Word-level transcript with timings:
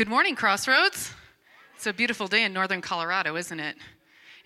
Good 0.00 0.08
morning, 0.08 0.34
Crossroads. 0.34 1.12
It's 1.76 1.86
a 1.86 1.92
beautiful 1.92 2.26
day 2.26 2.44
in 2.44 2.54
northern 2.54 2.80
Colorado, 2.80 3.36
isn't 3.36 3.60
it? 3.60 3.76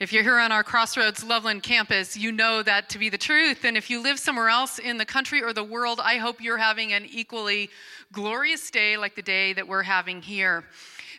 If 0.01 0.13
you're 0.13 0.25
here 0.25 0.41
on 0.41 0.51
our 0.51 0.65
Crossroads 0.65 1.23
Loveland 1.23 1.63
campus, 1.63 2.17
you 2.17 2.33
know 2.33 2.65
that 2.65 2.89
to 2.89 2.99
be 2.99 3.09
the 3.09 3.17
truth. 3.17 3.65
And 3.65 3.77
if 3.77 3.89
you 3.89 4.03
live 4.03 4.19
somewhere 4.19 4.49
else 4.49 4.81
in 4.81 4.99
the 4.99 5.05
country 5.05 5.45
or 5.45 5.53
the 5.53 5.63
world, 5.63 6.01
I 6.03 6.17
hope 6.17 6.41
you're 6.41 6.59
having 6.59 6.93
an 6.93 7.07
equally 7.09 7.71
glorious 8.11 8.69
day 8.69 8.97
like 8.97 9.15
the 9.15 9.23
day 9.23 9.53
that 9.53 9.69
we're 9.69 9.85
having 9.85 10.23
here. 10.23 10.65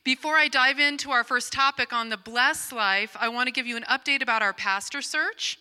Before 0.04 0.36
I 0.36 0.50
dive 0.50 0.80
into 0.80 1.12
our 1.12 1.24
first 1.24 1.54
topic 1.54 1.94
on 1.94 2.10
the 2.10 2.18
blessed 2.18 2.74
life, 2.74 3.16
I 3.18 3.30
want 3.30 3.48
to 3.48 3.54
give 3.54 3.68
you 3.68 3.78
an 3.78 3.84
update 3.84 4.22
about 4.22 4.42
our 4.42 4.52
pastor 4.52 5.02
search. 5.02 5.58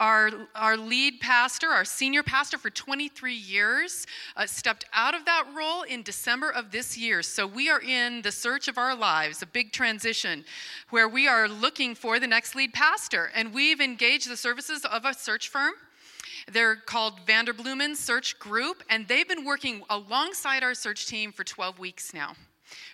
Our, 0.00 0.30
our 0.54 0.78
lead 0.78 1.20
pastor, 1.20 1.68
our 1.68 1.84
senior 1.84 2.22
pastor 2.22 2.56
for 2.56 2.70
23 2.70 3.34
years, 3.34 4.06
uh, 4.34 4.46
stepped 4.46 4.86
out 4.94 5.14
of 5.14 5.26
that 5.26 5.44
role 5.54 5.82
in 5.82 6.02
December 6.02 6.50
of 6.50 6.72
this 6.72 6.96
year. 6.96 7.22
So 7.22 7.46
we 7.46 7.68
are 7.68 7.82
in 7.82 8.22
the 8.22 8.32
search 8.32 8.66
of 8.66 8.78
our 8.78 8.96
lives, 8.96 9.42
a 9.42 9.46
big 9.46 9.72
transition, 9.72 10.46
where 10.88 11.06
we 11.06 11.28
are 11.28 11.46
looking 11.48 11.94
for 11.94 12.18
the 12.18 12.26
next 12.26 12.54
lead 12.54 12.72
pastor. 12.72 13.30
And 13.34 13.52
we've 13.52 13.80
engaged 13.80 14.30
the 14.30 14.38
services 14.38 14.86
of 14.86 15.04
a 15.04 15.12
search 15.12 15.48
firm. 15.48 15.74
They're 16.50 16.76
called 16.76 17.26
Vanderbloemen 17.26 17.94
Search 17.94 18.38
Group, 18.38 18.82
and 18.88 19.06
they've 19.06 19.28
been 19.28 19.44
working 19.44 19.82
alongside 19.90 20.62
our 20.62 20.74
search 20.74 21.06
team 21.06 21.30
for 21.30 21.44
12 21.44 21.78
weeks 21.78 22.14
now. 22.14 22.34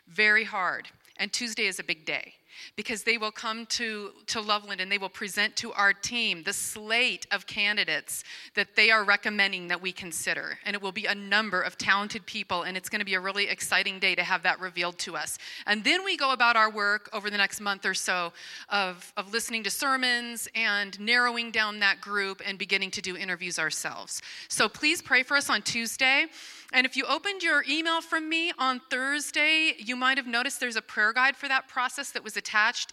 Very 0.09 0.45
hard. 0.45 0.89
And 1.19 1.33
Tuesday 1.33 1.67
is 1.67 1.79
a 1.79 1.85
big 1.85 2.05
day 2.05 2.35
because 2.77 3.03
they 3.03 3.19
will 3.19 3.31
come 3.31 3.67
to, 3.67 4.11
to 4.27 4.41
Loveland 4.41 4.81
and 4.81 4.91
they 4.91 4.99
will 4.99 5.09
present 5.09 5.57
to 5.57 5.73
our 5.73 5.93
team 5.93 6.43
the 6.43 6.53
slate 6.53 7.27
of 7.31 7.47
candidates 7.47 8.25
that 8.55 8.77
they 8.77 8.91
are 8.91 9.05
recommending 9.05 9.69
that 9.69 9.81
we 9.81 9.93
consider. 9.93 10.59
And 10.65 10.75
it 10.75 10.83
will 10.83 10.93
be 10.93 11.07
a 11.07 11.15
number 11.15 11.61
of 11.61 11.79
talented 11.79 12.27
people, 12.27 12.63
and 12.63 12.77
it's 12.77 12.89
going 12.89 13.01
to 13.01 13.05
be 13.07 13.15
a 13.15 13.21
really 13.21 13.49
exciting 13.49 13.99
day 13.99 14.15
to 14.15 14.23
have 14.23 14.43
that 14.43 14.61
revealed 14.61 14.99
to 14.99 15.17
us. 15.17 15.39
And 15.67 15.85
then 15.85 16.05
we 16.05 16.17
go 16.17 16.33
about 16.33 16.57
our 16.57 16.71
work 16.71 17.09
over 17.13 17.31
the 17.31 17.37
next 17.37 17.61
month 17.61 17.85
or 17.85 17.95
so 17.95 18.33
of, 18.69 19.13
of 19.17 19.33
listening 19.33 19.63
to 19.65 19.71
sermons 19.71 20.49
and 20.55 20.99
narrowing 20.99 21.51
down 21.51 21.81
that 21.81 22.01
group 22.01 22.43
and 22.45 22.59
beginning 22.59 22.91
to 22.93 23.03
do 23.03 23.17
interviews 23.17 23.59
ourselves. 23.59 24.23
So 24.49 24.69
please 24.69 25.03
pray 25.03 25.23
for 25.23 25.37
us 25.37 25.51
on 25.51 25.63
Tuesday. 25.63 26.27
And 26.73 26.85
if 26.85 26.97
you 26.97 27.05
opened 27.05 27.43
your 27.43 27.65
email 27.69 28.01
from 28.01 28.29
me 28.29 28.53
on 28.59 28.81
Thursday, 28.91 29.75
you 29.79 29.95
might 29.95 30.17
have 30.17 30.27
noticed 30.27 30.59
there's 30.59 30.77
a 30.77 30.83
prayer 30.83 31.13
guide 31.13 31.37
for 31.37 31.49
that 31.49 31.69
process 31.69 32.11
that 32.11 32.25
was 32.25 32.37
attached. 32.37 32.46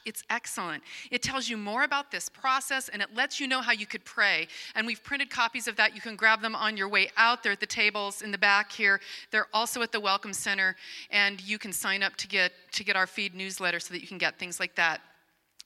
It's 0.05 0.23
excellent. 0.29 0.83
It 1.11 1.21
tells 1.21 1.49
you 1.49 1.57
more 1.57 1.83
about 1.83 2.11
this 2.11 2.29
process 2.29 2.89
and 2.89 3.01
it 3.01 3.15
lets 3.15 3.39
you 3.39 3.47
know 3.47 3.61
how 3.61 3.71
you 3.71 3.85
could 3.85 4.03
pray. 4.05 4.47
And 4.75 4.87
we've 4.87 5.03
printed 5.03 5.29
copies 5.29 5.67
of 5.67 5.75
that. 5.77 5.95
You 5.95 6.01
can 6.01 6.15
grab 6.15 6.41
them 6.41 6.55
on 6.55 6.77
your 6.77 6.89
way 6.89 7.09
out. 7.17 7.43
They're 7.43 7.51
at 7.53 7.59
the 7.59 7.65
tables 7.65 8.21
in 8.21 8.31
the 8.31 8.37
back 8.37 8.71
here. 8.71 8.99
They're 9.31 9.47
also 9.53 9.81
at 9.81 9.91
the 9.91 9.99
Welcome 9.99 10.33
Center, 10.33 10.75
and 11.11 11.41
you 11.41 11.57
can 11.57 11.73
sign 11.73 12.03
up 12.03 12.15
to 12.17 12.27
get 12.27 12.51
to 12.71 12.83
get 12.83 12.95
our 12.95 13.07
feed 13.07 13.35
newsletter 13.35 13.79
so 13.79 13.93
that 13.93 14.01
you 14.01 14.07
can 14.07 14.17
get 14.17 14.37
things 14.37 14.59
like 14.59 14.75
that 14.75 15.01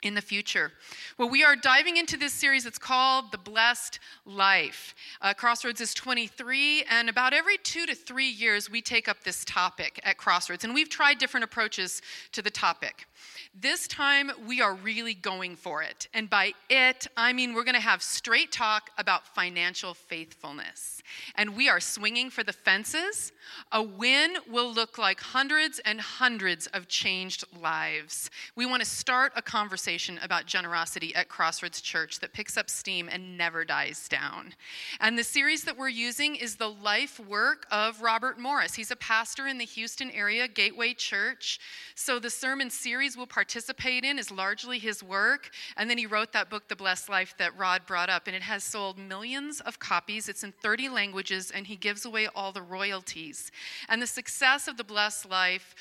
in 0.03 0.13
the 0.13 0.21
future. 0.21 0.71
Well, 1.17 1.29
we 1.29 1.43
are 1.43 1.55
diving 1.55 1.97
into 1.97 2.17
this 2.17 2.33
series. 2.33 2.65
It's 2.65 2.77
called 2.77 3.31
The 3.31 3.37
Blessed 3.37 3.99
Life. 4.25 4.93
Uh, 5.21 5.33
Crossroads 5.33 5.81
is 5.81 5.93
23, 5.95 6.83
and 6.89 7.09
about 7.09 7.33
every 7.33 7.57
two 7.57 7.87
to 7.87 7.95
three 7.95 8.29
years, 8.29 8.69
we 8.69 8.81
take 8.81 9.07
up 9.07 9.23
this 9.23 9.43
topic 9.43 9.99
at 10.03 10.17
Crossroads. 10.17 10.63
And 10.63 10.73
we've 10.73 10.89
tried 10.89 11.17
different 11.17 11.45
approaches 11.45 12.01
to 12.33 12.43
the 12.43 12.51
topic. 12.51 13.07
This 13.59 13.87
time, 13.87 14.29
we 14.47 14.61
are 14.61 14.75
really 14.75 15.15
going 15.15 15.55
for 15.55 15.81
it. 15.81 16.07
And 16.13 16.29
by 16.29 16.53
it, 16.69 17.07
I 17.17 17.33
mean 17.33 17.55
we're 17.55 17.63
going 17.63 17.73
to 17.73 17.81
have 17.81 18.03
straight 18.03 18.51
talk 18.51 18.91
about 18.99 19.25
financial 19.25 19.95
faithfulness. 19.95 21.01
And 21.35 21.55
we 21.55 21.67
are 21.67 21.79
swinging 21.79 22.29
for 22.29 22.43
the 22.43 22.53
fences. 22.53 23.31
A 23.71 23.81
win 23.81 24.35
will 24.47 24.71
look 24.71 24.99
like 24.99 25.19
hundreds 25.19 25.79
and 25.79 25.99
hundreds 25.99 26.67
of 26.67 26.87
changed 26.87 27.45
lives. 27.59 28.29
We 28.55 28.67
want 28.67 28.83
to 28.83 28.87
start 28.87 29.31
a 29.35 29.41
conversation 29.41 29.86
about 30.21 30.45
generosity 30.45 31.15
at 31.15 31.29
Crossroads 31.29 31.79
Church 31.79 32.19
that 32.19 32.33
picks 32.33 32.57
up 32.57 32.69
steam 32.69 33.07
and 33.09 33.37
never 33.37 33.63
dies 33.63 34.09
down. 34.09 34.53
And 34.99 35.17
the 35.17 35.23
series 35.23 35.63
that 35.63 35.77
we're 35.77 35.87
using 35.87 36.35
is 36.35 36.57
the 36.57 36.69
life 36.69 37.21
work 37.21 37.65
of 37.71 38.01
Robert 38.01 38.37
Morris. 38.37 38.75
He's 38.75 38.91
a 38.91 38.97
pastor 38.97 39.47
in 39.47 39.57
the 39.57 39.63
Houston 39.63 40.11
area, 40.11 40.45
Gateway 40.49 40.93
Church. 40.93 41.59
So 41.95 42.19
the 42.19 42.29
sermon 42.29 42.69
series 42.69 43.15
we'll 43.15 43.27
participate 43.27 44.03
in 44.03 44.19
is 44.19 44.29
largely 44.29 44.77
his 44.77 45.01
work. 45.01 45.51
And 45.77 45.89
then 45.89 45.97
he 45.97 46.05
wrote 46.05 46.33
that 46.33 46.49
book, 46.49 46.67
The 46.67 46.75
Blessed 46.75 47.07
Life, 47.07 47.35
that 47.37 47.57
Rod 47.57 47.85
brought 47.85 48.09
up, 48.09 48.27
and 48.27 48.35
it 48.35 48.41
has 48.41 48.65
sold 48.65 48.97
millions 48.97 49.61
of 49.61 49.79
copies. 49.79 50.27
It's 50.27 50.43
in 50.43 50.51
30 50.61 50.89
languages, 50.89 51.49
and 51.49 51.65
he 51.65 51.77
gives 51.77 52.03
away 52.03 52.27
all 52.35 52.51
the 52.51 52.61
royalties. 52.61 53.53
And 53.87 54.01
the 54.01 54.07
success 54.07 54.67
of 54.67 54.75
The 54.75 54.83
Blessed 54.83 55.29
Life, 55.29 55.75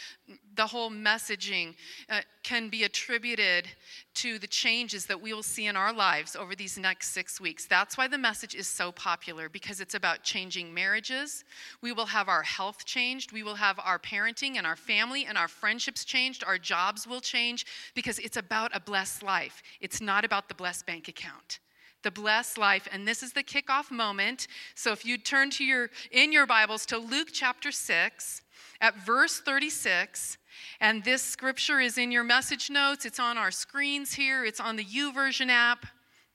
the 0.55 0.69
whole 0.69 0.91
messaging, 0.91 1.75
uh, 2.09 2.21
can 2.45 2.69
be 2.69 2.85
attributed 2.85 3.67
to 4.15 4.39
the 4.39 4.47
changes 4.47 5.07
that 5.07 5.21
we 5.21 5.33
will 5.33 5.43
see 5.43 5.67
in 5.67 5.77
our 5.77 5.93
lives 5.93 6.37
over 6.37 6.55
these 6.55 6.79
next 6.79 7.13
six 7.13 7.41
weeks. 7.41 7.67
That's 7.67 7.97
why 7.97 8.09
the 8.09 8.19
message 8.19 8.55
is 8.55 8.67
so 8.67 8.93
popular, 8.93 9.49
because 9.49 9.81
it's 9.81 9.95
about 9.95 10.23
changing 10.23 10.73
marriages. 10.73 11.45
We 11.83 11.93
will 11.93 12.07
have 12.07 12.29
our 12.29 12.43
health 12.43 12.85
changed, 12.85 13.33
we 13.33 13.43
will 13.43 13.55
have 13.55 13.79
our 13.79 13.99
parenting 13.99 14.57
and 14.57 14.67
our 14.67 14.77
family 14.77 15.25
and 15.27 15.37
our 15.37 15.49
friendships 15.49 16.05
changed, 16.05 16.45
our 16.45 16.59
jobs 16.59 17.07
will 17.07 17.21
change 17.21 17.67
because 17.95 18.19
it's 18.19 18.37
about 18.37 18.75
a 18.75 18.81
blessed 18.81 19.23
life. 19.23 19.63
It's 19.81 20.01
not 20.01 20.25
about 20.25 20.49
the 20.49 20.55
blessed 20.55 20.87
bank 20.87 21.09
account. 21.09 21.61
The 22.03 22.11
blessed 22.11 22.59
life, 22.59 22.87
and 22.93 23.09
this 23.09 23.23
is 23.23 23.33
the 23.33 23.43
kickoff 23.43 23.91
moment. 23.91 24.47
So 24.75 24.93
if 24.93 25.05
you 25.05 25.19
turn 25.19 25.51
to 25.51 25.65
your 25.65 25.91
in 26.13 26.31
your 26.31 26.47
Bibles 26.47 26.87
to 26.87 26.99
Luke 26.99 27.31
chapter 27.33 27.73
6 27.73 28.43
at 28.81 29.05
verse 29.05 29.41
36, 29.41 30.39
and 30.81 31.05
this 31.05 31.23
scripture 31.23 31.81
is 31.81 31.99
in 31.99 32.13
your 32.13 32.25
message 32.25 32.71
notes, 32.71 33.05
it's 33.05 33.19
on 33.19 33.39
our 33.39 33.51
screens 33.51 34.15
here, 34.15 34.45
it's 34.45 34.61
on 34.61 34.77
the 34.77 34.85
YouVersion 34.85 35.49
app. 35.49 35.87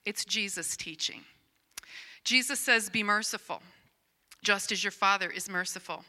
It's 0.04 0.24
Jesus 0.24 0.76
teaching. 0.76 1.20
Jesus 2.24 2.58
says, 2.58 2.90
Be 2.90 3.02
merciful, 3.02 3.62
just 4.42 4.72
as 4.72 4.82
your 4.82 4.90
Father 4.90 5.30
is 5.30 5.48
merciful. 5.48 6.04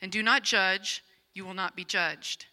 And 0.00 0.12
do 0.12 0.22
not 0.22 0.42
judge, 0.42 1.02
you 1.32 1.44
will 1.44 1.54
not 1.54 1.76
be 1.76 1.84
judged. 1.84 2.46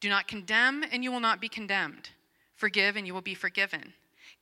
Do 0.00 0.08
not 0.08 0.28
condemn, 0.28 0.84
and 0.92 1.02
you 1.02 1.10
will 1.10 1.20
not 1.20 1.40
be 1.40 1.48
condemned. 1.48 2.10
Forgive, 2.54 2.96
and 2.96 3.06
you 3.06 3.14
will 3.14 3.20
be 3.20 3.34
forgiven. 3.34 3.92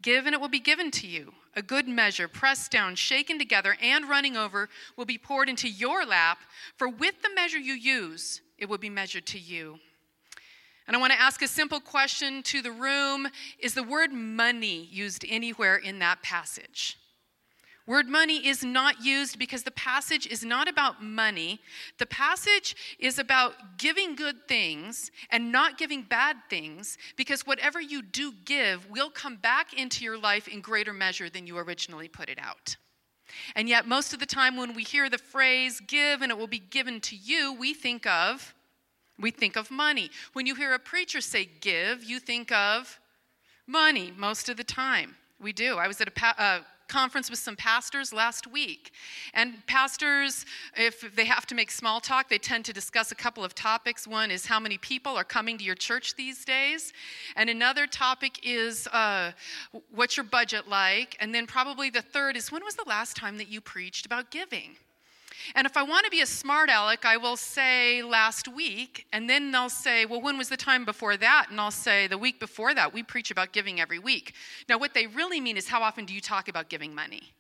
Give, 0.03 0.27
and 0.27 0.35
it 0.35 0.41
will 0.41 0.49
be 0.49 0.61
given 0.61 0.91
to 0.93 1.07
you. 1.07 1.33
A 1.55 1.63
good 1.63 1.89
measure, 1.89 2.29
pressed 2.29 2.71
down, 2.71 2.95
shaken 2.95 3.39
together, 3.39 3.77
and 3.81 4.09
running 4.09 4.37
over, 4.37 4.69
will 4.97 5.07
be 5.07 5.17
poured 5.17 5.49
into 5.49 5.69
your 5.69 6.05
lap. 6.05 6.39
For 6.77 6.89
with 6.89 7.23
the 7.23 7.35
measure 7.35 7.59
you 7.59 7.73
use, 7.73 8.43
it 8.59 8.69
will 8.69 8.79
be 8.79 8.91
measured 8.91 9.27
to 9.27 9.39
you. 9.39 9.79
And 10.87 10.97
I 10.97 11.01
want 11.01 11.13
to 11.13 11.21
ask 11.21 11.43
a 11.43 11.49
simple 11.49 11.81
question 11.81 12.43
to 12.45 12.63
the 12.63 12.71
room 12.71 13.29
Is 13.59 13.75
the 13.75 13.83
word 13.83 14.13
money 14.13 14.89
used 14.91 15.25
anywhere 15.29 15.77
in 15.77 15.99
that 15.99 16.23
passage? 16.23 16.99
Word 17.87 18.09
money 18.09 18.45
is 18.45 18.65
not 18.65 19.05
used 19.05 19.39
because 19.39 19.63
the 19.63 19.71
passage 19.71 20.27
is 20.27 20.45
not 20.45 20.69
about 20.69 21.05
money. 21.05 21.61
The 21.99 22.07
passage 22.07 22.75
is 22.99 23.17
about 23.17 23.79
giving 23.79 24.17
good 24.17 24.49
things 24.49 25.13
and 25.31 25.53
not 25.53 25.79
giving 25.79 26.03
bad 26.03 26.37
things 26.51 26.99
because 27.17 27.47
whatever 27.47 27.81
you 27.81 28.03
do 28.03 28.33
give 28.45 28.91
will 28.91 29.09
come 29.09 29.37
back 29.37 29.73
into 29.73 30.03
your 30.03 30.19
life 30.19 30.49
in 30.49 30.61
greater 30.63 30.93
measure 30.93 31.31
than 31.31 31.47
you 31.47 31.59
originally 31.59 32.09
put 32.09 32.29
it 32.29 32.41
out. 32.43 32.77
And 33.55 33.69
yet, 33.69 33.87
most 33.87 34.13
of 34.13 34.19
the 34.19 34.27
time 34.27 34.57
when 34.57 34.75
we 34.75 34.83
hear 34.83 35.09
the 35.09 35.19
phrase 35.19 35.81
give 35.81 36.23
and 36.23 36.33
it 36.33 36.39
will 36.39 36.47
be 36.49 36.59
given 36.59 37.01
to 37.03 37.15
you, 37.15 37.55
we 37.55 37.73
think 37.73 38.05
of 38.05 38.53
we 39.19 39.31
think 39.31 39.57
of 39.57 39.71
money. 39.71 40.11
When 40.33 40.47
you 40.47 40.55
hear 40.55 40.75
a 40.75 40.79
preacher 40.79 41.21
say 41.21 41.49
give, 41.61 42.05
you 42.05 42.21
think 42.21 42.53
of 42.53 43.01
money 43.67 44.13
most 44.17 44.49
of 44.49 44.57
the 44.57 44.65
time. 44.65 45.17
We 45.41 45.53
do. 45.53 45.77
I 45.77 45.89
was 45.89 46.01
at 46.01 46.09
a 46.09 46.13
pa- 46.13 46.35
uh, 46.39 46.59
conference 46.89 47.31
with 47.31 47.39
some 47.39 47.57
pastors 47.57 48.13
last 48.13 48.47
week. 48.47 48.93
And 49.35 49.67
pastors, 49.67 50.47
if 50.77 51.15
they 51.15 51.25
have 51.25 51.47
to 51.47 51.55
make 51.55 51.71
small 51.71 52.01
talk, 52.01 52.29
they 52.29 52.39
tend 52.39 52.65
to 52.67 52.73
discuss 52.73 53.11
a 53.13 53.15
couple 53.15 53.45
of 53.45 53.55
topics. 53.55 54.07
One 54.07 54.31
is 54.31 54.47
how 54.47 54.61
many 54.61 54.79
people 54.79 55.17
are 55.17 55.25
coming 55.25 55.59
to 55.59 55.65
your 55.65 55.75
church 55.75 56.15
these 56.15 56.45
days, 56.45 56.93
and 57.35 57.51
another 57.51 57.87
topic 57.87 58.41
is 58.43 58.87
uh, 58.89 59.33
what's 59.91 60.17
your 60.17 60.25
budget 60.25 60.69
like, 60.69 61.17
and 61.21 61.35
then 61.35 61.47
probably 61.47 61.91
the 61.91 62.03
third 62.03 62.37
is 62.37 62.53
when 62.53 62.65
was 62.65 62.77
the 62.77 62.89
last 62.89 63.17
time 63.17 63.39
that 63.39 63.49
you 63.49 63.61
preached 63.61 64.07
about 64.07 64.31
giving? 64.31 64.77
And 65.55 65.67
if 65.67 65.77
I 65.77 65.83
want 65.83 66.05
to 66.05 66.11
be 66.11 66.21
a 66.21 66.27
smart 66.27 66.71
aleck, 66.71 67.05
I 67.05 67.17
will 67.17 67.37
say 67.37 68.03
last 68.03 68.49
week, 68.49 69.07
and 69.13 69.29
then 69.29 69.53
they'll 69.53 69.69
say, 69.69 70.07
well, 70.07 70.21
when 70.21 70.39
was 70.39 70.49
the 70.49 70.57
time 70.57 70.85
before 70.85 71.17
that? 71.17 71.47
And 71.51 71.61
I'll 71.61 71.71
say 71.71 72.07
the 72.07 72.19
week 72.19 72.41
before 72.41 72.75
that. 72.75 72.93
We 72.93 73.03
preach 73.03 73.31
about 73.31 73.53
giving 73.53 73.81
every 73.81 73.99
week. 73.99 74.35
Now, 74.69 74.79
what 74.79 74.95
they 74.95 75.07
really 75.07 75.41
mean 75.41 75.57
is 75.57 75.69
how 75.69 75.83
often 75.83 76.05
do 76.05 76.15
you 76.15 76.21
talk 76.21 76.49
about 76.49 76.69
giving 76.69 76.95
money? 76.95 77.33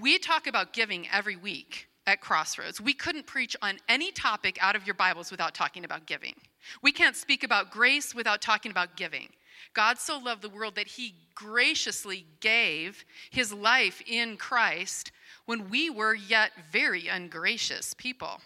We 0.00 0.18
talk 0.18 0.46
about 0.46 0.72
giving 0.72 1.08
every 1.12 1.36
week 1.36 1.88
at 2.06 2.20
Crossroads. 2.20 2.80
We 2.80 2.92
couldn't 2.92 3.26
preach 3.26 3.56
on 3.62 3.78
any 3.88 4.10
topic 4.12 4.58
out 4.60 4.76
of 4.76 4.86
your 4.86 4.94
Bibles 4.94 5.30
without 5.30 5.54
talking 5.54 5.84
about 5.84 6.06
giving. 6.06 6.34
We 6.82 6.92
can't 6.92 7.16
speak 7.16 7.44
about 7.44 7.70
grace 7.70 8.14
without 8.14 8.40
talking 8.40 8.70
about 8.70 8.96
giving. 8.96 9.28
God 9.74 9.98
so 9.98 10.18
loved 10.18 10.42
the 10.42 10.48
world 10.48 10.74
that 10.76 10.88
he 10.88 11.14
graciously 11.34 12.26
gave 12.40 13.04
his 13.30 13.52
life 13.52 14.02
in 14.06 14.36
Christ 14.36 15.12
when 15.50 15.68
we 15.68 15.90
were 15.90 16.14
yet 16.14 16.52
very 16.70 17.08
ungracious 17.08 17.92
people. 17.94 18.40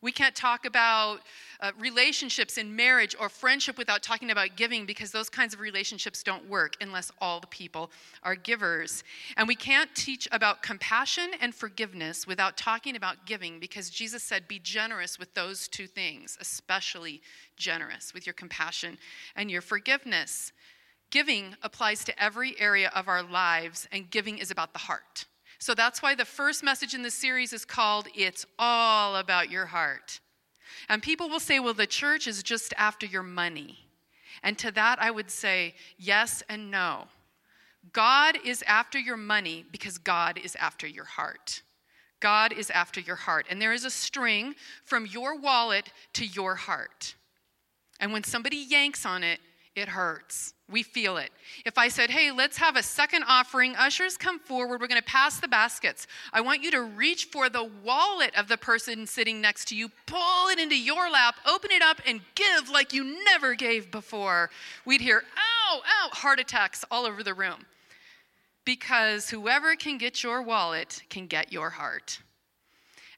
We 0.00 0.12
can't 0.12 0.36
talk 0.36 0.64
about 0.64 1.18
uh, 1.58 1.72
relationships 1.76 2.56
in 2.56 2.76
marriage 2.76 3.16
or 3.18 3.28
friendship 3.28 3.76
without 3.76 4.04
talking 4.04 4.30
about 4.30 4.54
giving 4.54 4.86
because 4.86 5.10
those 5.10 5.28
kinds 5.28 5.54
of 5.54 5.58
relationships 5.58 6.22
don't 6.22 6.48
work 6.48 6.76
unless 6.80 7.10
all 7.20 7.40
the 7.40 7.48
people 7.48 7.90
are 8.22 8.36
givers. 8.36 9.02
And 9.36 9.48
we 9.48 9.56
can't 9.56 9.92
teach 9.96 10.28
about 10.30 10.62
compassion 10.62 11.32
and 11.40 11.52
forgiveness 11.52 12.28
without 12.28 12.56
talking 12.56 12.94
about 12.94 13.26
giving 13.26 13.58
because 13.58 13.90
Jesus 13.90 14.22
said, 14.22 14.46
Be 14.46 14.60
generous 14.60 15.18
with 15.18 15.34
those 15.34 15.66
two 15.66 15.88
things, 15.88 16.38
especially 16.40 17.22
generous 17.56 18.14
with 18.14 18.24
your 18.24 18.34
compassion 18.34 18.98
and 19.34 19.50
your 19.50 19.62
forgiveness. 19.62 20.52
Giving 21.10 21.56
applies 21.64 22.04
to 22.04 22.22
every 22.22 22.54
area 22.60 22.92
of 22.94 23.08
our 23.08 23.24
lives, 23.24 23.88
and 23.90 24.08
giving 24.08 24.38
is 24.38 24.52
about 24.52 24.74
the 24.74 24.78
heart. 24.78 25.24
So 25.58 25.74
that's 25.74 26.02
why 26.02 26.14
the 26.14 26.24
first 26.24 26.62
message 26.62 26.94
in 26.94 27.02
this 27.02 27.14
series 27.14 27.52
is 27.52 27.64
called 27.64 28.08
It's 28.14 28.46
All 28.58 29.16
About 29.16 29.50
Your 29.50 29.66
Heart. 29.66 30.20
And 30.88 31.02
people 31.02 31.28
will 31.28 31.40
say, 31.40 31.58
well, 31.58 31.74
the 31.74 31.86
church 31.86 32.26
is 32.26 32.42
just 32.42 32.74
after 32.76 33.06
your 33.06 33.22
money. 33.22 33.78
And 34.42 34.58
to 34.58 34.70
that, 34.72 35.00
I 35.00 35.10
would 35.10 35.30
say 35.30 35.74
yes 35.98 36.42
and 36.48 36.70
no. 36.70 37.06
God 37.92 38.38
is 38.44 38.62
after 38.66 38.98
your 38.98 39.16
money 39.16 39.64
because 39.70 39.98
God 39.98 40.38
is 40.42 40.56
after 40.56 40.86
your 40.86 41.04
heart. 41.04 41.62
God 42.20 42.52
is 42.52 42.70
after 42.70 43.00
your 43.00 43.16
heart. 43.16 43.46
And 43.48 43.60
there 43.60 43.72
is 43.72 43.84
a 43.84 43.90
string 43.90 44.54
from 44.84 45.06
your 45.06 45.38
wallet 45.38 45.92
to 46.14 46.26
your 46.26 46.54
heart. 46.54 47.14
And 48.00 48.12
when 48.12 48.24
somebody 48.24 48.56
yanks 48.56 49.06
on 49.06 49.22
it, 49.22 49.40
it 49.76 49.88
hurts. 49.88 50.54
We 50.68 50.82
feel 50.82 51.16
it. 51.18 51.30
If 51.64 51.78
I 51.78 51.88
said, 51.88 52.10
hey, 52.10 52.32
let's 52.32 52.56
have 52.56 52.74
a 52.76 52.82
second 52.82 53.24
offering, 53.28 53.76
ushers 53.76 54.16
come 54.16 54.40
forward, 54.40 54.80
we're 54.80 54.88
going 54.88 55.00
to 55.00 55.06
pass 55.06 55.38
the 55.38 55.46
baskets. 55.46 56.06
I 56.32 56.40
want 56.40 56.62
you 56.62 56.70
to 56.72 56.82
reach 56.82 57.26
for 57.26 57.48
the 57.48 57.70
wallet 57.84 58.36
of 58.36 58.48
the 58.48 58.56
person 58.56 59.06
sitting 59.06 59.40
next 59.40 59.68
to 59.68 59.76
you, 59.76 59.90
pull 60.06 60.48
it 60.48 60.58
into 60.58 60.76
your 60.76 61.10
lap, 61.10 61.36
open 61.46 61.70
it 61.70 61.82
up, 61.82 62.00
and 62.06 62.20
give 62.34 62.68
like 62.70 62.92
you 62.92 63.22
never 63.24 63.54
gave 63.54 63.90
before. 63.90 64.50
We'd 64.84 65.00
hear, 65.00 65.22
ow, 65.36 65.80
ow, 65.80 66.08
heart 66.12 66.40
attacks 66.40 66.84
all 66.90 67.06
over 67.06 67.22
the 67.22 67.34
room. 67.34 67.66
Because 68.64 69.30
whoever 69.30 69.76
can 69.76 69.98
get 69.98 70.24
your 70.24 70.42
wallet 70.42 71.02
can 71.08 71.28
get 71.28 71.52
your 71.52 71.70
heart. 71.70 72.18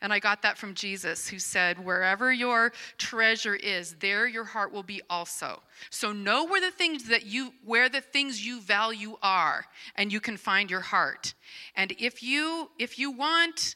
And 0.00 0.12
I 0.12 0.18
got 0.18 0.42
that 0.42 0.56
from 0.56 0.74
Jesus, 0.74 1.28
who 1.28 1.38
said, 1.38 1.84
Wherever 1.84 2.32
your 2.32 2.72
treasure 2.98 3.56
is, 3.56 3.96
there 4.00 4.26
your 4.26 4.44
heart 4.44 4.72
will 4.72 4.82
be 4.82 5.00
also. 5.10 5.62
So 5.90 6.12
know 6.12 6.44
where 6.44 6.60
the 6.60 6.70
things 6.70 7.08
that 7.08 7.26
you 7.26 7.52
where 7.64 7.88
the 7.88 8.00
things 8.00 8.44
you 8.44 8.60
value 8.60 9.16
are, 9.22 9.64
and 9.96 10.12
you 10.12 10.20
can 10.20 10.36
find 10.36 10.70
your 10.70 10.80
heart. 10.80 11.34
And 11.74 11.92
if 11.98 12.22
you 12.22 12.70
if 12.78 12.98
you 12.98 13.10
want 13.10 13.74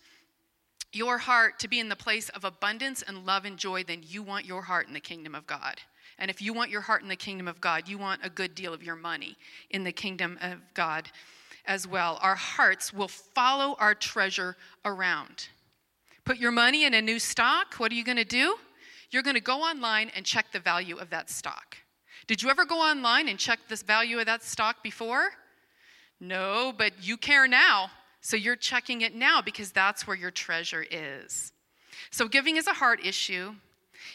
your 0.92 1.18
heart 1.18 1.58
to 1.58 1.68
be 1.68 1.80
in 1.80 1.88
the 1.88 1.96
place 1.96 2.28
of 2.30 2.44
abundance 2.44 3.02
and 3.02 3.26
love 3.26 3.44
and 3.44 3.56
joy, 3.56 3.82
then 3.82 4.02
you 4.06 4.22
want 4.22 4.44
your 4.44 4.62
heart 4.62 4.86
in 4.86 4.94
the 4.94 5.00
kingdom 5.00 5.34
of 5.34 5.46
God. 5.46 5.80
And 6.18 6.30
if 6.30 6.42
you 6.42 6.52
want 6.52 6.70
your 6.70 6.82
heart 6.82 7.02
in 7.02 7.08
the 7.08 7.16
kingdom 7.16 7.48
of 7.48 7.60
God, 7.60 7.88
you 7.88 7.98
want 7.98 8.24
a 8.24 8.30
good 8.30 8.54
deal 8.54 8.74
of 8.74 8.82
your 8.82 8.94
money 8.94 9.36
in 9.70 9.82
the 9.82 9.92
kingdom 9.92 10.38
of 10.40 10.58
God 10.74 11.10
as 11.64 11.86
well. 11.86 12.18
Our 12.20 12.34
hearts 12.34 12.92
will 12.92 13.08
follow 13.08 13.76
our 13.78 13.94
treasure 13.94 14.56
around. 14.84 15.48
Put 16.24 16.38
your 16.38 16.52
money 16.52 16.84
in 16.84 16.94
a 16.94 17.02
new 17.02 17.18
stock. 17.18 17.74
What 17.74 17.90
are 17.90 17.94
you 17.94 18.04
going 18.04 18.16
to 18.16 18.24
do? 18.24 18.56
You're 19.10 19.22
going 19.22 19.34
to 19.34 19.40
go 19.40 19.62
online 19.62 20.10
and 20.14 20.24
check 20.24 20.46
the 20.52 20.60
value 20.60 20.96
of 20.96 21.10
that 21.10 21.28
stock. 21.28 21.76
Did 22.26 22.42
you 22.42 22.48
ever 22.48 22.64
go 22.64 22.78
online 22.78 23.28
and 23.28 23.38
check 23.38 23.58
the 23.68 23.76
value 23.76 24.18
of 24.18 24.26
that 24.26 24.42
stock 24.42 24.82
before? 24.82 25.30
No, 26.20 26.72
but 26.76 26.92
you 27.02 27.16
care 27.16 27.48
now. 27.48 27.90
So 28.20 28.36
you're 28.36 28.56
checking 28.56 29.00
it 29.00 29.14
now 29.14 29.42
because 29.42 29.72
that's 29.72 30.06
where 30.06 30.16
your 30.16 30.30
treasure 30.30 30.86
is. 30.88 31.52
So 32.10 32.28
giving 32.28 32.56
is 32.56 32.68
a 32.68 32.72
heart 32.72 33.04
issue. 33.04 33.54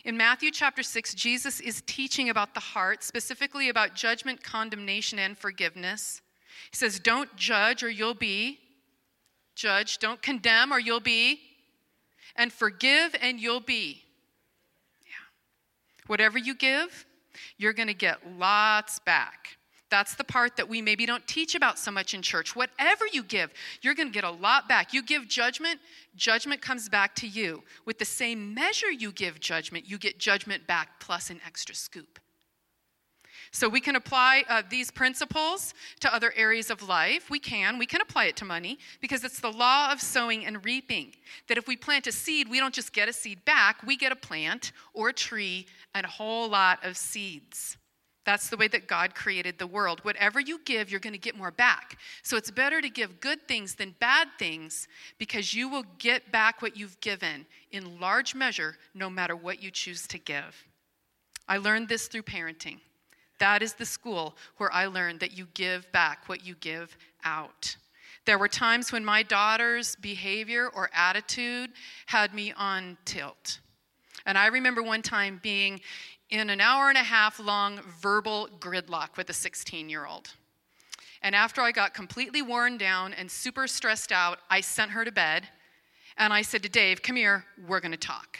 In 0.06 0.16
Matthew 0.16 0.52
chapter 0.52 0.84
6, 0.84 1.14
Jesus 1.14 1.60
is 1.60 1.84
teaching 1.86 2.30
about 2.30 2.54
the 2.54 2.60
heart, 2.60 3.04
specifically 3.04 3.70
about 3.70 3.96
judgment, 3.96 4.42
condemnation, 4.42 5.20
and 5.20 5.38
forgiveness. 5.38 6.22
He 6.72 6.78
says, 6.78 7.00
Don't 7.00 7.36
judge 7.36 7.84
or 7.84 7.90
you'll 7.90 8.14
be 8.14 8.60
judged. 9.56 10.00
Don't 10.00 10.22
condemn 10.22 10.72
or 10.72 10.80
you'll 10.80 11.00
be 11.00 11.42
and 12.38 12.52
forgive, 12.52 13.16
and 13.22 13.40
you'll 13.40 13.60
be. 13.60 14.04
Yeah. 15.06 16.08
Whatever 16.08 16.38
you 16.38 16.56
give, 16.56 17.06
you're 17.58 17.74
going 17.74 17.88
to 17.88 17.94
get 17.94 18.20
lots 18.38 19.00
back. 19.00 19.58
That's 19.90 20.16
the 20.16 20.24
part 20.24 20.58
that 20.58 20.68
we 20.68 20.82
maybe 20.82 21.06
don't 21.06 21.26
teach 21.28 21.56
about 21.56 21.80
so 21.80 21.92
much 21.92 22.14
in 22.14 22.22
church. 22.22 22.56
Whatever 22.56 23.06
you 23.12 23.24
give, 23.24 23.52
you're 23.82 23.94
going 23.94 24.10
to 24.10 24.14
get 24.14 24.26
a 24.26 24.30
lot 24.32 24.68
back. 24.68 24.94
You 24.94 25.02
give 25.02 25.28
judgment, 25.30 25.80
judgment 26.16 26.62
comes 26.62 26.90
back 26.90 27.16
to 27.16 27.28
you. 27.28 27.64
With 27.86 27.98
the 27.98 28.06
same 28.06 28.54
measure 28.54 28.92
you 28.92 29.12
give 29.14 29.40
judgment, 29.40 29.90
you 29.90 29.98
get 29.98 30.20
judgment 30.20 30.68
back 30.68 31.00
plus 31.00 31.30
an 31.30 31.40
extra 31.46 31.74
scoop. 31.74 32.20
So 33.52 33.70
we 33.70 33.82
can 33.82 33.96
apply 33.96 34.44
uh, 34.50 34.64
these 34.70 34.92
principles 34.92 35.74
to 36.02 36.14
other 36.14 36.34
areas 36.36 36.70
of 36.70 36.88
life. 36.88 37.30
We 37.30 37.40
can. 37.40 37.78
We 37.78 37.86
can 37.86 38.02
apply 38.02 38.26
it 38.26 38.36
to 38.38 38.46
money 38.46 38.78
because 39.02 39.24
it's 39.24 39.40
the 39.40 39.52
law 39.52 39.92
of 39.92 40.02
sowing 40.02 40.46
and 40.46 40.64
reaping. 40.64 41.14
That 41.48 41.58
if 41.58 41.68
we 41.68 41.76
plant 41.76 42.08
a 42.08 42.12
seed, 42.12 42.50
we 42.50 42.60
don't 42.60 42.74
just 42.74 42.94
get 42.94 43.08
a 43.08 43.14
seed 43.14 43.44
back, 43.46 43.82
we 43.86 43.98
get 43.98 44.12
a 44.12 44.16
plant 44.16 44.72
or 44.94 45.10
a 45.10 45.14
tree 45.14 45.66
and 45.94 46.06
a 46.06 46.10
whole 46.10 46.50
lot 46.50 46.84
of 46.86 46.98
seeds. 46.98 47.78
That's 48.28 48.50
the 48.50 48.58
way 48.58 48.68
that 48.68 48.88
God 48.88 49.16
created 49.16 49.58
the 49.58 49.66
world. 49.66 50.04
Whatever 50.04 50.42
you 50.42 50.60
give, 50.66 50.92
you're 50.92 51.00
going 51.00 51.14
to 51.14 51.18
get 51.18 51.38
more 51.38 51.50
back. 51.50 51.98
So 52.24 52.36
it's 52.36 52.52
better 52.52 52.82
to 52.82 52.90
give 52.90 53.22
good 53.22 53.48
things 53.48 53.76
than 53.76 53.96
bad 54.02 54.28
things 54.38 54.90
because 55.18 55.54
you 55.54 55.70
will 55.70 55.86
get 55.98 56.30
back 56.30 56.62
what 56.62 56.76
you've 56.76 57.00
given 57.00 57.46
in 57.72 58.02
large 58.02 58.36
measure 58.36 58.76
no 58.94 59.10
matter 59.10 59.34
what 59.34 59.64
you 59.64 59.72
choose 59.72 60.06
to 60.08 60.20
give. 60.20 60.66
I 61.48 61.56
learned 61.56 61.88
this 61.88 62.08
through 62.08 62.24
parenting. 62.24 62.80
That 63.40 63.62
is 63.62 63.74
the 63.74 63.86
school 63.86 64.36
where 64.58 64.72
I 64.72 64.88
learned 64.88 65.20
that 65.20 65.38
you 65.38 65.48
give 65.54 65.92
back 65.92 66.28
what 66.28 66.46
you 66.46 66.56
give 66.56 66.98
out. 67.24 67.76
There 68.26 68.38
were 68.38 68.50
times 68.50 68.92
when 68.92 69.06
my 69.06 69.24
daughter's 69.24 69.96
behavior 69.96 70.70
or 70.74 70.90
attitude 70.94 71.72
had 72.08 72.34
me 72.34 72.52
on 72.58 72.98
tilt. 73.06 73.60
And 74.26 74.38
I 74.38 74.48
remember 74.48 74.84
one 74.84 75.02
time 75.02 75.40
being 75.42 75.80
in 76.30 76.50
an 76.50 76.60
hour 76.60 76.90
and 76.90 76.98
a 76.98 77.04
half 77.04 77.40
long 77.40 77.80
verbal 78.02 78.50
gridlock 78.60 79.16
with 79.16 79.30
a 79.30 79.34
16 79.34 79.90
year 79.90 80.06
old. 80.06 80.34
And 81.22 81.34
after 81.34 81.62
I 81.62 81.72
got 81.72 81.94
completely 81.94 82.42
worn 82.42 82.78
down 82.78 83.14
and 83.14 83.32
super 83.32 83.68
stressed 83.68 84.12
out, 84.12 84.40
I 84.50 84.62
sent 84.62 84.92
her 84.92 85.06
to 85.06 85.12
bed 85.12 85.48
and 86.18 86.34
I 86.34 86.42
said 86.42 86.64
to 86.64 86.70
Dave, 86.70 87.02
Come 87.02 87.16
here, 87.16 87.46
we're 87.68 87.80
gonna 87.80 87.98
talk. 87.98 88.40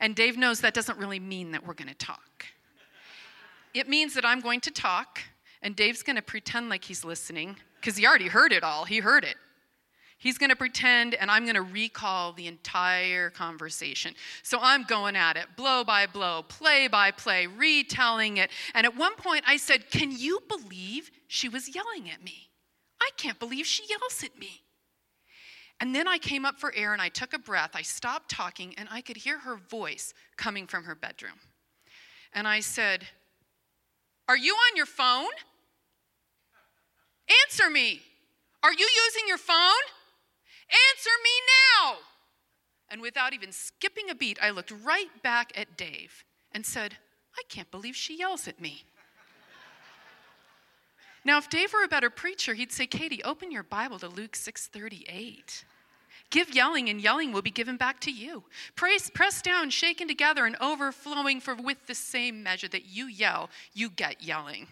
And 0.00 0.16
Dave 0.16 0.38
knows 0.38 0.60
that 0.60 0.74
doesn't 0.74 0.98
really 0.98 1.20
mean 1.20 1.52
that 1.52 1.66
we're 1.66 1.74
gonna 1.74 1.94
talk. 1.94 2.46
It 3.74 3.88
means 3.88 4.14
that 4.14 4.24
I'm 4.24 4.40
going 4.40 4.60
to 4.60 4.70
talk, 4.70 5.20
and 5.62 5.74
Dave's 5.74 6.02
going 6.02 6.16
to 6.16 6.22
pretend 6.22 6.68
like 6.68 6.84
he's 6.84 7.04
listening, 7.04 7.56
because 7.76 7.96
he 7.96 8.06
already 8.06 8.28
heard 8.28 8.52
it 8.52 8.62
all. 8.62 8.84
He 8.84 8.98
heard 8.98 9.24
it. 9.24 9.36
He's 10.22 10.38
going 10.38 10.50
to 10.50 10.56
pretend, 10.56 11.14
and 11.14 11.32
I'm 11.32 11.42
going 11.44 11.56
to 11.56 11.62
recall 11.62 12.32
the 12.32 12.46
entire 12.46 13.28
conversation. 13.30 14.14
So 14.44 14.58
I'm 14.62 14.84
going 14.84 15.16
at 15.16 15.36
it, 15.36 15.46
blow 15.56 15.82
by 15.82 16.06
blow, 16.06 16.44
play 16.44 16.86
by 16.86 17.10
play, 17.10 17.48
retelling 17.48 18.36
it. 18.36 18.48
And 18.72 18.86
at 18.86 18.96
one 18.96 19.16
point, 19.16 19.42
I 19.48 19.56
said, 19.56 19.90
Can 19.90 20.12
you 20.16 20.38
believe 20.46 21.10
she 21.26 21.48
was 21.48 21.74
yelling 21.74 22.08
at 22.08 22.22
me? 22.22 22.50
I 23.00 23.10
can't 23.16 23.40
believe 23.40 23.66
she 23.66 23.82
yells 23.88 24.22
at 24.22 24.38
me. 24.38 24.62
And 25.80 25.92
then 25.92 26.06
I 26.06 26.18
came 26.18 26.44
up 26.44 26.60
for 26.60 26.72
air 26.76 26.92
and 26.92 27.02
I 27.02 27.08
took 27.08 27.34
a 27.34 27.38
breath. 27.40 27.70
I 27.74 27.82
stopped 27.82 28.30
talking, 28.30 28.76
and 28.78 28.88
I 28.92 29.00
could 29.00 29.16
hear 29.16 29.40
her 29.40 29.56
voice 29.56 30.14
coming 30.36 30.68
from 30.68 30.84
her 30.84 30.94
bedroom. 30.94 31.40
And 32.32 32.46
I 32.46 32.60
said, 32.60 33.08
are 34.28 34.36
you 34.36 34.54
on 34.54 34.76
your 34.76 34.86
phone? 34.86 35.32
Answer 37.44 37.70
me. 37.70 38.00
Are 38.62 38.72
you 38.72 38.88
using 39.06 39.26
your 39.26 39.38
phone? 39.38 39.56
Answer 40.70 41.10
me 41.22 41.30
now. 41.82 41.94
And 42.90 43.00
without 43.00 43.32
even 43.32 43.52
skipping 43.52 44.10
a 44.10 44.14
beat, 44.14 44.38
I 44.40 44.50
looked 44.50 44.72
right 44.84 45.08
back 45.22 45.52
at 45.56 45.76
Dave 45.76 46.24
and 46.52 46.64
said, 46.64 46.96
I 47.36 47.42
can't 47.48 47.70
believe 47.70 47.96
she 47.96 48.18
yells 48.18 48.46
at 48.46 48.60
me. 48.60 48.84
now, 51.24 51.38
if 51.38 51.48
Dave 51.48 51.72
were 51.72 51.84
a 51.84 51.88
better 51.88 52.10
preacher, 52.10 52.54
he'd 52.54 52.72
say, 52.72 52.86
Katie, 52.86 53.24
open 53.24 53.50
your 53.50 53.62
Bible 53.62 53.98
to 54.00 54.08
Luke 54.08 54.32
6:38. 54.32 55.64
Give 56.32 56.54
yelling, 56.54 56.88
and 56.88 56.98
yelling 56.98 57.30
will 57.30 57.42
be 57.42 57.50
given 57.50 57.76
back 57.76 58.00
to 58.00 58.10
you. 58.10 58.42
Praise, 58.74 59.10
pressed 59.10 59.44
down, 59.44 59.68
shaken 59.68 60.08
together, 60.08 60.46
and 60.46 60.56
overflowing, 60.62 61.40
for 61.42 61.54
with 61.54 61.86
the 61.86 61.94
same 61.94 62.42
measure 62.42 62.68
that 62.68 62.86
you 62.86 63.06
yell, 63.06 63.50
you 63.74 63.90
get 63.90 64.22
yelling. 64.22 64.66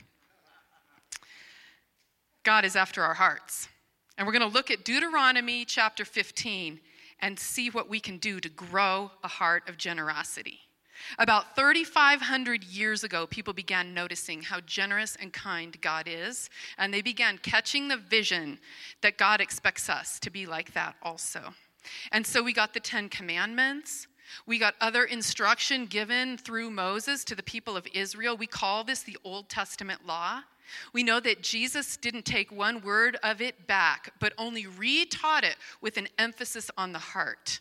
God 2.45 2.65
is 2.65 2.77
after 2.77 3.03
our 3.03 3.13
hearts. 3.13 3.69
And 4.17 4.27
we're 4.27 4.33
going 4.33 4.49
to 4.49 4.55
look 4.55 4.71
at 4.71 4.87
Deuteronomy 4.87 5.67
chapter 5.67 6.07
15 6.07 6.81
and 7.21 7.39
see 7.39 7.69
what 7.69 7.91
we 7.91 8.01
can 8.01 8.17
do 8.17 8.41
to 8.41 8.49
grow 8.49 9.11
a 9.23 9.29
heart 9.29 9.69
of 9.69 9.77
generosity. 9.77 10.61
About 11.19 11.57
3,500 11.57 12.65
years 12.65 13.05
ago, 13.05 13.27
people 13.27 13.53
began 13.53 13.95
noticing 13.95 14.43
how 14.43 14.61
generous 14.61 15.17
and 15.21 15.33
kind 15.33 15.81
God 15.81 16.07
is, 16.09 16.51
and 16.79 16.93
they 16.93 17.03
began 17.03 17.39
catching 17.39 17.89
the 17.89 17.97
vision 17.97 18.59
that 19.03 19.19
God 19.19 19.41
expects 19.41 19.89
us 19.89 20.19
to 20.21 20.31
be 20.31 20.47
like 20.47 20.73
that 20.75 20.97
also. 21.03 21.55
And 22.13 22.27
so 22.27 22.43
we 22.43 22.53
got 22.53 22.75
the 22.75 22.81
Ten 22.81 23.09
Commandments, 23.09 24.07
We 24.47 24.59
got 24.59 24.75
other 24.81 25.05
instruction 25.05 25.87
given 25.87 26.37
through 26.37 26.71
Moses 26.71 27.25
to 27.25 27.35
the 27.35 27.43
people 27.43 27.77
of 27.77 27.87
Israel. 27.95 28.37
We 28.37 28.47
call 28.47 28.85
this 28.85 29.03
the 29.03 29.19
Old 29.25 29.49
Testament 29.49 30.07
law. 30.07 30.43
We 30.93 31.03
know 31.03 31.21
that 31.21 31.43
Jesus 31.43 31.97
didn't 31.97 32.25
take 32.25 32.53
one 32.53 32.81
word 32.83 33.19
of 33.23 33.41
it 33.41 33.67
back, 33.67 34.13
but 34.21 34.33
only 34.39 34.65
retaught 34.65 35.43
it 35.43 35.57
with 35.81 35.97
an 35.97 36.09
emphasis 36.17 36.71
on 36.77 36.93
the 36.93 36.99
heart. 36.99 37.61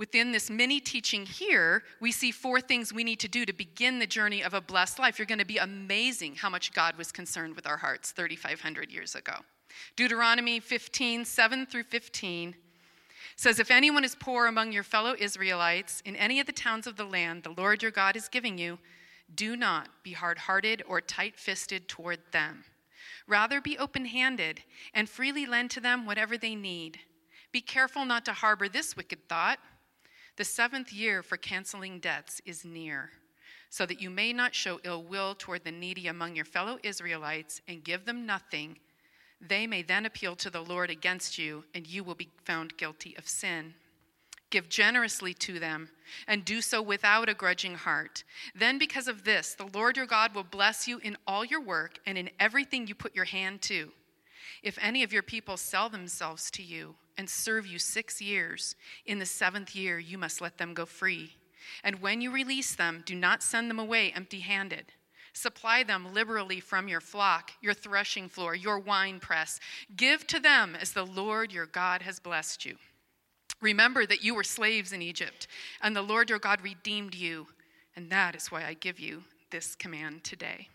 Within 0.00 0.32
this 0.32 0.48
mini 0.48 0.80
teaching 0.80 1.26
here, 1.26 1.82
we 2.00 2.10
see 2.10 2.30
four 2.30 2.58
things 2.58 2.90
we 2.90 3.04
need 3.04 3.20
to 3.20 3.28
do 3.28 3.44
to 3.44 3.52
begin 3.52 3.98
the 3.98 4.06
journey 4.06 4.42
of 4.42 4.54
a 4.54 4.60
blessed 4.62 4.98
life. 4.98 5.18
You're 5.18 5.26
going 5.26 5.40
to 5.40 5.44
be 5.44 5.58
amazing 5.58 6.36
how 6.36 6.48
much 6.48 6.72
God 6.72 6.96
was 6.96 7.12
concerned 7.12 7.54
with 7.54 7.66
our 7.66 7.76
hearts 7.76 8.12
3,500 8.12 8.90
years 8.90 9.14
ago. 9.14 9.34
Deuteronomy 9.96 10.58
15, 10.58 11.26
7 11.26 11.66
through 11.66 11.82
15 11.82 12.54
says, 13.36 13.58
If 13.58 13.70
anyone 13.70 14.02
is 14.02 14.16
poor 14.18 14.46
among 14.46 14.72
your 14.72 14.84
fellow 14.84 15.14
Israelites 15.18 16.02
in 16.06 16.16
any 16.16 16.40
of 16.40 16.46
the 16.46 16.52
towns 16.52 16.86
of 16.86 16.96
the 16.96 17.04
land 17.04 17.42
the 17.42 17.50
Lord 17.50 17.82
your 17.82 17.92
God 17.92 18.16
is 18.16 18.26
giving 18.26 18.56
you, 18.56 18.78
do 19.34 19.54
not 19.54 19.90
be 20.02 20.12
hard 20.12 20.38
hearted 20.38 20.82
or 20.88 21.02
tight 21.02 21.36
fisted 21.36 21.88
toward 21.88 22.20
them. 22.32 22.64
Rather, 23.26 23.60
be 23.60 23.76
open 23.76 24.06
handed 24.06 24.62
and 24.94 25.10
freely 25.10 25.44
lend 25.44 25.70
to 25.72 25.80
them 25.80 26.06
whatever 26.06 26.38
they 26.38 26.54
need. 26.54 27.00
Be 27.52 27.60
careful 27.60 28.06
not 28.06 28.24
to 28.24 28.32
harbor 28.32 28.66
this 28.66 28.96
wicked 28.96 29.28
thought. 29.28 29.58
The 30.40 30.44
seventh 30.46 30.90
year 30.90 31.22
for 31.22 31.36
canceling 31.36 31.98
debts 31.98 32.40
is 32.46 32.64
near, 32.64 33.10
so 33.68 33.84
that 33.84 34.00
you 34.00 34.08
may 34.08 34.32
not 34.32 34.54
show 34.54 34.80
ill 34.84 35.02
will 35.02 35.34
toward 35.34 35.64
the 35.64 35.70
needy 35.70 36.06
among 36.06 36.34
your 36.34 36.46
fellow 36.46 36.78
Israelites 36.82 37.60
and 37.68 37.84
give 37.84 38.06
them 38.06 38.24
nothing. 38.24 38.78
They 39.38 39.66
may 39.66 39.82
then 39.82 40.06
appeal 40.06 40.36
to 40.36 40.48
the 40.48 40.62
Lord 40.62 40.88
against 40.88 41.36
you, 41.36 41.64
and 41.74 41.86
you 41.86 42.02
will 42.02 42.14
be 42.14 42.30
found 42.42 42.78
guilty 42.78 43.14
of 43.18 43.28
sin. 43.28 43.74
Give 44.48 44.66
generously 44.70 45.34
to 45.34 45.58
them, 45.58 45.90
and 46.26 46.42
do 46.42 46.62
so 46.62 46.80
without 46.80 47.28
a 47.28 47.34
grudging 47.34 47.74
heart. 47.74 48.24
Then, 48.54 48.78
because 48.78 49.08
of 49.08 49.24
this, 49.24 49.52
the 49.52 49.68
Lord 49.74 49.98
your 49.98 50.06
God 50.06 50.34
will 50.34 50.42
bless 50.42 50.88
you 50.88 51.00
in 51.00 51.18
all 51.26 51.44
your 51.44 51.60
work 51.60 51.98
and 52.06 52.16
in 52.16 52.30
everything 52.40 52.86
you 52.86 52.94
put 52.94 53.14
your 53.14 53.26
hand 53.26 53.60
to. 53.64 53.92
If 54.62 54.78
any 54.80 55.02
of 55.02 55.12
your 55.12 55.22
people 55.22 55.56
sell 55.56 55.88
themselves 55.88 56.50
to 56.52 56.62
you 56.62 56.94
and 57.16 57.28
serve 57.28 57.66
you 57.66 57.78
six 57.78 58.20
years, 58.20 58.74
in 59.06 59.18
the 59.18 59.26
seventh 59.26 59.74
year 59.74 59.98
you 59.98 60.18
must 60.18 60.40
let 60.40 60.58
them 60.58 60.74
go 60.74 60.86
free. 60.86 61.34
And 61.84 62.00
when 62.00 62.20
you 62.20 62.30
release 62.30 62.74
them, 62.74 63.02
do 63.04 63.14
not 63.14 63.42
send 63.42 63.70
them 63.70 63.78
away 63.78 64.12
empty 64.14 64.40
handed. 64.40 64.92
Supply 65.32 65.82
them 65.84 66.12
liberally 66.12 66.60
from 66.60 66.88
your 66.88 67.00
flock, 67.00 67.52
your 67.60 67.74
threshing 67.74 68.28
floor, 68.28 68.54
your 68.54 68.78
wine 68.78 69.20
press. 69.20 69.60
Give 69.96 70.26
to 70.26 70.40
them 70.40 70.76
as 70.78 70.92
the 70.92 71.04
Lord 71.06 71.52
your 71.52 71.66
God 71.66 72.02
has 72.02 72.18
blessed 72.18 72.64
you. 72.64 72.76
Remember 73.60 74.06
that 74.06 74.24
you 74.24 74.34
were 74.34 74.42
slaves 74.42 74.92
in 74.92 75.02
Egypt, 75.02 75.46
and 75.82 75.94
the 75.94 76.02
Lord 76.02 76.30
your 76.30 76.38
God 76.38 76.62
redeemed 76.62 77.14
you, 77.14 77.46
and 77.94 78.10
that 78.10 78.34
is 78.34 78.50
why 78.50 78.64
I 78.64 78.74
give 78.74 78.98
you 78.98 79.22
this 79.50 79.74
command 79.74 80.24
today. 80.24 80.68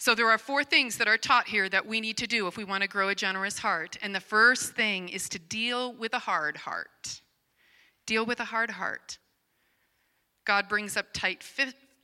So, 0.00 0.14
there 0.14 0.30
are 0.30 0.38
four 0.38 0.62
things 0.62 0.96
that 0.98 1.08
are 1.08 1.18
taught 1.18 1.48
here 1.48 1.68
that 1.68 1.86
we 1.86 2.00
need 2.00 2.16
to 2.18 2.28
do 2.28 2.46
if 2.46 2.56
we 2.56 2.62
want 2.62 2.82
to 2.82 2.88
grow 2.88 3.08
a 3.08 3.16
generous 3.16 3.58
heart. 3.58 3.98
And 4.00 4.14
the 4.14 4.20
first 4.20 4.74
thing 4.74 5.08
is 5.08 5.28
to 5.30 5.40
deal 5.40 5.92
with 5.92 6.14
a 6.14 6.20
hard 6.20 6.56
heart. 6.58 7.20
Deal 8.06 8.24
with 8.24 8.38
a 8.38 8.44
hard 8.44 8.70
heart. 8.70 9.18
God 10.44 10.68
brings 10.68 10.96
up 10.96 11.06
tight, 11.12 11.44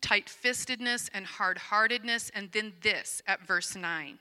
tight 0.02 0.26
fistedness 0.26 1.08
and 1.14 1.24
hard 1.24 1.56
heartedness, 1.56 2.30
and 2.34 2.50
then 2.50 2.72
this 2.82 3.22
at 3.28 3.46
verse 3.46 3.76
9 3.76 4.18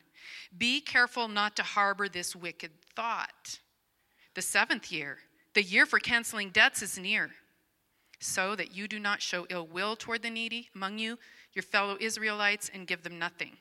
Be 0.57 0.79
careful 0.79 1.27
not 1.27 1.55
to 1.55 1.63
harbor 1.63 2.07
this 2.07 2.35
wicked 2.35 2.71
thought. 2.95 3.59
The 4.35 4.41
seventh 4.41 4.91
year, 4.91 5.17
the 5.55 5.63
year 5.63 5.85
for 5.85 5.99
canceling 5.99 6.51
debts, 6.51 6.81
is 6.83 6.97
near, 6.97 7.31
so 8.19 8.55
that 8.55 8.75
you 8.75 8.87
do 8.87 8.99
not 8.99 9.21
show 9.21 9.45
ill 9.49 9.67
will 9.67 9.95
toward 9.95 10.21
the 10.21 10.29
needy 10.29 10.69
among 10.73 10.99
you, 10.99 11.17
your 11.53 11.63
fellow 11.63 11.97
Israelites, 11.99 12.69
and 12.73 12.87
give 12.87 13.03
them 13.03 13.19
nothing. 13.19 13.57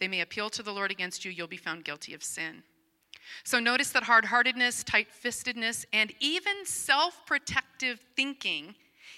They 0.00 0.08
may 0.08 0.20
appeal 0.20 0.50
to 0.50 0.62
the 0.62 0.72
Lord 0.72 0.90
against 0.90 1.24
you, 1.24 1.30
you'll 1.30 1.46
be 1.46 1.56
found 1.56 1.84
guilty 1.84 2.14
of 2.14 2.22
sin. 2.22 2.62
So 3.44 3.58
notice 3.58 3.90
that 3.90 4.04
hard 4.04 4.24
heartedness, 4.26 4.82
tight 4.82 5.08
fistedness, 5.12 5.84
and 5.92 6.12
even 6.20 6.64
self 6.64 7.24
protective 7.26 8.00
thinking 8.16 8.74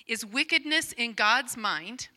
is 0.07 0.25
wickedness 0.25 0.93
in 0.93 1.13
God's 1.13 1.57
mind, 1.57 2.09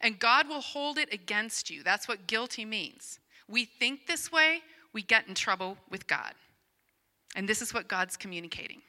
and 0.00 0.18
God 0.18 0.48
will 0.48 0.60
hold 0.60 0.98
it 0.98 1.12
against 1.12 1.70
you. 1.70 1.82
That's 1.82 2.06
what 2.06 2.26
guilty 2.26 2.64
means. 2.64 3.18
We 3.48 3.64
think 3.64 4.06
this 4.06 4.30
way, 4.30 4.60
we 4.92 5.02
get 5.02 5.26
in 5.26 5.34
trouble 5.34 5.78
with 5.90 6.06
God. 6.06 6.34
And 7.34 7.48
this 7.48 7.62
is 7.62 7.72
what 7.72 7.88
God's 7.88 8.16
communicating. 8.16 8.82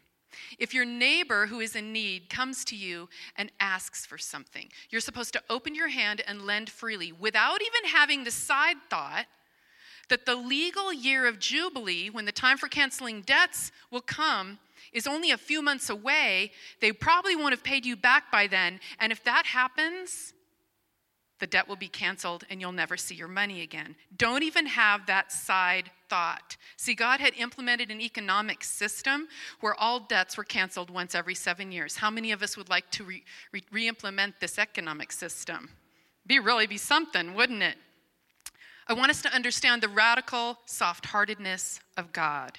If 0.59 0.73
your 0.73 0.85
neighbor 0.85 1.47
who 1.47 1.59
is 1.59 1.75
in 1.75 1.91
need 1.91 2.29
comes 2.29 2.63
to 2.65 2.75
you 2.75 3.09
and 3.37 3.51
asks 3.59 4.05
for 4.05 4.17
something, 4.17 4.69
you're 4.89 5.01
supposed 5.01 5.33
to 5.33 5.43
open 5.49 5.75
your 5.75 5.89
hand 5.89 6.21
and 6.27 6.45
lend 6.45 6.69
freely 6.69 7.11
without 7.11 7.61
even 7.61 7.91
having 7.91 8.23
the 8.23 8.31
side 8.31 8.77
thought 8.89 9.25
that 10.09 10.25
the 10.25 10.35
legal 10.35 10.91
year 10.91 11.27
of 11.27 11.39
Jubilee, 11.39 12.09
when 12.09 12.25
the 12.25 12.31
time 12.31 12.57
for 12.57 12.67
canceling 12.67 13.21
debts 13.21 13.71
will 13.89 14.01
come, 14.01 14.59
is 14.91 15.07
only 15.07 15.31
a 15.31 15.37
few 15.37 15.61
months 15.61 15.89
away. 15.89 16.51
They 16.81 16.91
probably 16.91 17.35
won't 17.35 17.53
have 17.53 17.63
paid 17.63 17.85
you 17.85 17.95
back 17.95 18.31
by 18.31 18.47
then. 18.47 18.79
And 18.99 19.11
if 19.11 19.23
that 19.23 19.45
happens, 19.45 20.33
the 21.43 21.47
debt 21.47 21.67
will 21.67 21.75
be 21.75 21.89
canceled 21.89 22.45
and 22.49 22.61
you'll 22.61 22.71
never 22.71 22.95
see 22.95 23.15
your 23.15 23.27
money 23.27 23.63
again. 23.63 23.97
Don't 24.15 24.43
even 24.43 24.65
have 24.65 25.05
that 25.07 25.29
side 25.29 25.91
thought. 26.07 26.55
See, 26.77 26.93
God 26.93 27.19
had 27.19 27.33
implemented 27.35 27.91
an 27.91 27.99
economic 27.99 28.63
system 28.63 29.27
where 29.59 29.75
all 29.75 29.99
debts 29.99 30.37
were 30.37 30.45
canceled 30.45 30.89
once 30.89 31.13
every 31.13 31.35
seven 31.35 31.69
years. 31.69 31.97
How 31.97 32.09
many 32.09 32.31
of 32.31 32.41
us 32.41 32.55
would 32.55 32.69
like 32.69 32.89
to 32.91 33.03
re 33.03 33.87
implement 33.89 34.39
this 34.39 34.57
economic 34.57 35.11
system? 35.11 35.71
Be 36.25 36.39
really 36.39 36.65
be 36.65 36.77
something, 36.77 37.33
wouldn't 37.33 37.61
it? 37.61 37.75
I 38.87 38.93
want 38.93 39.09
us 39.09 39.21
to 39.23 39.35
understand 39.35 39.83
the 39.83 39.89
radical 39.89 40.59
soft 40.65 41.07
heartedness 41.07 41.81
of 41.97 42.13
God 42.13 42.57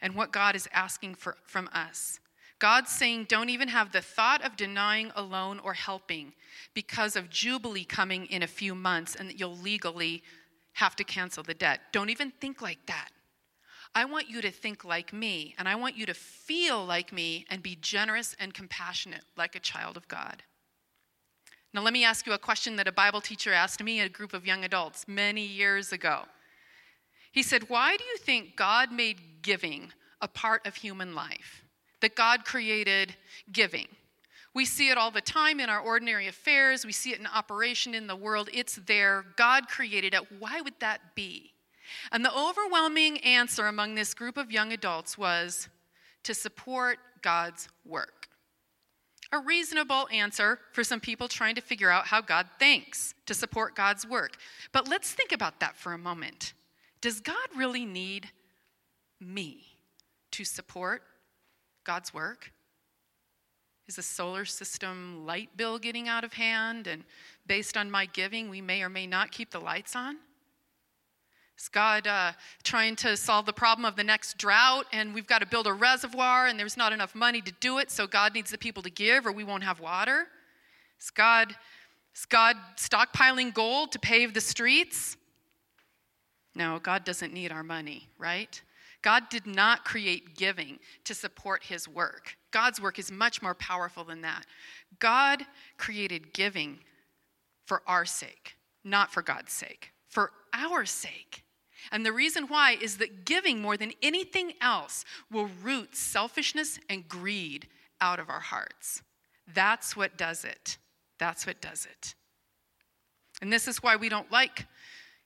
and 0.00 0.14
what 0.14 0.32
God 0.32 0.56
is 0.56 0.66
asking 0.72 1.16
for, 1.16 1.36
from 1.44 1.68
us. 1.74 2.18
God's 2.60 2.90
saying, 2.90 3.24
don't 3.24 3.48
even 3.48 3.68
have 3.68 3.90
the 3.90 4.02
thought 4.02 4.44
of 4.44 4.54
denying 4.54 5.10
a 5.16 5.22
loan 5.22 5.58
or 5.60 5.72
helping 5.72 6.34
because 6.74 7.16
of 7.16 7.30
Jubilee 7.30 7.84
coming 7.84 8.26
in 8.26 8.42
a 8.42 8.46
few 8.46 8.74
months 8.74 9.16
and 9.16 9.28
that 9.28 9.40
you'll 9.40 9.56
legally 9.56 10.22
have 10.74 10.94
to 10.96 11.04
cancel 11.04 11.42
the 11.42 11.54
debt. 11.54 11.80
Don't 11.90 12.10
even 12.10 12.30
think 12.30 12.60
like 12.60 12.84
that. 12.86 13.08
I 13.94 14.04
want 14.04 14.28
you 14.28 14.40
to 14.42 14.52
think 14.52 14.84
like 14.84 15.12
me, 15.12 15.54
and 15.58 15.68
I 15.68 15.74
want 15.74 15.96
you 15.96 16.06
to 16.06 16.14
feel 16.14 16.84
like 16.84 17.12
me 17.12 17.44
and 17.50 17.60
be 17.60 17.76
generous 17.80 18.36
and 18.38 18.54
compassionate 18.54 19.24
like 19.36 19.56
a 19.56 19.60
child 19.60 19.96
of 19.96 20.06
God. 20.06 20.44
Now, 21.74 21.80
let 21.80 21.92
me 21.92 22.04
ask 22.04 22.26
you 22.26 22.32
a 22.32 22.38
question 22.38 22.76
that 22.76 22.86
a 22.86 22.92
Bible 22.92 23.20
teacher 23.20 23.52
asked 23.52 23.82
me, 23.82 24.00
a 24.00 24.08
group 24.08 24.32
of 24.32 24.46
young 24.46 24.64
adults, 24.64 25.06
many 25.08 25.44
years 25.44 25.92
ago. 25.92 26.22
He 27.32 27.42
said, 27.42 27.68
Why 27.68 27.96
do 27.96 28.04
you 28.04 28.16
think 28.18 28.56
God 28.56 28.92
made 28.92 29.42
giving 29.42 29.92
a 30.20 30.28
part 30.28 30.66
of 30.66 30.76
human 30.76 31.14
life? 31.14 31.64
That 32.00 32.14
God 32.14 32.44
created 32.44 33.14
giving. 33.52 33.88
We 34.52 34.64
see 34.64 34.88
it 34.90 34.98
all 34.98 35.10
the 35.10 35.20
time 35.20 35.60
in 35.60 35.70
our 35.70 35.80
ordinary 35.80 36.26
affairs. 36.26 36.84
We 36.84 36.92
see 36.92 37.12
it 37.12 37.20
in 37.20 37.26
operation 37.26 37.94
in 37.94 38.06
the 38.06 38.16
world. 38.16 38.48
It's 38.52 38.76
there. 38.86 39.24
God 39.36 39.68
created 39.68 40.12
it. 40.12 40.40
Why 40.40 40.60
would 40.60 40.74
that 40.80 41.14
be? 41.14 41.52
And 42.10 42.24
the 42.24 42.36
overwhelming 42.36 43.18
answer 43.18 43.66
among 43.66 43.94
this 43.94 44.14
group 44.14 44.36
of 44.36 44.50
young 44.50 44.72
adults 44.72 45.16
was 45.16 45.68
to 46.24 46.34
support 46.34 46.98
God's 47.22 47.68
work. 47.84 48.28
A 49.32 49.38
reasonable 49.38 50.08
answer 50.12 50.58
for 50.72 50.82
some 50.82 50.98
people 50.98 51.28
trying 51.28 51.54
to 51.54 51.60
figure 51.60 51.90
out 51.90 52.06
how 52.06 52.20
God 52.20 52.46
thinks 52.58 53.14
to 53.26 53.34
support 53.34 53.76
God's 53.76 54.06
work. 54.06 54.36
But 54.72 54.88
let's 54.88 55.12
think 55.12 55.30
about 55.30 55.60
that 55.60 55.76
for 55.76 55.92
a 55.92 55.98
moment. 55.98 56.52
Does 57.00 57.20
God 57.20 57.36
really 57.56 57.84
need 57.84 58.30
me 59.20 59.64
to 60.32 60.44
support 60.44 61.02
God's 61.90 62.14
work? 62.14 62.52
Is 63.88 63.96
the 63.96 64.02
solar 64.02 64.44
system 64.44 65.26
light 65.26 65.48
bill 65.56 65.76
getting 65.76 66.06
out 66.06 66.22
of 66.22 66.34
hand? 66.34 66.86
And 66.86 67.02
based 67.48 67.76
on 67.76 67.90
my 67.90 68.06
giving, 68.06 68.48
we 68.48 68.60
may 68.60 68.84
or 68.84 68.88
may 68.88 69.08
not 69.08 69.32
keep 69.32 69.50
the 69.50 69.58
lights 69.58 69.96
on? 69.96 70.18
Is 71.58 71.68
God 71.68 72.06
uh, 72.06 72.30
trying 72.62 72.94
to 72.94 73.16
solve 73.16 73.44
the 73.44 73.52
problem 73.52 73.84
of 73.84 73.96
the 73.96 74.04
next 74.04 74.38
drought 74.38 74.86
and 74.92 75.12
we've 75.12 75.26
got 75.26 75.40
to 75.40 75.46
build 75.46 75.66
a 75.66 75.72
reservoir 75.72 76.46
and 76.46 76.60
there's 76.60 76.76
not 76.76 76.92
enough 76.92 77.16
money 77.16 77.40
to 77.40 77.52
do 77.58 77.78
it, 77.78 77.90
so 77.90 78.06
God 78.06 78.34
needs 78.34 78.52
the 78.52 78.58
people 78.58 78.84
to 78.84 78.90
give 78.90 79.26
or 79.26 79.32
we 79.32 79.42
won't 79.42 79.64
have 79.64 79.80
water? 79.80 80.28
Is 81.00 81.10
God, 81.10 81.56
is 82.14 82.24
God 82.24 82.54
stockpiling 82.76 83.52
gold 83.52 83.90
to 83.90 83.98
pave 83.98 84.32
the 84.32 84.40
streets? 84.40 85.16
No, 86.54 86.78
God 86.78 87.04
doesn't 87.04 87.32
need 87.34 87.50
our 87.50 87.64
money, 87.64 88.08
right? 88.16 88.62
God 89.02 89.28
did 89.30 89.46
not 89.46 89.84
create 89.84 90.36
giving 90.36 90.78
to 91.04 91.14
support 91.14 91.64
his 91.64 91.88
work. 91.88 92.36
God's 92.50 92.80
work 92.80 92.98
is 92.98 93.10
much 93.10 93.40
more 93.40 93.54
powerful 93.54 94.04
than 94.04 94.22
that. 94.22 94.44
God 94.98 95.44
created 95.78 96.32
giving 96.32 96.80
for 97.66 97.82
our 97.86 98.04
sake, 98.04 98.56
not 98.84 99.12
for 99.12 99.22
God's 99.22 99.52
sake, 99.52 99.92
for 100.08 100.32
our 100.52 100.84
sake. 100.84 101.44
And 101.92 102.04
the 102.04 102.12
reason 102.12 102.44
why 102.44 102.76
is 102.80 102.98
that 102.98 103.24
giving 103.24 103.62
more 103.62 103.76
than 103.76 103.92
anything 104.02 104.52
else 104.60 105.04
will 105.30 105.48
root 105.62 105.96
selfishness 105.96 106.78
and 106.90 107.08
greed 107.08 107.68
out 108.00 108.20
of 108.20 108.28
our 108.28 108.40
hearts. 108.40 109.02
That's 109.54 109.96
what 109.96 110.16
does 110.16 110.44
it. 110.44 110.78
That's 111.18 111.46
what 111.46 111.60
does 111.60 111.86
it. 111.86 112.14
And 113.40 113.52
this 113.52 113.66
is 113.66 113.82
why 113.82 113.96
we 113.96 114.08
don't 114.08 114.30
like 114.30 114.66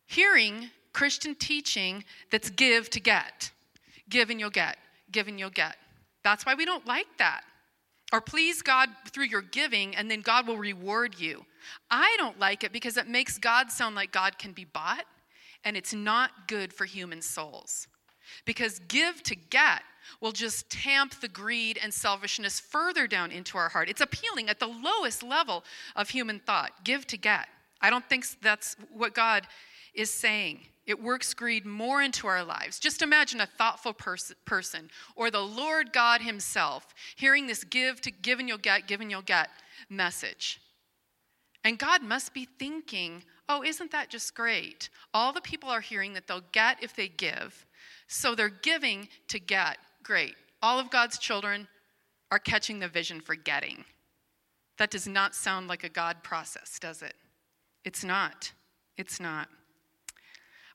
hearing 0.07 0.71
Christian 0.93 1.35
teaching 1.35 2.05
that's 2.31 2.51
give 2.51 2.89
to 2.91 3.01
get. 3.01 3.51
Give 4.09 4.31
and 4.31 4.39
you'll 4.39 4.51
get. 4.51 4.77
Give 5.11 5.29
and 5.29 5.39
you'll 5.39 5.51
get. 5.51 5.77
That's 6.23 6.47
why 6.47 6.55
we 6.55 6.65
don't 6.65 6.87
like 6.87 7.07
that. 7.19 7.43
Or 8.13 8.21
please 8.21 8.63
God 8.63 8.89
through 9.11 9.25
your 9.25 9.43
giving, 9.43 9.97
and 9.97 10.11
then 10.11 10.21
God 10.21 10.47
will 10.47 10.59
reward 10.59 11.19
you. 11.19 11.45
I 11.91 12.15
don't 12.19 12.39
like 12.39 12.65
it 12.65 12.73
because 12.73 12.97
it 12.97 13.09
makes 13.09 13.39
God 13.39 13.71
sound 13.71 13.97
like 13.97 14.13
God 14.13 14.39
can 14.39 14.53
be 14.53 14.65
bought, 14.65 15.05
and 15.65 15.77
it's 15.77 15.95
not 15.95 16.47
good 16.47 16.73
for 16.73 16.85
human 16.85 17.23
souls. 17.23 17.89
Because 18.45 18.79
give 18.89 19.23
to 19.25 19.35
get 19.35 19.83
will 20.21 20.33
just 20.33 20.69
tamp 20.71 21.21
the 21.21 21.29
greed 21.29 21.79
and 21.83 21.93
selfishness 21.93 22.61
further 22.61 23.07
down 23.07 23.31
into 23.31 23.59
our 23.59 23.69
heart. 23.69 23.89
It's 23.89 24.01
appealing 24.01 24.49
at 24.49 24.61
the 24.61 24.67
lowest 24.67 25.23
level 25.23 25.65
of 25.97 26.11
human 26.11 26.41
thought 26.41 26.85
give 26.85 27.07
to 27.09 27.17
get. 27.17 27.49
I 27.81 27.91
don't 27.91 28.09
think 28.09 28.27
that's 28.41 28.77
what 28.93 29.15
God 29.15 29.47
is 29.95 30.11
saying. 30.11 30.61
It 30.87 31.03
works 31.03 31.33
greed 31.33 31.65
more 31.65 32.03
into 32.03 32.27
our 32.27 32.45
lives. 32.45 32.79
Just 32.79 33.01
imagine 33.01 33.41
a 33.41 33.47
thoughtful 33.47 33.95
pers- 33.95 34.35
person 34.45 34.91
or 35.17 35.31
the 35.31 35.41
Lord 35.41 35.93
God 35.93 36.21
Himself 36.21 36.95
hearing 37.17 37.47
this 37.47 37.65
give 37.65 38.01
to 38.03 38.11
give 38.11 38.39
and 38.39 38.49
you'll 38.49 38.59
get, 38.59 38.87
give 38.87 39.01
and 39.01 39.11
you'll 39.11 39.23
get 39.23 39.49
message. 39.89 40.61
And 41.65 41.79
God 41.79 42.03
must 42.03 42.35
be 42.35 42.47
thinking, 42.59 43.25
oh, 43.49 43.63
isn't 43.63 43.91
that 43.93 44.11
just 44.11 44.35
great? 44.35 44.91
All 45.15 45.33
the 45.33 45.41
people 45.41 45.71
are 45.71 45.81
hearing 45.81 46.13
that 46.13 46.27
they'll 46.27 46.45
get 46.53 46.83
if 46.83 46.95
they 46.95 47.09
give. 47.09 47.67
So 48.07 48.35
they're 48.35 48.51
giving 48.51 49.09
to 49.29 49.41
get. 49.41 49.79
Great. 50.03 50.35
All 50.63 50.79
of 50.79 50.91
God's 50.91 51.19
children 51.19 51.67
are 52.31 52.39
catching 52.39 52.79
the 52.79 52.89
vision 52.89 53.21
for 53.21 53.35
getting. 53.35 53.85
That 54.79 54.91
does 54.91 55.07
not 55.07 55.35
sound 55.35 55.69
like 55.69 55.85
a 55.85 55.89
God 55.89 56.23
process, 56.23 56.79
does 56.79 57.01
it? 57.01 57.15
It's 57.85 58.05
not. 58.05 58.53
It's 58.99 59.21
not. 59.21 59.49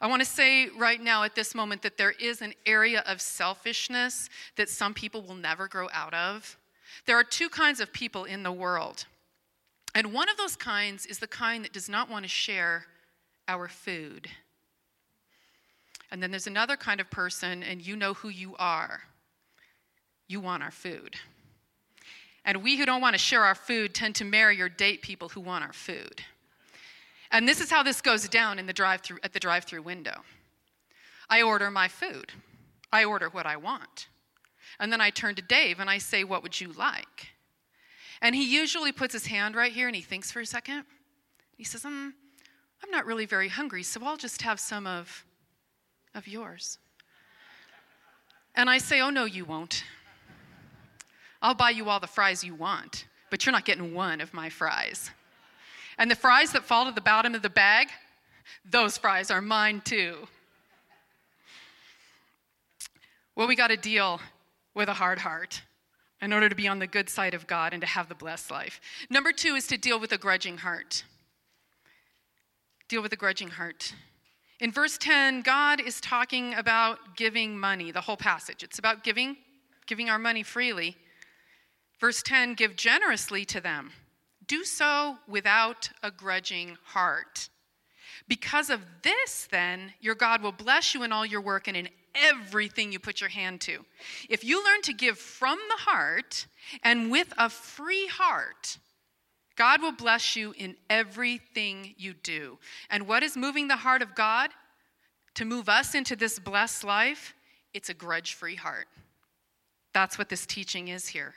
I 0.01 0.07
want 0.07 0.21
to 0.21 0.25
say 0.25 0.69
right 0.69 1.01
now 1.01 1.23
at 1.23 1.35
this 1.35 1.53
moment 1.53 1.81
that 1.81 1.97
there 1.97 2.11
is 2.11 2.41
an 2.41 2.53
area 2.65 3.03
of 3.05 3.19
selfishness 3.19 4.29
that 4.55 4.69
some 4.69 4.93
people 4.93 5.21
will 5.21 5.35
never 5.35 5.67
grow 5.67 5.89
out 5.91 6.13
of. 6.13 6.57
There 7.05 7.17
are 7.17 7.23
two 7.23 7.49
kinds 7.49 7.79
of 7.79 7.91
people 7.91 8.23
in 8.23 8.43
the 8.43 8.51
world. 8.51 9.05
And 9.93 10.13
one 10.13 10.29
of 10.29 10.37
those 10.37 10.55
kinds 10.55 11.05
is 11.05 11.19
the 11.19 11.27
kind 11.27 11.65
that 11.65 11.73
does 11.73 11.89
not 11.89 12.09
want 12.09 12.23
to 12.23 12.29
share 12.29 12.85
our 13.47 13.67
food. 13.67 14.29
And 16.11 16.23
then 16.23 16.31
there's 16.31 16.47
another 16.47 16.77
kind 16.77 17.01
of 17.01 17.09
person, 17.09 17.61
and 17.61 17.85
you 17.85 17.95
know 17.95 18.13
who 18.13 18.29
you 18.29 18.55
are. 18.57 19.01
You 20.27 20.39
want 20.39 20.63
our 20.63 20.71
food. 20.71 21.15
And 22.45 22.63
we 22.63 22.77
who 22.77 22.85
don't 22.85 23.01
want 23.01 23.15
to 23.15 23.19
share 23.19 23.43
our 23.43 23.55
food 23.55 23.93
tend 23.93 24.15
to 24.15 24.25
marry 24.25 24.61
or 24.61 24.69
date 24.69 25.01
people 25.01 25.29
who 25.29 25.41
want 25.41 25.63
our 25.63 25.73
food. 25.73 26.21
And 27.31 27.47
this 27.47 27.61
is 27.61 27.69
how 27.69 27.83
this 27.83 28.01
goes 28.01 28.27
down 28.27 28.59
in 28.59 28.65
the 28.65 28.73
drive-through 28.73 29.19
at 29.23 29.33
the 29.33 29.39
drive-through 29.39 29.83
window. 29.83 30.23
I 31.29 31.41
order 31.41 31.69
my 31.69 31.87
food. 31.87 32.31
I 32.91 33.03
order 33.03 33.29
what 33.29 33.45
I 33.45 33.57
want. 33.57 34.07
And 34.79 34.91
then 34.91 35.01
I 35.01 35.09
turn 35.11 35.35
to 35.35 35.41
Dave 35.41 35.79
and 35.79 35.89
I 35.89 35.99
say, 35.99 36.23
"What 36.23 36.41
would 36.41 36.59
you 36.59 36.71
like?" 36.73 37.27
And 38.21 38.35
he 38.35 38.43
usually 38.43 38.91
puts 38.91 39.13
his 39.13 39.27
hand 39.27 39.55
right 39.55 39.71
here 39.71 39.87
and 39.87 39.95
he 39.95 40.01
thinks 40.01 40.31
for 40.31 40.41
a 40.41 40.45
second. 40.45 40.85
He 41.55 41.63
says, 41.63 41.83
mm, 41.83 42.11
I'm 42.83 42.91
not 42.91 43.05
really 43.05 43.25
very 43.25 43.47
hungry, 43.47 43.83
so 43.83 44.03
I'll 44.03 44.17
just 44.17 44.41
have 44.41 44.59
some 44.59 44.87
of, 44.87 45.25
of 46.15 46.27
yours. 46.27 46.77
And 48.55 48.69
I 48.69 48.77
say, 48.77 49.01
Oh, 49.01 49.09
no, 49.09 49.25
you 49.25 49.45
won't. 49.45 49.83
I'll 51.41 51.53
buy 51.53 51.69
you 51.69 51.89
all 51.89 51.99
the 51.99 52.07
fries 52.07 52.43
you 52.43 52.55
want, 52.55 53.05
but 53.29 53.45
you're 53.45 53.53
not 53.53 53.63
getting 53.63 53.93
one 53.93 54.19
of 54.19 54.33
my 54.33 54.49
fries. 54.49 55.11
And 55.99 56.09
the 56.09 56.15
fries 56.15 56.53
that 56.53 56.63
fall 56.63 56.85
to 56.85 56.93
the 56.93 57.01
bottom 57.01 57.35
of 57.35 57.41
the 57.41 57.49
bag, 57.49 57.89
those 58.63 58.97
fries 58.97 59.29
are 59.29 59.41
mine 59.41 59.81
too. 59.83 60.29
Well, 63.35 63.49
we 63.49 63.55
got 63.55 63.67
to 63.67 63.77
deal 63.77 64.21
with 64.73 64.87
a 64.87 64.93
hard 64.93 65.19
heart 65.19 65.61
in 66.21 66.31
order 66.31 66.47
to 66.47 66.55
be 66.55 66.69
on 66.69 66.79
the 66.79 66.87
good 66.87 67.09
side 67.09 67.33
of 67.33 67.47
God 67.47 67.73
and 67.73 67.81
to 67.81 67.87
have 67.87 68.07
the 68.07 68.15
blessed 68.15 68.49
life. 68.49 68.79
Number 69.09 69.33
two 69.33 69.55
is 69.55 69.67
to 69.67 69.77
deal 69.77 69.99
with 69.99 70.13
a 70.13 70.17
grudging 70.17 70.59
heart. 70.59 71.03
Deal 72.87 73.01
with 73.01 73.11
a 73.11 73.17
grudging 73.17 73.49
heart. 73.49 73.93
In 74.61 74.71
verse 74.71 74.97
10, 74.97 75.41
God 75.41 75.81
is 75.81 75.99
talking 75.99 76.53
about 76.53 77.17
giving 77.17 77.59
money, 77.59 77.91
the 77.91 78.01
whole 78.01 78.17
passage. 78.17 78.63
It's 78.63 78.79
about 78.79 79.03
giving, 79.03 79.35
giving 79.85 80.09
our 80.09 80.19
money 80.19 80.43
freely. 80.43 80.95
Verse 81.99 82.23
10 82.23 82.53
give 82.53 82.77
generously 82.77 83.43
to 83.45 83.59
them 83.59 83.91
do 84.49 84.65
so 84.65 85.17
without 85.27 85.89
a 86.03 86.11
grudging 86.11 86.77
heart. 86.83 87.47
Because 88.27 88.69
of 88.69 88.81
this, 89.01 89.47
then, 89.49 89.93
your 90.01 90.15
God 90.15 90.41
will 90.41 90.51
bless 90.51 90.93
you 90.93 91.03
in 91.03 91.13
all 91.13 91.25
your 91.25 91.39
work 91.39 91.69
and 91.69 91.77
in 91.77 91.87
everything 92.13 92.91
you 92.91 92.99
put 92.99 93.21
your 93.21 93.29
hand 93.29 93.61
to. 93.61 93.85
If 94.27 94.43
you 94.43 94.63
learn 94.65 94.81
to 94.83 94.93
give 94.93 95.17
from 95.17 95.57
the 95.69 95.83
heart 95.83 96.47
and 96.83 97.09
with 97.09 97.33
a 97.37 97.49
free 97.49 98.07
heart, 98.07 98.77
God 99.55 99.81
will 99.81 99.91
bless 99.91 100.35
you 100.35 100.53
in 100.57 100.75
everything 100.89 101.93
you 101.97 102.13
do. 102.13 102.57
And 102.89 103.07
what 103.07 103.23
is 103.23 103.37
moving 103.37 103.67
the 103.67 103.75
heart 103.75 104.01
of 104.01 104.15
God 104.15 104.49
to 105.35 105.45
move 105.45 105.69
us 105.69 105.95
into 105.95 106.15
this 106.15 106.39
blessed 106.39 106.83
life? 106.83 107.35
It's 107.73 107.89
a 107.89 107.93
grudge 107.93 108.33
free 108.33 108.55
heart. 108.55 108.87
That's 109.93 110.17
what 110.17 110.29
this 110.29 110.45
teaching 110.45 110.87
is 110.87 111.07
here. 111.07 111.33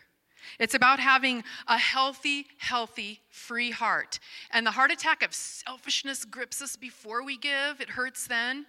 It's 0.58 0.74
about 0.74 1.00
having 1.00 1.44
a 1.66 1.78
healthy, 1.78 2.46
healthy, 2.58 3.20
free 3.30 3.70
heart. 3.70 4.18
And 4.50 4.66
the 4.66 4.70
heart 4.70 4.90
attack 4.90 5.22
of 5.22 5.34
selfishness 5.34 6.24
grips 6.24 6.60
us 6.62 6.76
before 6.76 7.24
we 7.24 7.36
give, 7.36 7.80
it 7.80 7.90
hurts 7.90 8.26
then. 8.26 8.66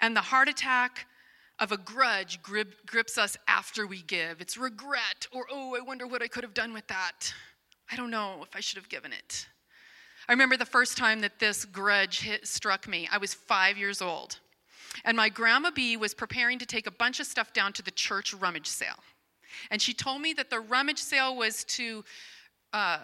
And 0.00 0.16
the 0.16 0.20
heart 0.20 0.48
attack 0.48 1.06
of 1.58 1.72
a 1.72 1.76
grudge 1.76 2.42
grip, 2.42 2.86
grips 2.86 3.18
us 3.18 3.36
after 3.46 3.86
we 3.86 4.02
give. 4.02 4.40
It's 4.40 4.56
regret, 4.56 5.28
or, 5.30 5.46
oh, 5.50 5.76
I 5.76 5.80
wonder 5.80 6.06
what 6.06 6.22
I 6.22 6.26
could 6.26 6.42
have 6.42 6.54
done 6.54 6.72
with 6.72 6.86
that. 6.88 7.32
I 7.92 7.96
don't 7.96 8.10
know 8.10 8.38
if 8.42 8.56
I 8.56 8.60
should 8.60 8.78
have 8.78 8.88
given 8.88 9.12
it. 9.12 9.46
I 10.28 10.32
remember 10.32 10.56
the 10.56 10.64
first 10.64 10.96
time 10.96 11.20
that 11.20 11.38
this 11.38 11.64
grudge 11.64 12.20
hit, 12.20 12.46
struck 12.46 12.88
me. 12.88 13.08
I 13.10 13.18
was 13.18 13.34
five 13.34 13.76
years 13.76 14.00
old. 14.00 14.38
And 15.04 15.16
my 15.16 15.28
grandma 15.28 15.70
B 15.70 15.96
was 15.96 16.14
preparing 16.14 16.58
to 16.60 16.66
take 16.66 16.86
a 16.86 16.90
bunch 16.90 17.20
of 17.20 17.26
stuff 17.26 17.52
down 17.52 17.72
to 17.74 17.82
the 17.82 17.90
church 17.90 18.32
rummage 18.34 18.66
sale. 18.66 18.98
And 19.70 19.80
she 19.80 19.92
told 19.92 20.20
me 20.20 20.32
that 20.34 20.50
the 20.50 20.60
rummage 20.60 20.98
sale 20.98 21.36
was 21.36 21.64
to 21.64 22.04
uh, 22.72 22.98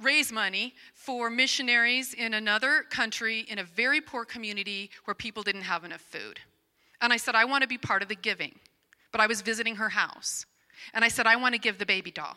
raise 0.00 0.30
money 0.32 0.74
for 0.94 1.30
missionaries 1.30 2.14
in 2.14 2.34
another 2.34 2.84
country 2.90 3.46
in 3.48 3.58
a 3.58 3.64
very 3.64 4.00
poor 4.00 4.24
community 4.24 4.90
where 5.04 5.14
people 5.14 5.42
didn't 5.42 5.62
have 5.62 5.84
enough 5.84 6.02
food. 6.02 6.40
And 7.00 7.12
I 7.12 7.16
said, 7.16 7.34
I 7.34 7.44
want 7.44 7.62
to 7.62 7.68
be 7.68 7.78
part 7.78 8.02
of 8.02 8.08
the 8.08 8.14
giving. 8.14 8.58
But 9.12 9.20
I 9.20 9.26
was 9.26 9.40
visiting 9.40 9.76
her 9.76 9.90
house. 9.90 10.46
And 10.92 11.04
I 11.04 11.08
said, 11.08 11.26
I 11.26 11.36
want 11.36 11.54
to 11.54 11.60
give 11.60 11.78
the 11.78 11.86
baby 11.86 12.10
doll. 12.10 12.36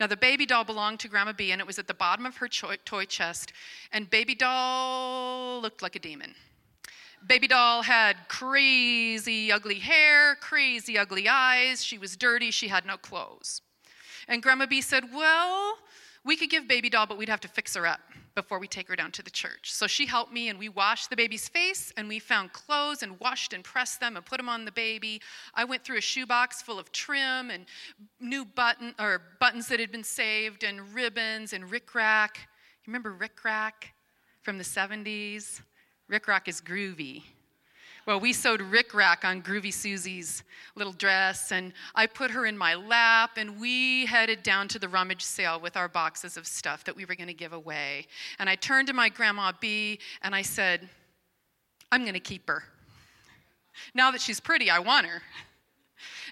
Now, 0.00 0.06
the 0.06 0.16
baby 0.16 0.46
doll 0.46 0.64
belonged 0.64 1.00
to 1.00 1.08
Grandma 1.08 1.32
B, 1.32 1.52
and 1.52 1.60
it 1.60 1.66
was 1.66 1.78
at 1.78 1.86
the 1.86 1.94
bottom 1.94 2.26
of 2.26 2.36
her 2.38 2.48
toy 2.48 3.04
chest. 3.04 3.52
And 3.92 4.10
baby 4.10 4.34
doll 4.34 5.60
looked 5.60 5.82
like 5.82 5.96
a 5.96 5.98
demon. 5.98 6.34
Baby 7.26 7.48
doll 7.48 7.82
had 7.82 8.16
crazy 8.28 9.52
ugly 9.52 9.78
hair, 9.78 10.36
crazy 10.36 10.98
ugly 10.98 11.28
eyes. 11.28 11.84
She 11.84 11.98
was 11.98 12.16
dirty. 12.16 12.50
She 12.50 12.68
had 12.68 12.86
no 12.86 12.96
clothes. 12.96 13.62
And 14.28 14.42
Grandma 14.42 14.66
B 14.66 14.80
said, 14.80 15.04
Well, 15.12 15.78
we 16.24 16.36
could 16.36 16.50
give 16.50 16.66
baby 16.66 16.90
doll, 16.90 17.06
but 17.06 17.18
we'd 17.18 17.28
have 17.28 17.40
to 17.40 17.48
fix 17.48 17.74
her 17.76 17.86
up 17.86 18.00
before 18.34 18.58
we 18.58 18.68
take 18.68 18.86
her 18.88 18.96
down 18.96 19.10
to 19.12 19.22
the 19.22 19.30
church. 19.30 19.72
So 19.72 19.86
she 19.86 20.06
helped 20.06 20.32
me, 20.32 20.48
and 20.48 20.58
we 20.58 20.68
washed 20.68 21.08
the 21.08 21.16
baby's 21.16 21.48
face, 21.48 21.92
and 21.96 22.06
we 22.06 22.18
found 22.18 22.52
clothes 22.52 23.02
and 23.02 23.18
washed 23.18 23.52
and 23.52 23.64
pressed 23.64 23.98
them 24.00 24.16
and 24.16 24.24
put 24.24 24.36
them 24.36 24.48
on 24.48 24.64
the 24.64 24.72
baby. 24.72 25.22
I 25.54 25.64
went 25.64 25.84
through 25.84 25.96
a 25.98 26.02
shoebox 26.02 26.60
full 26.60 26.78
of 26.78 26.92
trim 26.92 27.50
and 27.50 27.64
new 28.20 28.44
button 28.44 28.94
or 28.98 29.22
buttons 29.40 29.68
that 29.68 29.80
had 29.80 29.90
been 29.90 30.04
saved, 30.04 30.64
and 30.64 30.94
ribbons 30.94 31.52
and 31.52 31.64
rickrack. 31.64 32.36
You 32.84 32.92
remember 32.92 33.16
rickrack 33.18 33.92
from 34.42 34.58
the 34.58 34.64
70s? 34.64 35.62
Rickrack 36.10 36.48
is 36.48 36.60
groovy. 36.60 37.22
Well, 38.06 38.20
we 38.20 38.32
sewed 38.32 38.60
Rick 38.60 38.92
rickrack 38.92 39.24
on 39.24 39.42
Groovy 39.42 39.72
Susie's 39.74 40.44
little 40.76 40.92
dress, 40.92 41.50
and 41.50 41.72
I 41.96 42.06
put 42.06 42.30
her 42.30 42.46
in 42.46 42.56
my 42.56 42.76
lap, 42.76 43.30
and 43.36 43.58
we 43.58 44.06
headed 44.06 44.44
down 44.44 44.68
to 44.68 44.78
the 44.78 44.88
rummage 44.88 45.22
sale 45.22 45.58
with 45.58 45.76
our 45.76 45.88
boxes 45.88 46.36
of 46.36 46.46
stuff 46.46 46.84
that 46.84 46.94
we 46.94 47.04
were 47.04 47.16
going 47.16 47.26
to 47.26 47.34
give 47.34 47.52
away. 47.52 48.06
And 48.38 48.48
I 48.48 48.54
turned 48.54 48.86
to 48.86 48.94
my 48.94 49.08
grandma 49.08 49.50
B, 49.58 49.98
and 50.22 50.36
I 50.36 50.42
said, 50.42 50.88
I'm 51.90 52.02
going 52.02 52.14
to 52.14 52.20
keep 52.20 52.46
her. 52.46 52.62
Now 53.92 54.12
that 54.12 54.20
she's 54.20 54.38
pretty, 54.38 54.70
I 54.70 54.78
want 54.78 55.06
her. 55.06 55.22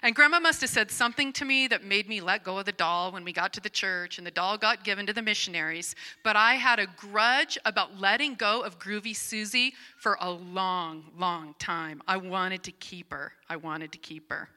And 0.05 0.15
grandma 0.15 0.39
must 0.39 0.61
have 0.61 0.69
said 0.69 0.91
something 0.91 1.33
to 1.33 1.45
me 1.45 1.67
that 1.67 1.83
made 1.83 2.07
me 2.07 2.21
let 2.21 2.43
go 2.43 2.59
of 2.59 2.65
the 2.65 2.71
doll 2.71 3.11
when 3.11 3.23
we 3.23 3.33
got 3.33 3.51
to 3.53 3.59
the 3.59 3.71
church 3.71 4.19
and 4.19 4.27
the 4.27 4.29
doll 4.29 4.55
got 4.55 4.83
given 4.83 5.07
to 5.07 5.13
the 5.13 5.21
missionaries. 5.23 5.95
But 6.23 6.35
I 6.35 6.53
had 6.53 6.77
a 6.77 6.85
grudge 6.85 7.57
about 7.65 7.99
letting 7.99 8.35
go 8.35 8.61
of 8.61 8.77
Groovy 8.77 9.15
Susie 9.15 9.73
for 9.97 10.15
a 10.21 10.29
long, 10.29 11.05
long 11.17 11.55
time. 11.57 12.03
I 12.07 12.17
wanted 12.17 12.61
to 12.65 12.71
keep 12.71 13.11
her. 13.11 13.33
I 13.49 13.55
wanted 13.55 13.91
to 13.93 13.97
keep 13.97 14.29
her. 14.29 14.47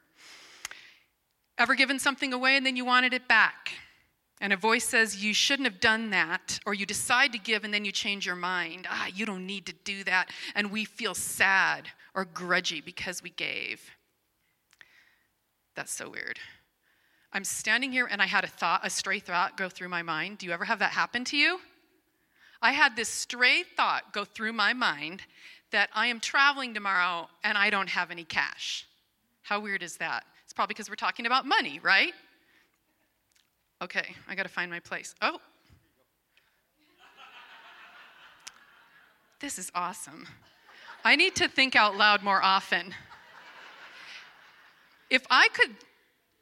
Ever 1.56 1.74
given 1.74 1.98
something 1.98 2.34
away 2.34 2.58
and 2.58 2.66
then 2.66 2.76
you 2.76 2.84
wanted 2.84 3.14
it 3.14 3.26
back? 3.26 3.70
And 4.42 4.52
a 4.52 4.56
voice 4.58 4.84
says, 4.84 5.24
You 5.24 5.32
shouldn't 5.32 5.66
have 5.66 5.80
done 5.80 6.11
that. 6.11 6.61
Or 6.66 6.74
you 6.74 6.84
decide 6.84 7.32
to 7.32 7.38
give 7.38 7.64
and 7.64 7.72
then 7.72 7.87
you 7.87 7.90
change 7.90 8.26
your 8.26 8.37
mind. 8.37 8.87
Ah, 8.90 9.06
you 9.14 9.24
don't 9.24 9.46
need 9.46 9.64
to 9.64 9.72
do 9.72 10.04
that. 10.04 10.28
And 10.54 10.70
we 10.70 10.84
feel 10.84 11.14
sad 11.14 11.88
or 12.14 12.26
grudgy 12.26 12.84
because 12.84 13.22
we 13.22 13.30
gave. 13.30 13.80
That's 15.78 15.92
so 15.92 16.10
weird. 16.10 16.40
I'm 17.32 17.44
standing 17.44 17.92
here 17.92 18.08
and 18.10 18.20
I 18.20 18.26
had 18.26 18.42
a 18.42 18.48
thought, 18.48 18.80
a 18.82 18.90
stray 18.90 19.20
thought 19.20 19.56
go 19.56 19.68
through 19.68 19.88
my 19.88 20.02
mind. 20.02 20.38
Do 20.38 20.46
you 20.46 20.50
ever 20.50 20.64
have 20.64 20.80
that 20.80 20.90
happen 20.90 21.24
to 21.26 21.36
you? 21.36 21.60
I 22.60 22.72
had 22.72 22.96
this 22.96 23.08
stray 23.08 23.62
thought 23.62 24.12
go 24.12 24.24
through 24.24 24.54
my 24.54 24.72
mind 24.72 25.22
that 25.70 25.88
I 25.94 26.08
am 26.08 26.18
traveling 26.18 26.74
tomorrow 26.74 27.28
and 27.44 27.56
I 27.56 27.70
don't 27.70 27.88
have 27.90 28.10
any 28.10 28.24
cash. 28.24 28.88
How 29.42 29.60
weird 29.60 29.84
is 29.84 29.98
that? 29.98 30.24
It's 30.42 30.52
probably 30.52 30.72
because 30.72 30.90
we're 30.90 30.96
talking 30.96 31.26
about 31.26 31.46
money, 31.46 31.78
right? 31.80 32.12
Okay, 33.80 34.16
I 34.26 34.34
got 34.34 34.42
to 34.42 34.48
find 34.48 34.68
my 34.68 34.80
place. 34.80 35.14
Oh. 35.22 35.38
This 39.38 39.60
is 39.60 39.70
awesome. 39.76 40.26
I 41.04 41.14
need 41.14 41.36
to 41.36 41.46
think 41.46 41.76
out 41.76 41.96
loud 41.96 42.24
more 42.24 42.42
often. 42.42 42.96
If 45.10 45.26
I 45.30 45.48
could 45.54 45.70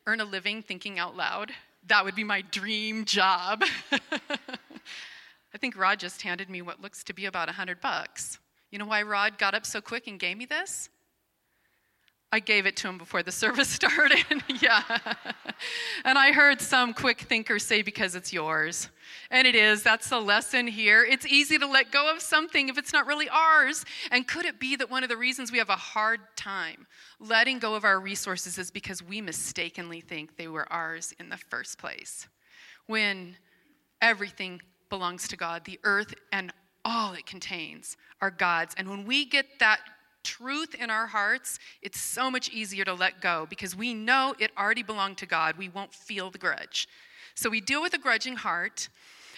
earn 0.07 0.20
a 0.20 0.24
living 0.24 0.62
thinking 0.62 0.98
out 0.98 1.16
loud, 1.16 1.52
that 1.87 2.05
would 2.05 2.14
be 2.14 2.24
my 2.24 2.42
dream 2.42 3.05
job. 3.05 3.62
I 3.92 5.59
think 5.59 5.76
Rod 5.76 6.00
just 6.00 6.22
handed 6.22 6.50
me 6.50 6.62
what 6.62 6.81
looks 6.81 7.05
to 7.05 7.12
be 7.12 7.26
about 7.26 7.48
a 7.48 7.52
100 7.52 7.81
bucks. 7.81 8.38
You 8.70 8.79
know 8.79 8.87
why 8.87 9.02
Rod 9.02 9.38
got 9.38 9.55
up 9.55 9.64
so 9.64 9.81
quick 9.81 10.07
and 10.07 10.18
gave 10.18 10.37
me 10.37 10.46
this? 10.46 10.88
I 12.33 12.41
gave 12.41 12.67
it 12.67 12.77
to 12.77 12.89
him 12.89 12.99
before 12.99 13.23
the 13.23 13.33
service 13.45 13.69
started. 13.69 14.43
yeah. 14.61 14.83
And 16.05 16.19
I 16.19 16.33
heard 16.33 16.61
some 16.61 16.93
quick 16.93 17.21
thinkers 17.23 17.65
say, 17.65 17.83
because 17.83 18.15
it's 18.15 18.33
yours. 18.33 18.89
And 19.31 19.47
it 19.47 19.55
is. 19.55 19.83
That's 19.83 20.09
the 20.09 20.21
lesson 20.21 20.67
here. 20.67 21.05
It's 21.05 21.27
easy 21.27 21.59
to 21.59 21.67
let 21.67 21.93
go 21.93 22.12
of 22.12 22.21
something 22.21 22.69
if 22.69 22.79
it's 22.79 22.93
not 22.93 23.07
really 23.07 23.29
ours. 23.29 23.85
And 24.11 24.27
could 24.27 24.45
it 24.45 24.59
be 24.59 24.77
that 24.77 24.91
one 24.91 25.03
of 25.03 25.09
the 25.09 25.17
reasons 25.17 25.53
we 25.53 25.59
have 25.59 25.71
a 25.71 25.77
hard 25.77 26.21
time 26.37 26.87
letting 27.21 27.59
go 27.59 27.75
of 27.75 27.85
our 27.85 28.01
resources 28.01 28.59
is 28.59 28.71
because 28.71 29.03
we 29.03 29.21
mistakenly 29.21 30.01
think 30.01 30.37
they 30.37 30.49
were 30.49 30.71
ours 30.73 31.15
in 31.21 31.29
the 31.29 31.37
first 31.37 31.79
place? 31.79 32.29
When 32.87 33.37
everything 34.03 34.61
belongs 34.91 35.29
to 35.29 35.37
God, 35.37 35.65
the 35.65 35.79
earth 35.85 36.15
and 36.33 36.53
all 36.85 37.15
it 37.15 37.27
contains 37.27 37.97
are 38.21 38.31
God's. 38.31 38.75
And 38.77 38.89
when 38.89 39.05
we 39.05 39.25
get 39.25 39.59
that 39.59 39.81
truth 40.27 40.75
in 40.75 40.91
our 40.91 41.07
hearts, 41.07 41.59
it's 41.83 42.01
so 42.01 42.31
much 42.31 42.49
easier 42.49 42.85
to 42.85 42.93
let 42.93 43.21
go 43.21 43.47
because 43.49 43.77
we 43.77 43.95
know 43.95 44.35
it 44.41 44.51
already 44.59 44.83
belonged 44.83 45.19
to 45.19 45.27
God. 45.27 45.57
We 45.57 45.69
won't 45.69 45.95
feel 45.95 46.31
the 46.31 46.39
grudge. 46.39 46.89
So 47.37 47.49
we 47.49 47.61
deal 47.61 47.81
with 47.81 47.95
a 47.95 47.99
grudging 47.99 48.35
heart. 48.35 48.89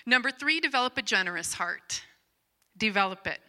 Number 0.07 0.31
three, 0.31 0.61
develop 0.61 0.96
a 0.96 1.03
generous 1.03 1.55
heart. 1.55 2.03
Develop 2.79 3.27
it. 3.27 3.40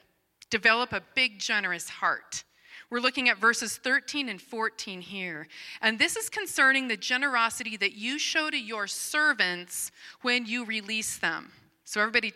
Develop 0.50 0.92
a 0.92 1.02
big, 1.16 1.40
generous 1.40 1.88
heart. 1.88 2.44
We're 2.90 3.00
looking 3.00 3.30
at 3.30 3.38
verses 3.38 3.78
13 3.78 4.28
and 4.28 4.42
14 4.42 5.00
here. 5.00 5.48
And 5.82 5.98
this 5.98 6.18
is 6.18 6.28
concerning 6.28 6.88
the 6.88 6.98
generosity 6.98 7.78
that 7.78 7.94
you 7.94 8.20
show 8.20 8.50
to 8.50 8.58
your 8.58 8.88
servants 8.88 9.92
when 10.24 10.46
you 10.46 10.66
release 10.66 11.18
them. 11.20 11.52
So, 11.86 12.02
everybody, 12.02 12.34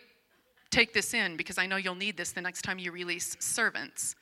take 0.70 0.94
this 0.94 1.12
in 1.12 1.36
because 1.36 1.58
I 1.58 1.66
know 1.66 1.76
you'll 1.76 1.94
need 1.94 2.16
this 2.16 2.32
the 2.32 2.40
next 2.40 2.62
time 2.62 2.78
you 2.78 2.92
release 2.92 3.36
servants 3.40 4.14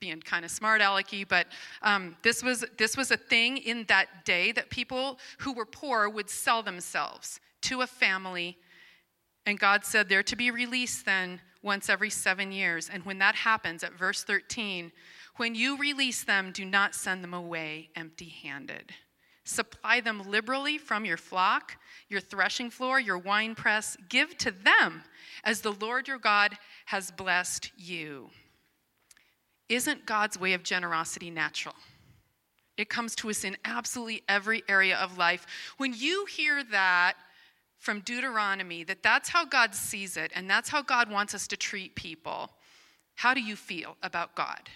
being 0.00 0.20
kind 0.20 0.44
of 0.44 0.50
smart 0.50 0.80
alecky, 0.80 1.26
but 1.26 1.46
um, 1.82 2.16
this, 2.22 2.42
was, 2.42 2.64
this 2.78 2.96
was 2.96 3.10
a 3.10 3.16
thing 3.16 3.56
in 3.58 3.84
that 3.88 4.24
day 4.24 4.52
that 4.52 4.70
people 4.70 5.18
who 5.38 5.52
were 5.52 5.66
poor 5.66 6.08
would 6.08 6.28
sell 6.28 6.62
themselves 6.62 7.40
to 7.62 7.80
a 7.80 7.86
family. 7.86 8.58
And 9.46 9.58
God 9.58 9.84
said 9.84 10.08
they're 10.08 10.22
to 10.24 10.36
be 10.36 10.50
released 10.50 11.04
then 11.04 11.40
once 11.62 11.88
every 11.88 12.10
seven 12.10 12.52
years. 12.52 12.90
And 12.92 13.04
when 13.04 13.18
that 13.18 13.34
happens, 13.34 13.82
at 13.82 13.92
verse 13.92 14.22
13, 14.22 14.92
when 15.36 15.54
you 15.54 15.76
release 15.78 16.22
them, 16.22 16.52
do 16.52 16.64
not 16.64 16.94
send 16.94 17.24
them 17.24 17.34
away 17.34 17.88
empty 17.96 18.28
handed. 18.28 18.92
Supply 19.44 20.00
them 20.00 20.30
liberally 20.30 20.78
from 20.78 21.04
your 21.04 21.16
flock, 21.16 21.76
your 22.08 22.20
threshing 22.20 22.70
floor, 22.70 22.98
your 22.98 23.18
winepress. 23.18 23.96
Give 24.08 24.36
to 24.38 24.50
them 24.50 25.02
as 25.42 25.60
the 25.60 25.72
Lord 25.72 26.08
your 26.08 26.18
God 26.18 26.56
has 26.86 27.10
blessed 27.10 27.70
you. 27.76 28.30
Isn't 29.68 30.06
God's 30.06 30.38
way 30.38 30.52
of 30.52 30.62
generosity 30.62 31.30
natural? 31.30 31.74
It 32.76 32.88
comes 32.88 33.14
to 33.16 33.30
us 33.30 33.44
in 33.44 33.56
absolutely 33.64 34.22
every 34.28 34.62
area 34.68 34.96
of 34.96 35.16
life. 35.16 35.46
When 35.76 35.94
you 35.94 36.26
hear 36.26 36.64
that 36.64 37.14
from 37.78 38.00
Deuteronomy, 38.00 38.82
that 38.84 39.02
that's 39.02 39.28
how 39.28 39.44
God 39.44 39.74
sees 39.74 40.16
it 40.16 40.32
and 40.34 40.50
that's 40.50 40.70
how 40.70 40.82
God 40.82 41.10
wants 41.10 41.34
us 41.34 41.46
to 41.48 41.56
treat 41.56 41.94
people, 41.94 42.50
how 43.14 43.32
do 43.32 43.40
you 43.40 43.56
feel 43.56 43.96
about 44.02 44.34
God? 44.34 44.68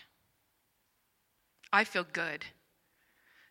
I 1.73 1.85
feel 1.85 2.07
good. 2.13 2.45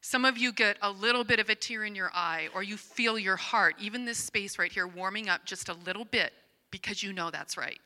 Some 0.02 0.26
of 0.26 0.38
you 0.38 0.54
get 0.54 0.78
a 0.82 0.90
little 0.90 1.24
bit 1.24 1.40
of 1.40 1.50
a 1.50 1.56
tear 1.56 1.84
in 1.84 1.94
your 1.94 2.12
eye, 2.14 2.48
or 2.54 2.64
you 2.64 2.78
feel 2.78 3.20
your 3.20 3.36
heart, 3.36 3.76
even 3.80 4.06
this 4.06 4.18
space 4.18 4.58
right 4.58 4.72
here, 4.72 4.88
warming 4.88 5.28
up 5.28 5.44
just 5.44 5.70
a 5.70 5.74
little 5.74 6.06
bit 6.06 6.32
because 6.72 7.04
you 7.04 7.12
know 7.12 7.30
that's 7.30 7.58
right. 7.58 7.80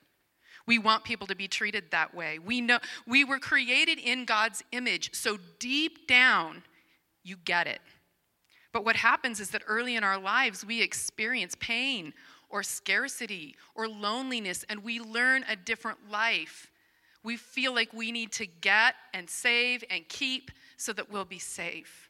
We 0.65 0.79
want 0.79 1.03
people 1.03 1.27
to 1.27 1.35
be 1.35 1.47
treated 1.47 1.85
that 1.91 2.13
way. 2.13 2.39
We 2.39 2.61
know 2.61 2.79
we 3.07 3.23
were 3.23 3.39
created 3.39 3.99
in 3.99 4.25
God's 4.25 4.63
image, 4.71 5.13
so 5.13 5.37
deep 5.59 6.07
down, 6.07 6.63
you 7.23 7.37
get 7.37 7.67
it. 7.67 7.81
But 8.73 8.85
what 8.85 8.95
happens 8.95 9.39
is 9.39 9.49
that 9.51 9.63
early 9.67 9.95
in 9.95 10.03
our 10.03 10.19
lives, 10.19 10.65
we 10.65 10.81
experience 10.81 11.55
pain 11.59 12.13
or 12.49 12.63
scarcity 12.63 13.55
or 13.75 13.87
loneliness, 13.87 14.65
and 14.69 14.83
we 14.83 14.99
learn 14.99 15.43
a 15.49 15.55
different 15.55 16.09
life. 16.09 16.69
We 17.23 17.37
feel 17.37 17.73
like 17.73 17.93
we 17.93 18.11
need 18.11 18.31
to 18.33 18.45
get 18.45 18.95
and 19.13 19.29
save 19.29 19.83
and 19.89 20.07
keep 20.07 20.51
so 20.77 20.93
that 20.93 21.11
we'll 21.11 21.25
be 21.25 21.39
safe. 21.39 22.09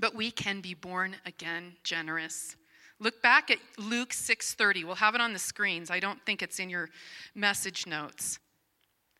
But 0.00 0.14
we 0.14 0.30
can 0.30 0.60
be 0.60 0.74
born 0.74 1.16
again 1.26 1.74
generous. 1.84 2.56
Look 3.02 3.20
back 3.20 3.50
at 3.50 3.58
Luke 3.78 4.12
6:30. 4.12 4.84
We'll 4.84 4.94
have 4.94 5.16
it 5.16 5.20
on 5.20 5.32
the 5.32 5.38
screens. 5.40 5.90
I 5.90 5.98
don't 5.98 6.24
think 6.24 6.40
it's 6.40 6.60
in 6.60 6.70
your 6.70 6.88
message 7.34 7.84
notes. 7.84 8.38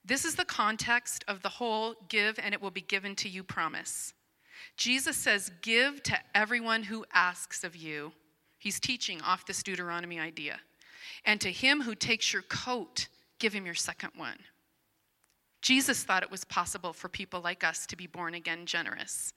This 0.04 0.24
is 0.24 0.36
the 0.36 0.44
context 0.44 1.24
of 1.26 1.42
the 1.42 1.48
whole 1.48 1.94
give 2.08 2.38
and 2.38 2.54
it 2.54 2.62
will 2.62 2.70
be 2.70 2.80
given 2.80 3.16
to 3.16 3.28
you 3.28 3.42
promise. 3.42 4.14
Jesus 4.76 5.16
says, 5.16 5.50
Give 5.62 6.00
to 6.04 6.16
everyone 6.32 6.84
who 6.84 7.04
asks 7.12 7.64
of 7.64 7.74
you. 7.74 8.12
He's 8.60 8.78
teaching 8.78 9.20
off 9.20 9.46
this 9.46 9.64
Deuteronomy 9.64 10.20
idea. 10.20 10.60
And 11.24 11.40
to 11.40 11.50
him 11.50 11.82
who 11.82 11.96
takes 11.96 12.32
your 12.32 12.42
coat, 12.42 13.08
give 13.40 13.52
him 13.52 13.66
your 13.66 13.74
second 13.74 14.12
one. 14.14 14.38
Jesus 15.60 16.04
thought 16.04 16.22
it 16.22 16.30
was 16.30 16.44
possible 16.44 16.92
for 16.92 17.08
people 17.08 17.40
like 17.40 17.64
us 17.64 17.84
to 17.86 17.96
be 17.96 18.06
born 18.06 18.34
again 18.34 18.64
generous. 18.64 19.32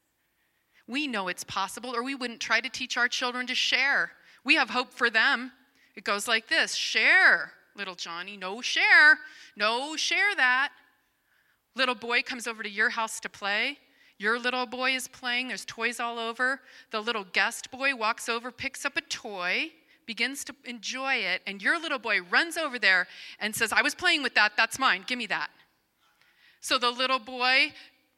We 0.88 1.08
know 1.08 1.30
it's 1.30 1.44
possible, 1.44 1.96
or 1.96 2.04
we 2.04 2.14
wouldn't 2.14 2.40
try 2.40 2.62
to 2.62 2.70
teach 2.70 2.96
our 2.96 3.08
children 3.08 3.48
to 3.48 3.56
share 3.56 4.12
we 4.46 4.56
have 4.56 4.70
hope 4.70 4.94
for 4.94 5.10
them. 5.10 5.52
It 5.96 6.04
goes 6.04 6.28
like 6.28 6.48
this 6.48 6.76
Share, 6.76 7.52
little 7.76 7.96
Johnny. 7.96 8.38
No, 8.38 8.62
share. 8.62 9.20
No, 9.58 9.96
share 9.96 10.36
that. 10.36 10.70
Little 11.76 11.96
boy 11.96 12.22
comes 12.22 12.48
over 12.48 12.64
to 12.64 12.70
your 12.70 12.92
house 12.92 13.20
to 13.22 13.30
play. 13.30 13.80
Your 14.18 14.40
little 14.40 14.66
boy 14.66 14.92
is 14.92 15.10
playing. 15.10 15.50
There's 15.50 15.66
toys 15.66 16.00
all 16.00 16.18
over. 16.18 16.62
The 16.92 17.02
little 17.02 17.26
guest 17.34 17.70
boy 17.70 17.96
walks 17.96 18.30
over, 18.30 18.50
picks 18.50 18.86
up 18.86 18.96
a 18.96 19.02
toy, 19.02 19.72
begins 20.06 20.46
to 20.46 20.56
enjoy 20.64 21.16
it, 21.16 21.42
and 21.46 21.62
your 21.62 21.80
little 21.80 22.00
boy 22.00 22.22
runs 22.22 22.56
over 22.56 22.80
there 22.80 23.08
and 23.40 23.54
says, 23.54 23.74
I 23.74 23.82
was 23.82 23.94
playing 23.94 24.24
with 24.24 24.36
that. 24.36 24.54
That's 24.56 24.80
mine. 24.80 25.04
Give 25.06 25.18
me 25.18 25.26
that. 25.28 25.50
So 26.62 26.78
the 26.78 26.92
little 26.92 27.20
boy 27.20 27.74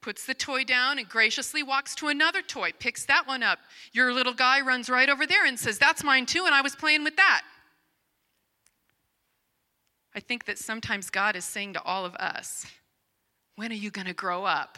puts 0.08 0.26
the 0.26 0.34
toy 0.34 0.64
down 0.64 0.98
and 0.98 1.10
graciously 1.10 1.62
walks 1.62 1.94
to 1.94 2.08
another 2.08 2.42
toy, 2.42 2.72
picks 2.80 3.04
that 3.04 3.28
one 3.28 3.44
up. 3.44 3.60
Your 3.92 4.14
little 4.14 4.34
guy 4.34 4.62
runs 4.62 4.90
right 4.90 5.10
over 5.10 5.28
there 5.28 5.46
and 5.46 5.60
says, 5.60 5.78
That's 5.78 6.02
mine 6.02 6.26
too, 6.26 6.46
and 6.46 6.56
I 6.56 6.62
was 6.62 6.78
playing 6.78 7.04
with 7.04 7.18
that. 7.18 7.42
I 10.16 10.22
think 10.22 10.46
that 10.46 10.58
sometimes 10.60 11.10
God 11.10 11.36
is 11.36 11.44
saying 11.44 11.74
to 11.74 11.84
all 11.84 12.06
of 12.06 12.16
us, 12.16 12.66
When 13.58 13.70
are 13.70 13.76
you 13.76 13.92
going 13.92 14.08
to 14.08 14.14
grow 14.14 14.46
up? 14.46 14.78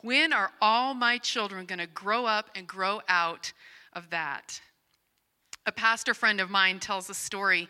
When 0.00 0.32
are 0.32 0.50
all 0.62 0.94
my 0.94 1.18
children 1.18 1.66
going 1.66 1.80
to 1.80 1.86
grow 1.86 2.24
up 2.24 2.48
and 2.54 2.66
grow 2.66 3.02
out 3.06 3.52
of 3.92 4.08
that? 4.08 4.62
A 5.66 5.72
pastor 5.72 6.14
friend 6.14 6.40
of 6.40 6.48
mine 6.48 6.80
tells 6.80 7.10
a 7.10 7.14
story 7.14 7.68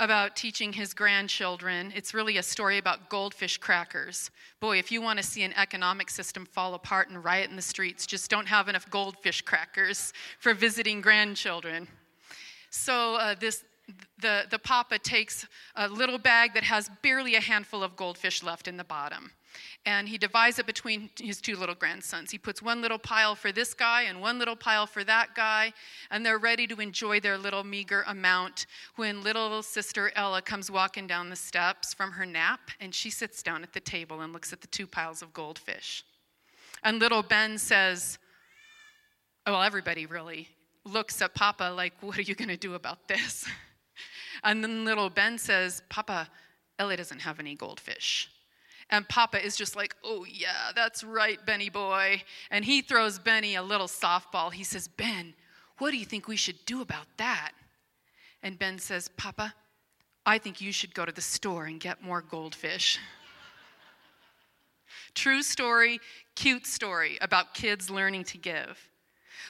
about 0.00 0.34
teaching 0.34 0.72
his 0.72 0.94
grandchildren. 0.94 1.92
It's 1.94 2.14
really 2.14 2.38
a 2.38 2.42
story 2.42 2.78
about 2.78 3.10
goldfish 3.10 3.58
crackers. 3.58 4.30
Boy, 4.58 4.78
if 4.78 4.90
you 4.90 5.02
want 5.02 5.18
to 5.18 5.22
see 5.22 5.42
an 5.42 5.52
economic 5.56 6.08
system 6.08 6.46
fall 6.46 6.72
apart 6.74 7.10
and 7.10 7.22
riot 7.22 7.50
in 7.50 7.56
the 7.56 7.62
streets, 7.62 8.06
just 8.06 8.30
don't 8.30 8.48
have 8.48 8.68
enough 8.68 8.88
goldfish 8.88 9.42
crackers 9.42 10.14
for 10.38 10.54
visiting 10.54 11.02
grandchildren. 11.02 11.86
So 12.70 13.16
uh, 13.16 13.34
this 13.38 13.62
the, 14.20 14.44
the 14.50 14.58
papa 14.58 14.98
takes 14.98 15.46
a 15.74 15.88
little 15.88 16.18
bag 16.18 16.54
that 16.54 16.62
has 16.62 16.88
barely 17.02 17.34
a 17.34 17.40
handful 17.40 17.82
of 17.82 17.96
goldfish 17.96 18.42
left 18.42 18.68
in 18.68 18.76
the 18.76 18.84
bottom. 18.84 19.32
And 19.86 20.08
he 20.08 20.18
divides 20.18 20.58
it 20.58 20.66
between 20.66 21.08
his 21.18 21.40
two 21.40 21.56
little 21.56 21.74
grandsons. 21.74 22.30
He 22.30 22.38
puts 22.38 22.60
one 22.60 22.82
little 22.82 22.98
pile 22.98 23.34
for 23.34 23.50
this 23.50 23.72
guy 23.72 24.02
and 24.02 24.20
one 24.20 24.38
little 24.38 24.56
pile 24.56 24.86
for 24.86 25.04
that 25.04 25.34
guy, 25.34 25.72
and 26.10 26.24
they're 26.24 26.38
ready 26.38 26.66
to 26.66 26.80
enjoy 26.80 27.18
their 27.18 27.38
little 27.38 27.64
meager 27.64 28.04
amount 28.06 28.66
when 28.96 29.22
little 29.22 29.62
sister 29.62 30.12
Ella 30.14 30.42
comes 30.42 30.70
walking 30.70 31.06
down 31.06 31.30
the 31.30 31.36
steps 31.36 31.94
from 31.94 32.12
her 32.12 32.26
nap, 32.26 32.60
and 32.78 32.94
she 32.94 33.10
sits 33.10 33.42
down 33.42 33.62
at 33.62 33.72
the 33.72 33.80
table 33.80 34.20
and 34.20 34.32
looks 34.32 34.52
at 34.52 34.60
the 34.60 34.66
two 34.66 34.86
piles 34.86 35.22
of 35.22 35.32
goldfish. 35.32 36.04
And 36.82 36.98
little 36.98 37.22
Ben 37.22 37.56
says, 37.58 38.18
Well, 39.46 39.62
everybody 39.62 40.06
really 40.06 40.48
looks 40.84 41.22
at 41.22 41.34
Papa 41.34 41.72
like, 41.74 41.94
What 42.00 42.18
are 42.18 42.22
you 42.22 42.34
going 42.34 42.48
to 42.48 42.56
do 42.56 42.74
about 42.74 43.08
this? 43.08 43.46
And 44.42 44.64
then 44.64 44.86
little 44.86 45.10
Ben 45.10 45.36
says, 45.36 45.82
Papa, 45.90 46.26
Ella 46.78 46.96
doesn't 46.96 47.18
have 47.18 47.40
any 47.40 47.54
goldfish. 47.54 48.30
And 48.90 49.08
Papa 49.08 49.44
is 49.44 49.56
just 49.56 49.76
like, 49.76 49.94
oh, 50.02 50.24
yeah, 50.24 50.72
that's 50.74 51.04
right, 51.04 51.38
Benny 51.46 51.68
boy. 51.68 52.22
And 52.50 52.64
he 52.64 52.82
throws 52.82 53.18
Benny 53.18 53.54
a 53.54 53.62
little 53.62 53.86
softball. 53.86 54.52
He 54.52 54.64
says, 54.64 54.88
Ben, 54.88 55.34
what 55.78 55.92
do 55.92 55.96
you 55.96 56.04
think 56.04 56.26
we 56.26 56.36
should 56.36 56.64
do 56.66 56.82
about 56.82 57.06
that? 57.16 57.52
And 58.42 58.58
Ben 58.58 58.78
says, 58.78 59.08
Papa, 59.16 59.54
I 60.26 60.38
think 60.38 60.60
you 60.60 60.72
should 60.72 60.94
go 60.94 61.04
to 61.04 61.12
the 61.12 61.20
store 61.20 61.66
and 61.66 61.80
get 61.80 62.02
more 62.02 62.20
goldfish. 62.20 62.98
True 65.14 65.42
story, 65.42 66.00
cute 66.34 66.66
story 66.66 67.16
about 67.20 67.54
kids 67.54 67.90
learning 67.90 68.24
to 68.24 68.38
give. 68.38 68.88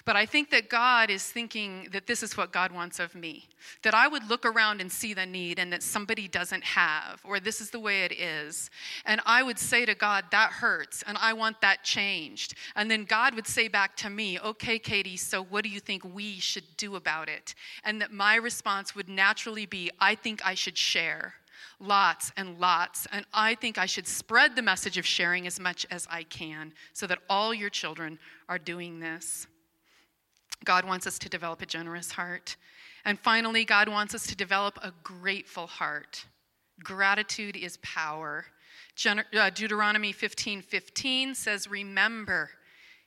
But 0.04 0.16
I 0.16 0.26
think 0.26 0.50
that 0.50 0.68
God 0.68 1.10
is 1.10 1.24
thinking 1.24 1.88
that 1.92 2.06
this 2.06 2.22
is 2.22 2.36
what 2.36 2.52
God 2.52 2.72
wants 2.72 2.98
of 2.98 3.14
me 3.14 3.48
that 3.82 3.94
I 3.94 4.08
would 4.08 4.28
look 4.28 4.44
around 4.44 4.80
and 4.80 4.90
see 4.90 5.14
the 5.14 5.26
need 5.26 5.58
and 5.58 5.72
that 5.72 5.82
somebody 5.82 6.28
doesn't 6.28 6.64
have, 6.64 7.20
or 7.24 7.40
this 7.40 7.60
is 7.60 7.70
the 7.70 7.80
way 7.80 8.04
it 8.04 8.12
is. 8.12 8.70
And 9.04 9.20
I 9.26 9.42
would 9.42 9.58
say 9.58 9.84
to 9.86 9.94
God, 9.94 10.24
that 10.30 10.50
hurts, 10.50 11.02
and 11.06 11.16
I 11.20 11.32
want 11.32 11.60
that 11.60 11.84
changed. 11.84 12.54
And 12.76 12.90
then 12.90 13.04
God 13.04 13.34
would 13.34 13.46
say 13.46 13.68
back 13.68 13.96
to 13.96 14.10
me, 14.10 14.38
okay, 14.40 14.78
Katie, 14.78 15.16
so 15.16 15.42
what 15.42 15.64
do 15.64 15.70
you 15.70 15.80
think 15.80 16.04
we 16.04 16.40
should 16.40 16.64
do 16.76 16.96
about 16.96 17.28
it? 17.28 17.54
And 17.84 18.00
that 18.00 18.12
my 18.12 18.36
response 18.36 18.94
would 18.94 19.08
naturally 19.08 19.66
be, 19.66 19.90
I 20.00 20.14
think 20.14 20.44
I 20.44 20.54
should 20.54 20.78
share 20.78 21.34
lots 21.78 22.32
and 22.36 22.58
lots. 22.58 23.06
And 23.12 23.24
I 23.32 23.54
think 23.54 23.78
I 23.78 23.86
should 23.86 24.06
spread 24.06 24.54
the 24.54 24.62
message 24.62 24.98
of 24.98 25.06
sharing 25.06 25.46
as 25.46 25.58
much 25.58 25.86
as 25.90 26.06
I 26.10 26.24
can 26.24 26.72
so 26.92 27.06
that 27.06 27.18
all 27.28 27.54
your 27.54 27.70
children 27.70 28.18
are 28.48 28.58
doing 28.58 29.00
this. 29.00 29.46
God 30.64 30.84
wants 30.84 31.06
us 31.06 31.18
to 31.20 31.28
develop 31.28 31.62
a 31.62 31.66
generous 31.66 32.12
heart. 32.12 32.56
And 33.04 33.18
finally, 33.18 33.64
God 33.64 33.88
wants 33.88 34.14
us 34.14 34.26
to 34.26 34.36
develop 34.36 34.78
a 34.82 34.92
grateful 35.02 35.66
heart. 35.66 36.26
Gratitude 36.82 37.56
is 37.56 37.78
power. 37.78 38.46
Uh, 39.06 39.50
Deuteronomy 39.50 40.12
15 40.12 40.62
15 40.62 41.34
says, 41.34 41.68
Remember, 41.68 42.50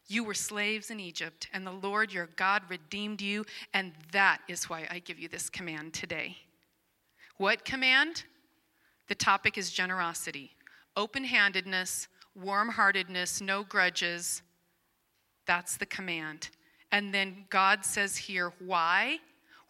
you 0.07 0.23
were 0.23 0.33
slaves 0.33 0.89
in 0.89 0.99
Egypt, 0.99 1.47
and 1.53 1.65
the 1.65 1.71
Lord 1.71 2.11
your 2.11 2.29
God 2.35 2.63
redeemed 2.69 3.21
you, 3.21 3.45
and 3.73 3.93
that 4.11 4.39
is 4.47 4.69
why 4.69 4.87
I 4.89 4.99
give 4.99 5.19
you 5.19 5.29
this 5.29 5.49
command 5.49 5.93
today. 5.93 6.37
What 7.37 7.63
command? 7.63 8.23
The 9.07 9.15
topic 9.15 9.57
is 9.57 9.71
generosity, 9.71 10.51
open 10.95 11.23
handedness, 11.23 12.07
warm 12.35 12.69
heartedness, 12.69 13.41
no 13.41 13.63
grudges. 13.63 14.41
That's 15.45 15.77
the 15.77 15.85
command. 15.85 16.49
And 16.93 17.11
then 17.11 17.45
God 17.49 17.83
says 17.83 18.15
here, 18.15 18.53
why? 18.59 19.17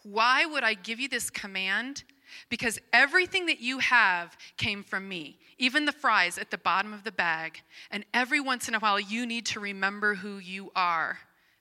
Why 0.04 0.46
would 0.46 0.66
I 0.66 0.74
give 0.74 1.00
you 1.00 1.08
this 1.08 1.30
command? 1.30 2.04
Because 2.50 2.80
everything 2.92 3.46
that 3.46 3.62
you 3.62 3.80
have 3.80 4.36
came 4.58 4.84
from 4.84 5.08
me, 5.08 5.38
even 5.58 5.86
the 5.86 5.94
fries 5.94 6.38
at 6.38 6.52
the 6.52 6.58
bottom 6.58 6.92
of 6.92 7.06
the 7.06 7.14
bag. 7.14 7.62
And 7.92 8.04
every 8.14 8.42
once 8.42 8.68
in 8.68 8.76
a 8.76 8.80
while, 8.80 9.00
you 9.00 9.26
need 9.26 9.46
to 9.48 9.62
remember 9.62 10.16
who 10.16 10.38
you 10.38 10.74
are, 10.76 11.20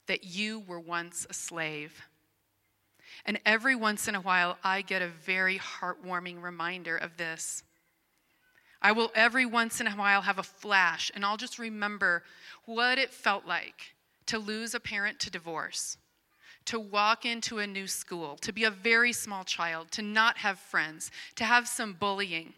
that 0.08 0.24
you 0.24 0.64
were 0.66 0.80
once 0.80 1.28
a 1.30 1.34
slave. 1.34 2.02
And 3.24 3.38
every 3.46 3.76
once 3.76 4.08
in 4.08 4.16
a 4.16 4.20
while, 4.20 4.58
I 4.64 4.82
get 4.82 5.00
a 5.00 5.06
very 5.06 5.60
heartwarming 5.60 6.42
reminder 6.42 6.96
of 6.96 7.16
this. 7.16 7.62
I 8.80 8.90
will 8.90 9.12
every 9.14 9.46
once 9.46 9.80
in 9.80 9.86
a 9.86 9.92
while 9.92 10.22
have 10.22 10.40
a 10.40 10.42
flash, 10.42 11.12
and 11.14 11.24
I'll 11.24 11.36
just 11.36 11.60
remember 11.60 12.24
what 12.64 12.98
it 12.98 13.10
felt 13.10 13.46
like 13.46 13.94
to 14.26 14.38
lose 14.38 14.74
a 14.74 14.80
parent 14.80 15.18
to 15.20 15.30
divorce, 15.30 15.96
to 16.66 16.78
walk 16.78 17.24
into 17.24 17.58
a 17.58 17.66
new 17.66 17.86
school, 17.86 18.36
to 18.36 18.52
be 18.52 18.64
a 18.64 18.70
very 18.70 19.12
small 19.12 19.44
child, 19.44 19.90
to 19.92 20.02
not 20.02 20.38
have 20.38 20.58
friends, 20.58 21.10
to 21.36 21.44
have 21.44 21.66
some 21.66 21.94
bullying, 21.94 22.52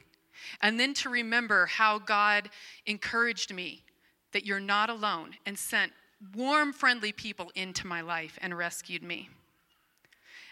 and 0.61 0.79
then 0.79 0.94
to 0.94 1.09
remember 1.09 1.66
how 1.66 1.98
God 1.98 2.50
encouraged 2.87 3.53
me 3.55 3.83
that 4.33 4.44
you're 4.44 4.61
not 4.61 4.90
alone 4.90 5.37
and 5.46 5.59
sent 5.59 5.92
warm, 6.35 6.72
friendly 6.72 7.12
people 7.12 7.50
into 7.55 7.87
my 7.87 8.00
life 8.00 8.38
and 8.42 8.57
rescued 8.57 9.03
me. 9.03 9.29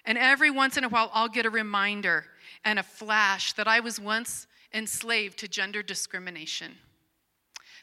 And 0.05 0.19
every 0.19 0.51
once 0.51 0.77
in 0.77 0.85
a 0.85 0.89
while, 0.89 1.11
I'll 1.13 1.29
get 1.29 1.47
a 1.47 1.51
reminder 1.51 2.27
and 2.65 2.79
a 2.79 2.83
flash 2.83 3.53
that 3.55 3.69
I 3.69 3.81
was 3.81 4.01
once 4.01 4.47
enslaved 4.73 5.39
to 5.39 5.49
gender 5.49 5.83
discrimination 5.83 6.77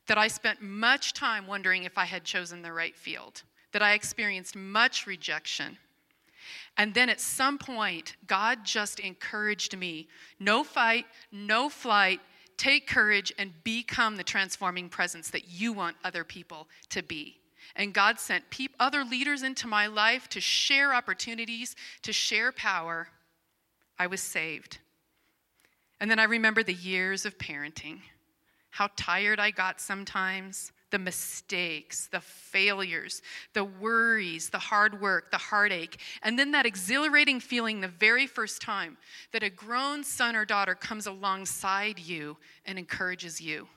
that 0.10 0.18
I 0.18 0.28
spent 0.28 0.60
much 0.60 1.14
time 1.14 1.46
wondering 1.46 1.84
if 1.84 1.96
I 1.96 2.06
had 2.06 2.24
chosen 2.24 2.64
the 2.64 2.74
right 2.74 2.96
field, 2.96 3.44
that 3.74 3.84
I 3.84 3.94
experienced 3.94 4.56
much 4.56 5.06
rejection. 5.06 5.78
And 6.78 6.96
then 6.96 7.10
at 7.10 7.22
some 7.22 7.60
point, 7.60 8.16
God 8.26 8.66
just 8.66 9.00
encouraged 9.00 9.78
me 9.78 10.08
no 10.40 10.64
fight, 10.64 11.06
no 11.32 11.70
flight, 11.70 12.22
take 12.58 12.88
courage 12.88 13.32
and 13.38 13.54
become 13.64 14.16
the 14.16 14.24
transforming 14.24 14.90
presence 14.90 15.30
that 15.30 15.48
you 15.48 15.74
want 15.74 15.96
other 16.04 16.24
people 16.24 16.68
to 16.90 17.04
be. 17.04 17.38
And 17.76 17.94
God 17.94 18.20
sent 18.20 18.44
other 18.80 19.04
leaders 19.04 19.44
into 19.44 19.68
my 19.68 19.86
life 19.86 20.28
to 20.30 20.42
share 20.42 20.92
opportunities, 20.92 21.76
to 22.02 22.12
share 22.12 22.52
power. 22.52 23.10
I 24.00 24.08
was 24.08 24.22
saved. 24.22 24.80
And 26.00 26.10
then 26.10 26.18
I 26.18 26.24
remember 26.24 26.64
the 26.64 26.74
years 26.74 27.28
of 27.28 27.38
parenting 27.38 28.00
how 28.72 28.90
tired 28.96 29.40
I 29.40 29.52
got 29.52 29.82
sometimes, 29.82 30.72
the 30.92 31.00
mistakes, 31.00 32.08
the 32.08 32.20
failures, 32.20 33.22
the 33.54 33.64
worries, 33.64 34.50
the 34.50 34.60
hard 34.60 35.00
work, 35.00 35.32
the 35.32 35.38
heartache, 35.38 36.00
and 36.24 36.38
then 36.38 36.52
that 36.52 36.66
exhilarating 36.66 37.40
feeling 37.40 37.80
the 37.80 37.88
very 37.88 38.26
first 38.26 38.62
time 38.62 38.98
that 39.32 39.44
a 39.44 39.50
grown 39.50 40.04
son 40.04 40.36
or 40.36 40.46
daughter 40.46 40.76
comes 40.76 41.08
alongside 41.08 42.00
you 42.00 42.38
and 42.66 42.80
encourages 42.80 43.40
you. 43.40 43.68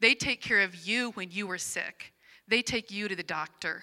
They 0.00 0.14
take 0.14 0.40
care 0.40 0.60
of 0.60 0.86
you 0.86 1.10
when 1.12 1.30
you 1.30 1.46
were 1.46 1.58
sick, 1.58 2.12
they 2.48 2.62
take 2.62 2.90
you 2.90 3.08
to 3.08 3.16
the 3.16 3.22
doctor. 3.22 3.82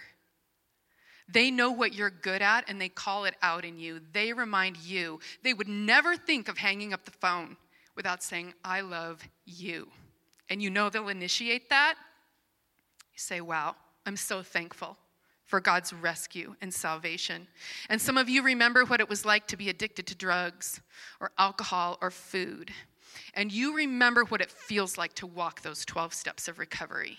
They 1.30 1.52
know 1.52 1.72
what 1.72 1.94
you're 1.94 2.10
good 2.10 2.42
at 2.42 2.70
and 2.70 2.80
they 2.80 2.88
call 2.88 3.26
it 3.26 3.36
out 3.42 3.66
in 3.66 3.80
you. 3.80 4.00
They 4.14 4.32
remind 4.32 4.78
you. 4.78 5.20
They 5.44 5.54
would 5.54 5.68
never 5.68 6.16
think 6.16 6.48
of 6.48 6.58
hanging 6.58 6.94
up 6.94 7.04
the 7.04 7.12
phone 7.12 7.58
without 7.98 8.24
saying, 8.24 8.54
I 8.64 8.80
love 8.80 9.22
you 9.46 9.90
and 10.50 10.62
you 10.62 10.70
know 10.70 10.90
they'll 10.90 11.10
initiate 11.10 11.70
that, 11.70 11.96
you 13.14 13.20
say, 13.20 13.42
Wow, 13.42 13.76
I'm 14.06 14.16
so 14.16 14.42
thankful 14.42 14.98
for 15.46 15.60
God's 15.62 15.94
rescue 15.94 16.56
and 16.62 16.74
salvation. 16.74 17.48
And 17.90 18.02
some 18.02 18.18
of 18.18 18.30
you 18.30 18.44
remember 18.44 18.84
what 18.84 19.00
it 19.00 19.10
was 19.10 19.26
like 19.26 19.48
to 19.48 19.58
be 19.58 19.70
addicted 19.70 20.06
to 20.08 20.16
drugs 20.16 20.82
or 21.22 21.32
alcohol 21.38 21.98
or 22.02 22.12
food. 22.12 22.72
And 23.34 23.52
you 23.52 23.76
remember 23.76 24.26
what 24.26 24.42
it 24.42 24.52
feels 24.52 24.98
like 24.98 25.14
to 25.16 25.28
walk 25.28 25.62
those 25.62 25.86
12 25.86 26.14
steps 26.14 26.48
of 26.48 26.60
recovery. 26.60 27.18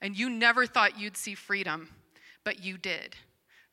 And 0.00 0.16
you 0.16 0.30
never 0.30 0.66
thought 0.66 0.98
you'd 0.98 1.16
see 1.16 1.34
freedom, 1.34 1.88
but 2.44 2.62
you 2.62 2.78
did. 2.78 3.16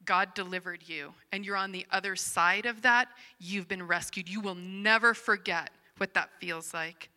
God 0.03 0.33
delivered 0.33 0.83
you, 0.87 1.13
and 1.31 1.45
you're 1.45 1.55
on 1.55 1.71
the 1.71 1.85
other 1.91 2.15
side 2.15 2.65
of 2.65 2.81
that. 2.83 3.07
You've 3.39 3.67
been 3.67 3.85
rescued. 3.85 4.29
You 4.29 4.41
will 4.41 4.55
never 4.55 5.13
forget 5.13 5.71
what 5.97 6.13
that 6.13 6.29
feels 6.39 6.73
like. 6.73 7.09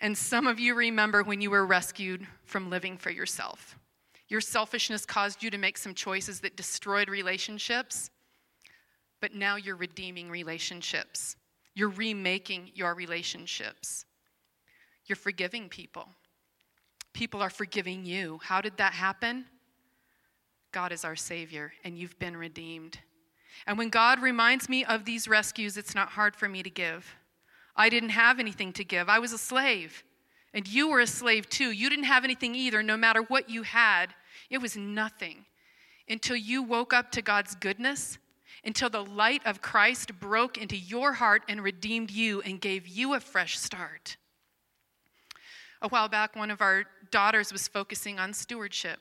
And 0.00 0.16
some 0.16 0.46
of 0.46 0.58
you 0.58 0.74
remember 0.74 1.22
when 1.22 1.40
you 1.40 1.50
were 1.50 1.66
rescued 1.66 2.26
from 2.44 2.70
living 2.70 2.96
for 2.96 3.10
yourself. 3.10 3.78
Your 4.28 4.40
selfishness 4.40 5.04
caused 5.04 5.42
you 5.42 5.50
to 5.50 5.58
make 5.58 5.76
some 5.76 5.94
choices 5.94 6.40
that 6.40 6.56
destroyed 6.56 7.08
relationships, 7.08 8.10
but 9.20 9.34
now 9.34 9.56
you're 9.56 9.76
redeeming 9.76 10.30
relationships. 10.30 11.36
You're 11.74 11.90
remaking 11.90 12.70
your 12.74 12.94
relationships. 12.94 14.06
You're 15.06 15.16
forgiving 15.16 15.68
people. 15.68 16.08
People 17.12 17.42
are 17.42 17.50
forgiving 17.50 18.04
you. 18.04 18.38
How 18.42 18.60
did 18.60 18.76
that 18.76 18.92
happen? 18.92 19.44
God 20.72 20.92
is 20.92 21.04
our 21.04 21.16
Savior, 21.16 21.72
and 21.84 21.98
you've 21.98 22.18
been 22.18 22.36
redeemed. 22.36 23.00
And 23.66 23.76
when 23.76 23.88
God 23.88 24.22
reminds 24.22 24.68
me 24.68 24.84
of 24.84 25.04
these 25.04 25.28
rescues, 25.28 25.76
it's 25.76 25.94
not 25.94 26.10
hard 26.10 26.36
for 26.36 26.48
me 26.48 26.62
to 26.62 26.70
give. 26.70 27.16
I 27.76 27.88
didn't 27.88 28.10
have 28.10 28.38
anything 28.38 28.72
to 28.74 28.84
give. 28.84 29.08
I 29.08 29.18
was 29.18 29.32
a 29.32 29.38
slave. 29.38 30.04
And 30.52 30.66
you 30.66 30.88
were 30.88 31.00
a 31.00 31.06
slave 31.06 31.48
too. 31.48 31.70
You 31.70 31.88
didn't 31.88 32.04
have 32.06 32.24
anything 32.24 32.54
either, 32.54 32.82
no 32.82 32.96
matter 32.96 33.22
what 33.22 33.48
you 33.48 33.62
had. 33.62 34.14
It 34.48 34.58
was 34.58 34.76
nothing 34.76 35.46
until 36.08 36.36
you 36.36 36.62
woke 36.62 36.92
up 36.92 37.12
to 37.12 37.22
God's 37.22 37.54
goodness, 37.54 38.18
until 38.64 38.90
the 38.90 39.04
light 39.04 39.42
of 39.46 39.62
Christ 39.62 40.18
broke 40.18 40.58
into 40.58 40.76
your 40.76 41.14
heart 41.14 41.42
and 41.48 41.62
redeemed 41.62 42.10
you 42.10 42.40
and 42.42 42.60
gave 42.60 42.88
you 42.88 43.14
a 43.14 43.20
fresh 43.20 43.58
start. 43.58 44.16
A 45.82 45.88
while 45.88 46.08
back, 46.08 46.36
one 46.36 46.50
of 46.50 46.60
our 46.60 46.84
daughters 47.10 47.52
was 47.52 47.68
focusing 47.68 48.18
on 48.18 48.34
stewardship. 48.34 48.98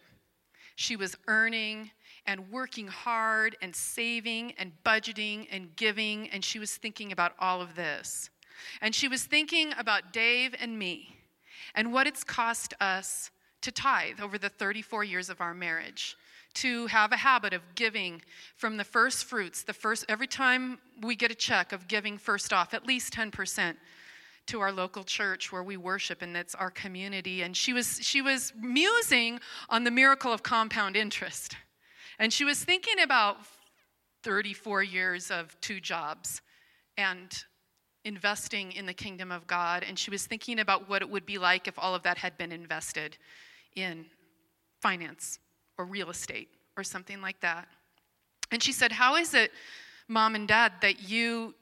She 0.75 0.95
was 0.95 1.17
earning 1.27 1.91
and 2.25 2.51
working 2.51 2.87
hard 2.87 3.57
and 3.61 3.75
saving 3.75 4.53
and 4.57 4.71
budgeting 4.85 5.47
and 5.51 5.75
giving, 5.75 6.29
and 6.29 6.45
she 6.45 6.59
was 6.59 6.77
thinking 6.77 7.11
about 7.11 7.33
all 7.39 7.59
of 7.61 7.75
this. 7.75 8.29
And 8.81 8.93
she 8.93 9.07
was 9.07 9.23
thinking 9.23 9.73
about 9.77 10.13
Dave 10.13 10.55
and 10.59 10.77
me 10.77 11.15
and 11.75 11.93
what 11.93 12.07
it's 12.07 12.23
cost 12.23 12.73
us 12.79 13.31
to 13.61 13.71
tithe 13.71 14.19
over 14.21 14.37
the 14.37 14.49
34 14.49 15.03
years 15.03 15.29
of 15.29 15.41
our 15.41 15.53
marriage 15.53 16.15
to 16.55 16.87
have 16.87 17.11
a 17.11 17.17
habit 17.17 17.53
of 17.53 17.61
giving 17.75 18.21
from 18.55 18.77
the 18.77 18.83
first 18.83 19.25
fruits 19.25 19.63
the 19.63 19.73
first 19.73 20.03
every 20.09 20.25
time 20.25 20.79
we 21.01 21.15
get 21.15 21.29
a 21.29 21.35
check 21.35 21.71
of 21.71 21.87
giving 21.87 22.17
first 22.17 22.51
off 22.51 22.73
at 22.73 22.87
least 22.87 23.13
10% 23.13 23.75
to 24.49 24.59
our 24.61 24.71
local 24.71 25.03
church 25.03 25.51
where 25.51 25.61
we 25.61 25.77
worship 25.77 26.23
and 26.23 26.35
that's 26.35 26.55
our 26.55 26.71
community. 26.71 27.43
And 27.43 27.55
she 27.55 27.71
was 27.71 27.99
she 28.01 28.21
was 28.21 28.51
musing 28.59 29.39
on 29.69 29.83
the 29.83 29.91
miracle 29.91 30.33
of 30.33 30.41
compound 30.43 30.95
interest. 30.95 31.55
And 32.17 32.33
she 32.33 32.43
was 32.43 32.63
thinking 32.63 32.99
about 32.99 33.37
34 34.23 34.83
years 34.83 35.31
of 35.31 35.55
two 35.61 35.79
jobs 35.79 36.41
and 36.97 37.31
investing 38.05 38.71
in 38.71 38.85
the 38.85 38.93
kingdom 38.93 39.31
of 39.31 39.45
God. 39.47 39.83
And 39.87 39.97
she 39.97 40.09
was 40.11 40.25
thinking 40.25 40.59
about 40.59 40.89
what 40.89 41.01
it 41.01 41.09
would 41.09 41.25
be 41.25 41.37
like 41.37 41.67
if 41.67 41.77
all 41.77 41.95
of 41.95 42.03
that 42.03 42.17
had 42.17 42.37
been 42.37 42.51
invested 42.51 43.17
in 43.75 44.05
finance 44.79 45.39
or 45.77 45.85
real 45.85 46.09
estate 46.09 46.49
or 46.77 46.83
something 46.83 47.21
like 47.21 47.39
that. 47.41 47.67
And 48.51 48.63
she 48.63 48.71
said, 48.71 48.91
How 48.91 49.15
is 49.15 49.33
it, 49.33 49.51
mom 50.07 50.35
and 50.35 50.47
dad, 50.47 50.73
that 50.81 51.07
you 51.09 51.53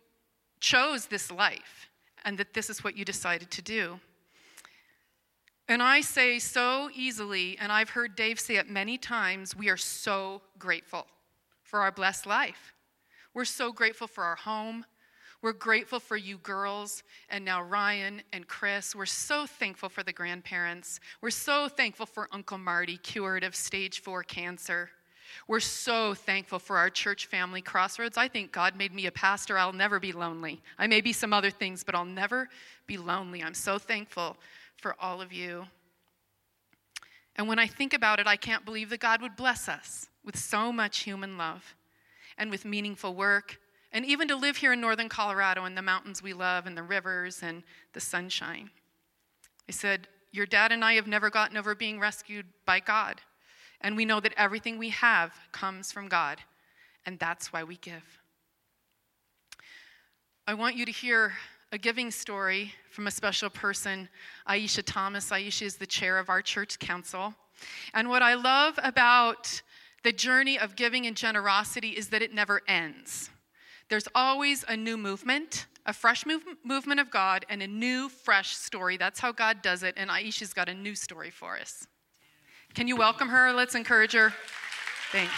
chose 0.60 1.06
this 1.06 1.32
life 1.32 1.90
and 2.26 2.38
that 2.38 2.54
this 2.54 2.70
is 2.70 2.84
what 2.84 2.98
you 2.98 3.04
decided 3.04 3.52
to 3.52 3.62
do? 3.62 4.00
And 5.70 5.84
I 5.84 6.00
say 6.00 6.40
so 6.40 6.90
easily, 6.96 7.58
and 7.60 7.74
I've 7.74 7.90
heard 7.90 8.16
Dave 8.16 8.40
say 8.40 8.56
it 8.56 8.70
many 8.70 8.98
times, 8.98 9.54
we 9.54 9.70
are 9.70 9.78
so 9.78 10.42
grateful 10.58 11.08
for 11.62 11.82
our 11.82 11.92
blessed 11.92 12.26
life. 12.26 12.74
We're 13.34 13.44
so 13.44 13.74
grateful 13.74 14.08
for 14.08 14.24
our 14.24 14.38
home. 14.38 14.86
We're 15.42 15.54
grateful 15.54 16.00
for 16.00 16.18
you 16.18 16.38
girls 16.40 17.04
and 17.30 17.46
now 17.46 17.62
Ryan 17.62 18.22
and 18.34 18.48
Chris. 18.48 18.96
We're 18.96 19.06
so 19.06 19.46
thankful 19.46 19.90
for 19.90 20.04
the 20.04 20.14
grandparents. 20.14 21.00
We're 21.22 21.30
so 21.30 21.68
thankful 21.68 22.08
for 22.08 22.28
Uncle 22.32 22.58
Marty, 22.58 22.98
cured 22.98 23.44
of 23.44 23.56
stage 23.56 24.02
four 24.02 24.24
cancer. 24.24 24.90
We're 25.48 25.60
so 25.60 26.14
thankful 26.14 26.60
for 26.60 26.78
our 26.78 26.90
church 26.90 27.28
family, 27.28 27.62
Crossroads. 27.62 28.18
I 28.18 28.28
think 28.28 28.52
God 28.52 28.76
made 28.76 28.94
me 28.94 29.06
a 29.06 29.12
pastor. 29.12 29.58
I'll 29.58 29.74
never 29.74 30.00
be 30.00 30.12
lonely. 30.12 30.62
I 30.80 30.88
may 30.88 31.02
be 31.02 31.14
some 31.14 31.34
other 31.34 31.52
things, 31.52 31.84
but 31.84 31.96
I'll 31.96 32.06
never 32.06 32.50
be 32.88 32.98
lonely. 32.98 33.44
I'm 33.44 33.54
so 33.54 33.78
thankful 33.78 34.38
for 34.78 34.96
all 35.00 35.22
of 35.22 35.32
you. 35.32 35.68
And 37.36 37.48
when 37.48 37.60
I 37.60 37.68
think 37.68 37.94
about 37.94 38.20
it, 38.20 38.28
I 38.28 38.36
can't 38.36 38.66
believe 38.66 38.90
that 38.90 39.00
God 39.00 39.22
would 39.22 39.36
bless 39.36 39.70
us 39.70 40.08
with 40.26 40.38
so 40.38 40.72
much 40.72 41.00
human 41.00 41.38
love 41.38 41.76
and 42.38 42.50
with 42.50 42.66
meaningful 42.66 43.14
work, 43.14 43.60
and 43.92 44.06
even 44.06 44.28
to 44.28 44.36
live 44.36 44.58
here 44.58 44.74
in 44.74 44.82
northern 44.82 45.10
Colorado 45.10 45.66
in 45.66 45.76
the 45.76 45.82
mountains 45.82 46.22
we 46.22 46.34
love 46.34 46.66
and 46.66 46.78
the 46.78 46.84
rivers 46.84 47.42
and 47.42 47.64
the 47.94 48.00
sunshine. 48.00 48.70
I 49.68 49.72
said, 49.72 50.08
Your 50.32 50.46
dad 50.46 50.72
and 50.72 50.84
I 50.84 50.94
have 50.94 51.08
never 51.08 51.30
gotten 51.30 51.58
over 51.58 51.76
being 51.76 52.00
rescued 52.00 52.46
by 52.66 52.80
God. 52.80 53.22
And 53.82 53.96
we 53.96 54.06
know 54.06 54.20
that 54.20 54.34
everything 54.38 54.78
we 54.78 54.90
have 54.90 55.34
comes 55.52 55.92
from 55.92 56.08
God, 56.08 56.40
and 57.06 57.20
that's 57.20 57.54
why 57.54 57.64
we 57.64 57.78
give. 57.78 58.20
I 60.48 60.54
want 60.54 60.76
you 60.76 60.86
to 60.86 60.92
hear 60.92 61.34
a 61.72 61.78
giving 61.78 62.10
story 62.10 62.74
from 62.90 63.08
a 63.08 63.12
special 63.12 63.50
person, 63.50 64.08
Aisha 64.48 64.82
Thomas. 64.86 65.30
Aisha 65.30 65.64
is 65.64 65.76
the 65.76 65.86
chair 65.86 66.18
of 66.18 66.30
our 66.30 66.42
church 66.42 66.80
council. 66.80 67.36
And 67.94 68.10
what 68.10 68.22
I 68.22 68.36
love 68.36 68.80
about 68.82 69.62
the 70.04 70.14
journey 70.14 70.58
of 70.58 70.76
giving 70.76 71.06
and 71.06 71.18
generosity 71.18 71.90
is 71.90 72.10
that 72.10 72.22
it 72.22 72.34
never 72.34 72.62
ends. 72.68 73.30
There's 73.90 74.08
always 74.14 74.66
a 74.68 74.76
new 74.76 74.98
movement, 74.98 75.66
a 75.86 75.94
fresh 75.94 76.26
move, 76.26 76.44
movement 76.64 77.00
of 77.00 77.10
God, 77.10 77.46
and 77.50 77.64
a 77.64 77.68
new, 77.68 78.10
fresh 78.10 78.56
story. 78.56 78.98
That's 78.98 79.20
how 79.20 79.32
God 79.32 79.62
does 79.62 79.84
it, 79.84 79.94
and 79.98 80.10
Aisha's 80.10 80.54
got 80.54 80.68
a 80.68 80.74
new 80.74 80.94
story 80.94 81.30
for 81.30 81.58
us. 81.58 81.88
Can 82.74 82.88
you 82.88 82.98
welcome 82.98 83.30
her? 83.30 83.54
Let's 83.54 83.76
encourage 83.76 84.12
her. 84.12 84.34
Thanks. 85.12 85.34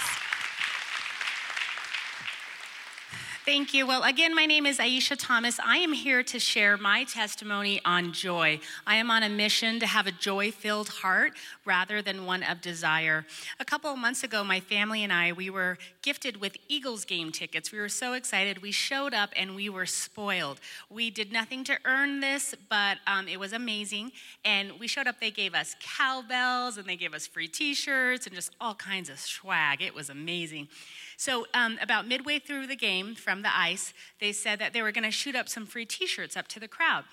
Thank 3.45 3.73
you. 3.73 3.87
Well, 3.87 4.03
again, 4.03 4.35
my 4.35 4.45
name 4.45 4.67
is 4.67 4.77
Aisha 4.77 5.15
Thomas. 5.17 5.59
I 5.59 5.77
am 5.77 5.91
here 5.91 6.21
to 6.21 6.39
share 6.39 6.77
my 6.77 7.03
testimony 7.05 7.81
on 7.83 8.13
joy. 8.13 8.59
I 8.85 8.97
am 8.97 9.09
on 9.09 9.23
a 9.23 9.29
mission 9.29 9.79
to 9.79 9.87
have 9.87 10.05
a 10.05 10.11
joy 10.11 10.51
filled 10.51 10.89
heart 10.89 11.33
rather 11.69 12.01
than 12.01 12.25
one 12.25 12.41
of 12.41 12.61
desire. 12.61 13.23
A 13.59 13.63
couple 13.63 13.91
of 13.91 13.99
months 13.99 14.23
ago, 14.23 14.43
my 14.43 14.59
family 14.59 15.03
and 15.03 15.13
I, 15.13 15.31
we 15.31 15.51
were 15.51 15.77
gifted 16.01 16.41
with 16.41 16.57
Eagles 16.67 17.05
game 17.05 17.31
tickets. 17.31 17.71
We 17.71 17.77
were 17.77 17.89
so 17.89 18.13
excited. 18.13 18.63
We 18.63 18.71
showed 18.71 19.13
up 19.13 19.29
and 19.35 19.55
we 19.55 19.69
were 19.69 19.85
spoiled. 19.85 20.59
We 20.89 21.11
did 21.11 21.31
nothing 21.31 21.63
to 21.65 21.77
earn 21.85 22.21
this, 22.21 22.55
but 22.69 22.97
um, 23.05 23.27
it 23.27 23.39
was 23.39 23.53
amazing. 23.53 24.13
And 24.43 24.79
we 24.79 24.87
showed 24.87 25.05
up, 25.05 25.19
they 25.19 25.29
gave 25.29 25.53
us 25.53 25.75
cowbells 25.79 26.77
and 26.79 26.87
they 26.87 26.95
gave 26.95 27.13
us 27.13 27.27
free 27.27 27.47
t 27.47 27.75
shirts 27.75 28.25
and 28.25 28.33
just 28.33 28.49
all 28.59 28.73
kinds 28.73 29.07
of 29.07 29.19
swag. 29.19 29.83
It 29.83 29.93
was 29.93 30.09
amazing. 30.09 30.69
So, 31.17 31.45
um, 31.53 31.77
about 31.83 32.07
midway 32.07 32.39
through 32.39 32.65
the 32.65 32.75
game 32.75 33.13
from 33.13 33.43
the 33.43 33.55
ice, 33.55 33.93
they 34.19 34.31
said 34.31 34.57
that 34.57 34.73
they 34.73 34.81
were 34.81 34.91
going 34.91 35.03
to 35.03 35.11
shoot 35.11 35.35
up 35.35 35.47
some 35.47 35.67
free 35.67 35.85
t 35.85 36.07
shirts 36.07 36.35
up 36.35 36.47
to 36.47 36.59
the 36.59 36.67
crowd. 36.67 37.03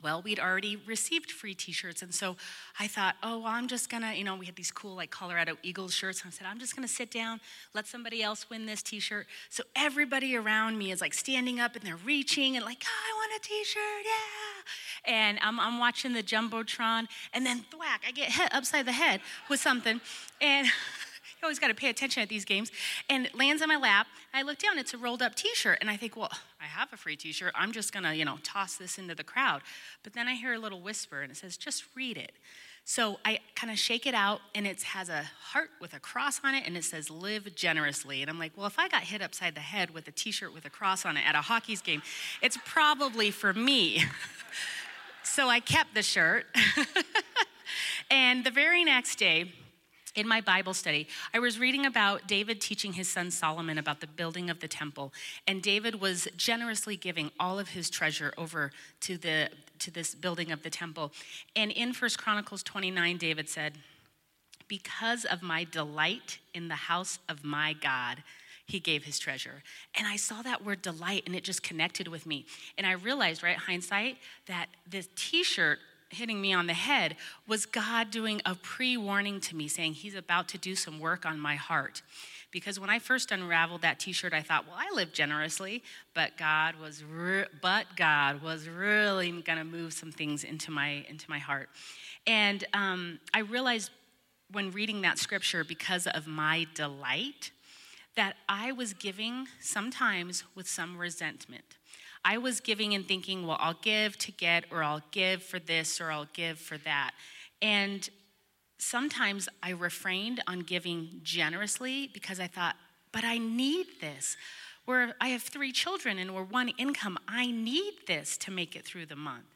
Well, 0.00 0.22
we'd 0.22 0.38
already 0.38 0.76
received 0.76 1.32
free 1.32 1.54
t 1.54 1.72
shirts. 1.72 2.02
And 2.02 2.14
so 2.14 2.36
I 2.78 2.86
thought, 2.86 3.16
oh, 3.22 3.38
well, 3.40 3.48
I'm 3.48 3.66
just 3.66 3.90
to, 4.02 4.14
you 4.14 4.22
know, 4.22 4.36
we 4.36 4.46
had 4.46 4.54
these 4.54 4.70
cool, 4.70 4.94
like, 4.94 5.10
Colorado 5.10 5.56
Eagles 5.62 5.92
shirts. 5.92 6.22
And 6.22 6.32
I 6.32 6.36
said, 6.36 6.46
I'm 6.46 6.60
just 6.60 6.76
to 6.86 6.92
sit 6.92 7.10
down, 7.10 7.40
let 7.74 7.86
somebody 7.86 8.22
else 8.22 8.48
win 8.48 8.66
this 8.66 8.82
t 8.82 9.00
shirt. 9.00 9.26
So 9.50 9.64
everybody 9.74 10.36
around 10.36 10.78
me 10.78 10.92
is 10.92 11.00
like 11.00 11.14
standing 11.14 11.58
up 11.58 11.74
and 11.74 11.84
they're 11.84 11.96
reaching 11.96 12.56
and 12.56 12.64
like, 12.64 12.84
oh, 12.86 12.88
I 12.88 13.16
want 13.16 13.44
a 13.44 13.48
t 13.48 13.64
shirt, 13.64 14.04
yeah. 14.04 15.12
And 15.12 15.38
I'm, 15.42 15.58
I'm 15.58 15.78
watching 15.80 16.12
the 16.12 16.22
Jumbotron. 16.22 17.08
And 17.32 17.44
then 17.44 17.64
thwack, 17.70 18.02
I 18.06 18.12
get 18.12 18.30
hit 18.30 18.54
upside 18.54 18.86
the 18.86 18.92
head 18.92 19.20
with 19.50 19.58
something. 19.58 20.00
And 20.40 20.68
You 21.40 21.46
always 21.46 21.58
got 21.58 21.68
to 21.68 21.74
pay 21.74 21.88
attention 21.88 22.22
at 22.22 22.28
these 22.28 22.44
games. 22.44 22.72
And 23.08 23.26
it 23.26 23.34
lands 23.34 23.62
on 23.62 23.68
my 23.68 23.76
lap. 23.76 24.08
I 24.34 24.42
look 24.42 24.58
down, 24.58 24.78
it's 24.78 24.92
a 24.92 24.98
rolled 24.98 25.22
up 25.22 25.34
t 25.34 25.54
shirt. 25.54 25.78
And 25.80 25.88
I 25.88 25.96
think, 25.96 26.16
well, 26.16 26.30
I 26.60 26.64
have 26.64 26.92
a 26.92 26.96
free 26.96 27.16
t 27.16 27.32
shirt. 27.32 27.52
I'm 27.54 27.72
just 27.72 27.92
going 27.92 28.04
to, 28.04 28.14
you 28.14 28.24
know, 28.24 28.38
toss 28.42 28.76
this 28.76 28.98
into 28.98 29.14
the 29.14 29.24
crowd. 29.24 29.62
But 30.02 30.14
then 30.14 30.26
I 30.26 30.34
hear 30.34 30.54
a 30.54 30.58
little 30.58 30.80
whisper 30.80 31.22
and 31.22 31.30
it 31.30 31.36
says, 31.36 31.56
just 31.56 31.84
read 31.94 32.16
it. 32.16 32.32
So 32.88 33.20
I 33.22 33.40
kind 33.54 33.70
of 33.70 33.78
shake 33.78 34.06
it 34.06 34.14
out, 34.14 34.40
and 34.54 34.66
it 34.66 34.80
has 34.80 35.10
a 35.10 35.22
heart 35.38 35.68
with 35.78 35.92
a 35.92 36.00
cross 36.00 36.40
on 36.42 36.54
it, 36.54 36.66
and 36.66 36.74
it 36.74 36.84
says, 36.84 37.10
Live 37.10 37.54
generously. 37.54 38.22
And 38.22 38.30
I'm 38.30 38.38
like, 38.38 38.52
Well, 38.56 38.66
if 38.66 38.78
I 38.78 38.88
got 38.88 39.02
hit 39.02 39.20
upside 39.20 39.54
the 39.54 39.60
head 39.60 39.90
with 39.90 40.08
a 40.08 40.10
t 40.10 40.30
shirt 40.30 40.54
with 40.54 40.64
a 40.64 40.70
cross 40.70 41.04
on 41.04 41.18
it 41.18 41.22
at 41.26 41.34
a 41.34 41.42
hockey's 41.42 41.82
game, 41.82 42.00
it's 42.40 42.56
probably 42.64 43.30
for 43.30 43.52
me. 43.52 44.04
so 45.22 45.48
I 45.48 45.60
kept 45.60 45.94
the 45.94 46.02
shirt. 46.02 46.46
and 48.10 48.42
the 48.42 48.50
very 48.50 48.84
next 48.84 49.18
day, 49.18 49.52
in 50.18 50.26
my 50.26 50.40
Bible 50.40 50.74
study, 50.74 51.06
I 51.32 51.38
was 51.38 51.60
reading 51.60 51.86
about 51.86 52.26
David 52.26 52.60
teaching 52.60 52.94
his 52.94 53.08
son 53.08 53.30
Solomon 53.30 53.78
about 53.78 54.00
the 54.00 54.08
building 54.08 54.50
of 54.50 54.58
the 54.58 54.66
temple, 54.66 55.12
and 55.46 55.62
David 55.62 56.00
was 56.00 56.26
generously 56.36 56.96
giving 56.96 57.30
all 57.38 57.60
of 57.60 57.68
his 57.68 57.88
treasure 57.88 58.34
over 58.36 58.72
to 59.02 59.16
the 59.16 59.48
to 59.78 59.92
this 59.92 60.16
building 60.16 60.50
of 60.50 60.64
the 60.64 60.70
temple. 60.70 61.12
And 61.54 61.70
in 61.70 61.92
First 61.92 62.18
Chronicles 62.18 62.64
29, 62.64 63.16
David 63.16 63.48
said, 63.48 63.78
"Because 64.66 65.24
of 65.24 65.40
my 65.40 65.62
delight 65.62 66.38
in 66.52 66.66
the 66.66 66.74
house 66.74 67.20
of 67.28 67.44
my 67.44 67.74
God, 67.74 68.24
he 68.66 68.80
gave 68.80 69.04
his 69.04 69.20
treasure. 69.20 69.62
And 69.94 70.06
I 70.06 70.16
saw 70.16 70.42
that 70.42 70.64
word 70.64 70.82
delight 70.82 71.22
and 71.26 71.34
it 71.36 71.44
just 71.44 71.62
connected 71.62 72.08
with 72.08 72.26
me. 72.26 72.44
And 72.76 72.86
I 72.86 72.92
realized, 72.92 73.42
right, 73.42 73.56
hindsight, 73.56 74.18
that 74.46 74.68
this 74.86 75.08
t 75.14 75.44
shirt 75.44 75.78
hitting 76.10 76.40
me 76.40 76.52
on 76.52 76.66
the 76.66 76.74
head 76.74 77.16
was 77.46 77.66
God 77.66 78.10
doing 78.10 78.40
a 78.46 78.54
pre 78.54 78.96
warning 78.96 79.40
to 79.42 79.56
me, 79.56 79.68
saying 79.68 79.94
He's 79.94 80.14
about 80.14 80.48
to 80.48 80.58
do 80.58 80.74
some 80.74 81.00
work 81.00 81.26
on 81.26 81.38
my 81.38 81.56
heart. 81.56 82.02
Because 82.50 82.80
when 82.80 82.88
I 82.88 82.98
first 82.98 83.30
unraveled 83.30 83.82
that 83.82 83.98
T-shirt, 83.98 84.32
I 84.32 84.40
thought, 84.40 84.66
well, 84.66 84.78
I 84.78 84.94
live 84.94 85.12
generously, 85.12 85.82
but 86.14 86.38
God 86.38 86.76
was, 86.80 87.04
re- 87.04 87.44
but 87.60 87.84
God 87.94 88.42
was 88.42 88.68
really 88.70 89.30
going 89.42 89.58
to 89.58 89.64
move 89.64 89.92
some 89.92 90.10
things 90.10 90.44
into 90.44 90.70
my 90.70 91.04
into 91.08 91.28
my 91.28 91.38
heart, 91.38 91.68
and 92.26 92.64
um, 92.72 93.20
I 93.34 93.40
realized 93.40 93.90
when 94.50 94.70
reading 94.70 95.02
that 95.02 95.18
scripture, 95.18 95.64
because 95.64 96.06
of 96.06 96.26
my 96.26 96.66
delight, 96.74 97.50
that 98.16 98.36
I 98.48 98.72
was 98.72 98.94
giving 98.94 99.46
sometimes 99.60 100.44
with 100.54 100.66
some 100.66 100.96
resentment. 100.96 101.77
I 102.28 102.36
was 102.36 102.60
giving 102.60 102.92
and 102.92 103.08
thinking, 103.08 103.46
well, 103.46 103.56
I'll 103.58 103.78
give 103.80 104.18
to 104.18 104.30
get, 104.30 104.66
or 104.70 104.82
I'll 104.82 105.02
give 105.12 105.42
for 105.42 105.58
this, 105.58 105.98
or 105.98 106.12
I'll 106.12 106.28
give 106.34 106.58
for 106.58 106.76
that. 106.78 107.12
And 107.62 108.06
sometimes 108.76 109.48
I 109.62 109.70
refrained 109.70 110.42
on 110.46 110.60
giving 110.60 111.20
generously 111.22 112.10
because 112.12 112.38
I 112.38 112.46
thought, 112.46 112.76
but 113.12 113.24
I 113.24 113.38
need 113.38 113.86
this. 114.02 114.36
Where 114.84 115.14
I 115.22 115.28
have 115.28 115.40
three 115.40 115.72
children 115.72 116.18
and 116.18 116.34
we're 116.34 116.42
one 116.42 116.68
income, 116.76 117.18
I 117.26 117.50
need 117.50 117.94
this 118.06 118.36
to 118.38 118.50
make 118.50 118.76
it 118.76 118.84
through 118.84 119.06
the 119.06 119.16
month. 119.16 119.46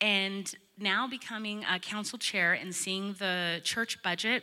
And 0.00 0.52
now 0.76 1.06
becoming 1.06 1.64
a 1.70 1.78
council 1.78 2.18
chair 2.18 2.52
and 2.52 2.74
seeing 2.74 3.12
the 3.20 3.60
church 3.62 4.02
budget 4.02 4.42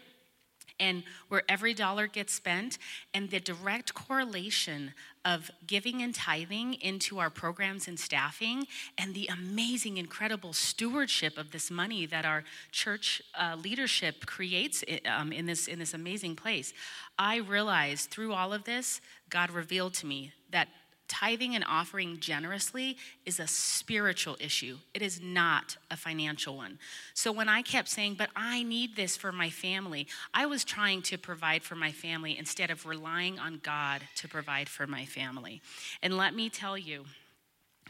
and 0.79 1.03
where 1.29 1.43
every 1.47 1.73
dollar 1.73 2.07
gets 2.07 2.33
spent 2.33 2.77
and 3.13 3.29
the 3.29 3.39
direct 3.39 3.93
correlation 3.93 4.93
of 5.23 5.49
giving 5.65 6.01
and 6.01 6.13
tithing 6.13 6.75
into 6.75 7.17
our 7.17 7.29
programs 7.29 7.87
and 7.87 7.99
staffing 7.99 8.67
and 8.97 9.15
the 9.15 9.27
amazing 9.27 9.97
incredible 9.97 10.53
stewardship 10.53 11.37
of 11.37 11.51
this 11.51 11.71
money 11.71 12.05
that 12.05 12.25
our 12.25 12.43
church 12.71 13.21
uh, 13.33 13.55
leadership 13.61 14.25
creates 14.25 14.83
um, 15.07 15.31
in, 15.31 15.45
this, 15.45 15.67
in 15.67 15.79
this 15.79 15.93
amazing 15.93 16.35
place. 16.35 16.73
I 17.17 17.37
realized 17.37 18.11
through 18.11 18.33
all 18.33 18.53
of 18.53 18.65
this 18.65 19.01
god 19.29 19.49
revealed 19.49 19.93
to 19.95 20.05
me 20.05 20.31
that 20.51 20.67
tithing 21.07 21.55
and 21.55 21.63
offering 21.67 22.19
generously 22.19 22.97
is 23.25 23.39
a 23.39 23.47
spiritual 23.47 24.37
issue. 24.39 24.77
It 24.93 25.01
is 25.01 25.21
not 25.21 25.77
a 25.91 25.97
financial 25.97 26.57
one. 26.57 26.79
So 27.13 27.31
when 27.31 27.49
I 27.49 27.61
kept 27.61 27.89
saying, 27.89 28.15
but 28.15 28.29
I 28.35 28.63
need 28.63 28.95
this 28.95 29.15
for 29.15 29.31
my 29.31 29.49
family, 29.49 30.07
I 30.33 30.45
was 30.45 30.63
trying 30.63 31.01
to 31.03 31.17
provide 31.17 31.63
for 31.63 31.75
my 31.75 31.91
family 31.91 32.37
instead 32.37 32.71
of 32.71 32.85
relying 32.85 33.39
on 33.39 33.59
God 33.63 34.01
to 34.15 34.27
provide 34.27 34.69
for 34.69 34.87
my 34.87 35.05
family. 35.05 35.61
And 36.01 36.17
let 36.17 36.33
me 36.33 36.49
tell 36.49 36.77
you, 36.77 37.05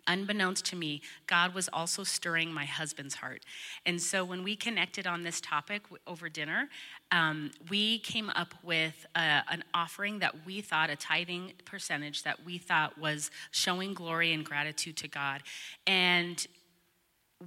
unbeknownst 0.08 0.66
to 0.66 0.76
me, 0.76 1.02
God 1.28 1.54
was 1.54 1.70
also 1.72 2.04
stirring 2.04 2.52
my 2.52 2.66
husband's 2.66 3.16
heart. 3.16 3.44
And 3.86 4.02
so 4.02 4.24
when 4.24 4.44
we 4.44 4.56
connected 4.56 5.08
on 5.08 5.24
this 5.24 5.42
topic 5.42 5.84
over 6.08 6.30
dinner, 6.30 6.70
um, 7.12 7.52
we 7.70 8.00
came 8.00 8.30
up 8.32 8.54
with 8.64 9.06
a, 9.16 9.44
an 9.50 9.64
offering 9.74 10.20
that 10.20 10.46
we 10.46 10.62
thought, 10.62 10.90
a 10.90 10.96
tithing 10.96 11.54
percentage 11.66 12.24
that 12.24 12.46
we 12.46 12.58
thought 12.58 12.98
was 12.98 13.32
showing 13.52 13.94
glory 13.94 14.34
and 14.34 14.46
gratitude 14.46 14.98
to 14.98 15.08
God. 15.08 15.42
And 15.88 16.46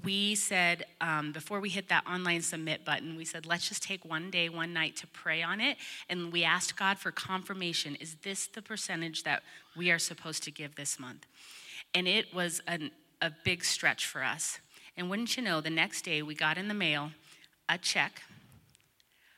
we 0.04 0.34
said, 0.34 0.84
um, 1.00 1.32
before 1.32 1.60
we 1.60 1.70
hit 1.70 1.88
that 1.88 2.06
online 2.06 2.42
submit 2.42 2.84
button, 2.84 3.16
we 3.16 3.24
said, 3.24 3.46
let's 3.46 3.68
just 3.68 3.82
take 3.82 4.04
one 4.04 4.30
day, 4.30 4.48
one 4.48 4.72
night 4.72 4.96
to 4.96 5.06
pray 5.08 5.42
on 5.42 5.60
it. 5.60 5.78
And 6.08 6.30
we 6.32 6.44
asked 6.44 6.76
God 6.76 6.98
for 6.98 7.10
confirmation 7.10 7.96
is 7.96 8.16
this 8.22 8.46
the 8.46 8.62
percentage 8.62 9.24
that 9.24 9.42
we 9.76 9.90
are 9.90 9.98
supposed 9.98 10.42
to 10.44 10.50
give 10.50 10.74
this 10.76 11.00
month? 11.00 11.26
And 11.94 12.06
it 12.06 12.34
was 12.34 12.60
an, 12.66 12.90
a 13.20 13.30
big 13.44 13.64
stretch 13.64 14.06
for 14.06 14.22
us. 14.22 14.60
And 14.96 15.08
wouldn't 15.08 15.36
you 15.36 15.42
know, 15.42 15.60
the 15.60 15.70
next 15.70 16.02
day 16.02 16.22
we 16.22 16.34
got 16.34 16.58
in 16.58 16.68
the 16.68 16.74
mail 16.74 17.10
a 17.68 17.78
check 17.78 18.22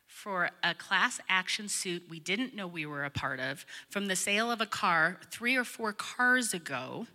for 0.07 0.51
a 0.63 0.75
class 0.75 1.19
action 1.29 1.67
suit 1.67 2.03
we 2.11 2.21
didn't 2.21 2.55
know 2.55 2.67
we 2.67 2.85
were 2.85 3.05
a 3.05 3.11
part 3.11 3.41
of 3.41 3.65
from 3.89 4.07
the 4.07 4.15
sale 4.15 4.51
of 4.51 4.61
a 4.61 4.67
car 4.67 5.19
three 5.31 5.57
or 5.57 5.65
four 5.65 5.95
cars 5.95 6.53
ago 6.53 7.07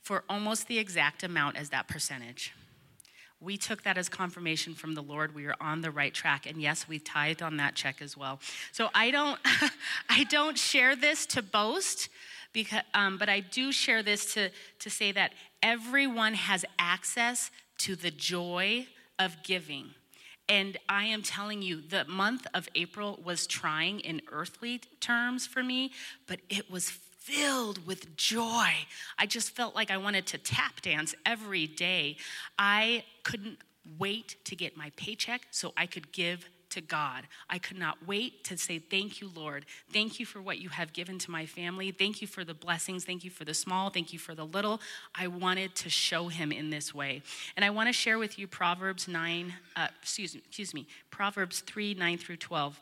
for 0.00 0.24
almost 0.30 0.66
the 0.66 0.78
exact 0.78 1.22
amount 1.22 1.56
as 1.56 1.68
that 1.68 1.86
percentage. 1.86 2.54
We 3.40 3.56
took 3.56 3.82
that 3.82 3.98
as 3.98 4.08
confirmation 4.08 4.74
from 4.74 4.94
the 4.94 5.02
Lord. 5.02 5.34
We 5.34 5.46
are 5.46 5.54
on 5.60 5.82
the 5.82 5.90
right 5.90 6.12
track. 6.12 6.46
And 6.46 6.60
yes, 6.60 6.88
we 6.88 6.98
tithed 6.98 7.42
on 7.42 7.58
that 7.58 7.74
check 7.74 8.00
as 8.00 8.16
well. 8.16 8.40
So 8.72 8.88
I 8.94 9.10
don't, 9.10 9.38
I 10.08 10.24
don't 10.24 10.58
share 10.58 10.96
this 10.96 11.26
to 11.26 11.42
boast, 11.42 12.08
because, 12.52 12.82
um, 12.94 13.18
but 13.18 13.28
I 13.28 13.40
do 13.40 13.72
share 13.72 14.02
this 14.02 14.32
to, 14.34 14.50
to 14.80 14.90
say 14.90 15.12
that 15.12 15.32
everyone 15.62 16.34
has 16.34 16.64
access 16.78 17.50
to 17.78 17.96
the 17.96 18.10
joy 18.10 18.86
of 19.18 19.42
giving. 19.42 19.90
And 20.48 20.78
I 20.88 21.04
am 21.04 21.22
telling 21.22 21.60
you, 21.60 21.82
the 21.82 22.04
month 22.06 22.46
of 22.54 22.68
April 22.74 23.20
was 23.22 23.46
trying 23.46 24.00
in 24.00 24.22
earthly 24.32 24.80
terms 25.00 25.46
for 25.46 25.62
me, 25.62 25.92
but 26.26 26.40
it 26.48 26.70
was 26.70 26.90
filled 26.90 27.86
with 27.86 28.16
joy. 28.16 28.70
I 29.18 29.26
just 29.26 29.50
felt 29.50 29.74
like 29.74 29.90
I 29.90 29.98
wanted 29.98 30.26
to 30.28 30.38
tap 30.38 30.80
dance 30.80 31.14
every 31.26 31.66
day. 31.66 32.16
I 32.58 33.04
couldn't 33.22 33.58
wait 33.98 34.36
to 34.44 34.56
get 34.56 34.76
my 34.76 34.90
paycheck 34.96 35.42
so 35.50 35.72
I 35.76 35.86
could 35.86 36.12
give 36.12 36.48
to 36.70 36.80
God. 36.80 37.26
I 37.48 37.58
could 37.58 37.78
not 37.78 38.06
wait 38.06 38.44
to 38.44 38.56
say, 38.56 38.78
Thank 38.78 39.20
you, 39.20 39.30
Lord. 39.34 39.66
Thank 39.92 40.20
you 40.20 40.26
for 40.26 40.40
what 40.40 40.58
you 40.58 40.68
have 40.70 40.92
given 40.92 41.18
to 41.20 41.30
my 41.30 41.46
family. 41.46 41.90
Thank 41.90 42.20
you 42.20 42.26
for 42.26 42.44
the 42.44 42.54
blessings. 42.54 43.04
Thank 43.04 43.24
you 43.24 43.30
for 43.30 43.44
the 43.44 43.54
small. 43.54 43.90
Thank 43.90 44.12
you 44.12 44.18
for 44.18 44.34
the 44.34 44.44
little. 44.44 44.80
I 45.14 45.26
wanted 45.26 45.74
to 45.76 45.90
show 45.90 46.28
him 46.28 46.52
in 46.52 46.70
this 46.70 46.94
way. 46.94 47.22
And 47.56 47.64
I 47.64 47.70
want 47.70 47.88
to 47.88 47.92
share 47.92 48.18
with 48.18 48.38
you 48.38 48.46
Proverbs 48.46 49.08
9, 49.08 49.54
uh, 49.76 49.88
excuse, 50.02 50.34
me, 50.34 50.42
excuse 50.46 50.74
me, 50.74 50.86
Proverbs 51.10 51.60
3 51.60 51.94
9 51.94 52.18
through 52.18 52.36
12. 52.36 52.78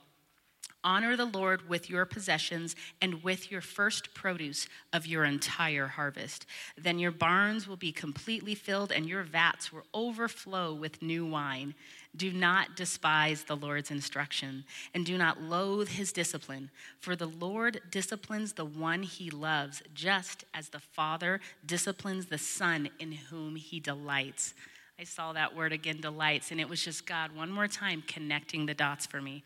Honor 0.87 1.17
the 1.17 1.25
Lord 1.25 1.69
with 1.69 1.91
your 1.91 2.05
possessions 2.05 2.77
and 3.03 3.25
with 3.25 3.51
your 3.51 3.61
first 3.61 4.15
produce 4.15 4.69
of 4.93 5.05
your 5.05 5.25
entire 5.25 5.89
harvest. 5.89 6.47
Then 6.79 7.01
your 7.01 7.11
barns 7.11 7.67
will 7.67 7.77
be 7.77 7.91
completely 7.91 8.55
filled 8.55 8.93
and 8.93 9.09
your 9.09 9.25
vats 9.25 9.73
will 9.73 9.83
overflow 9.93 10.73
with 10.73 11.03
new 11.03 11.27
wine. 11.27 11.75
Do 12.17 12.33
not 12.33 12.77
despise 12.77 13.45
the 13.45 13.57
Lord's 13.57 13.91
instruction 13.91 14.65
and 14.95 15.05
do 15.05 15.19
not 15.19 15.43
loathe 15.43 15.89
his 15.89 16.13
discipline, 16.13 16.71
for 16.99 17.15
the 17.15 17.27
Lord 17.27 17.81
disciplines 17.91 18.53
the 18.53 18.65
one 18.65 19.03
he 19.03 19.29
loves, 19.31 19.83
just 19.95 20.45
as 20.55 20.71
the 20.71 20.79
Father 20.79 21.41
disciplines 21.65 22.27
the 22.27 22.39
Son 22.39 22.89
in 22.99 23.13
whom 23.13 23.57
he 23.57 23.81
delights. 23.81 24.55
I 24.99 25.05
saw 25.05 25.35
that 25.35 25.55
word 25.55 25.73
again, 25.73 26.01
delights, 26.01 26.51
and 26.51 26.61
it 26.61 26.69
was 26.69 26.83
just 26.83 27.07
God 27.07 27.37
one 27.37 27.51
more 27.51 27.69
time 27.69 28.03
connecting 28.07 28.65
the 28.65 28.73
dots 28.73 29.05
for 29.05 29.21
me. 29.21 29.43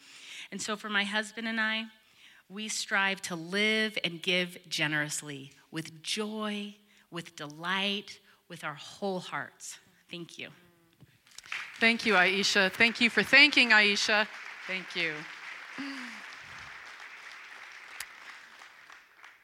And 0.53 0.63
so 0.63 0.77
for 0.77 0.89
my 0.89 1.03
husband 1.03 1.49
and 1.49 1.61
I, 1.61 1.87
we 2.49 2.69
strive 2.69 3.21
to 3.23 3.35
live 3.35 3.99
and 4.05 4.23
give 4.23 4.59
generously 4.69 5.53
with 5.73 6.03
joy, 6.03 6.75
with 7.11 7.35
delight, 7.35 8.21
with 8.49 8.63
our 8.63 8.75
whole 8.75 9.21
hearts. 9.21 9.79
Thank 10.09 10.39
you. 10.39 10.51
Thank 11.81 12.05
you, 12.05 12.13
Aisha. 12.13 12.71
Thank 12.71 13.01
you 13.01 13.09
for 13.09 13.23
thanking 13.23 13.71
Aisha. 13.71 14.27
Thank 14.67 14.95
you. 14.95 15.15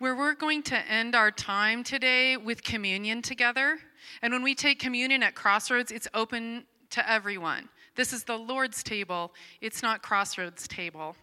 Where 0.01 0.15
we're 0.15 0.35
going 0.35 0.63
to 0.65 0.77
end 0.77 1.15
our 1.15 1.31
time 1.31 1.83
today 1.83 2.37
with 2.37 2.63
communion 2.63 3.23
together. 3.23 3.79
And 4.21 4.35
when 4.35 4.43
we 4.43 4.55
take 4.55 4.79
communion 4.79 5.23
at 5.23 5.35
Crossroads, 5.35 5.91
it's 5.91 6.09
open 6.13 6.67
to 6.91 7.11
everyone. 7.11 7.71
This 7.95 8.13
is 8.13 8.25
the 8.25 8.37
Lord's 8.37 8.83
table, 8.83 9.33
it's 9.63 9.83
not 9.83 10.03
Crossroads' 10.03 10.69
table. 10.69 11.17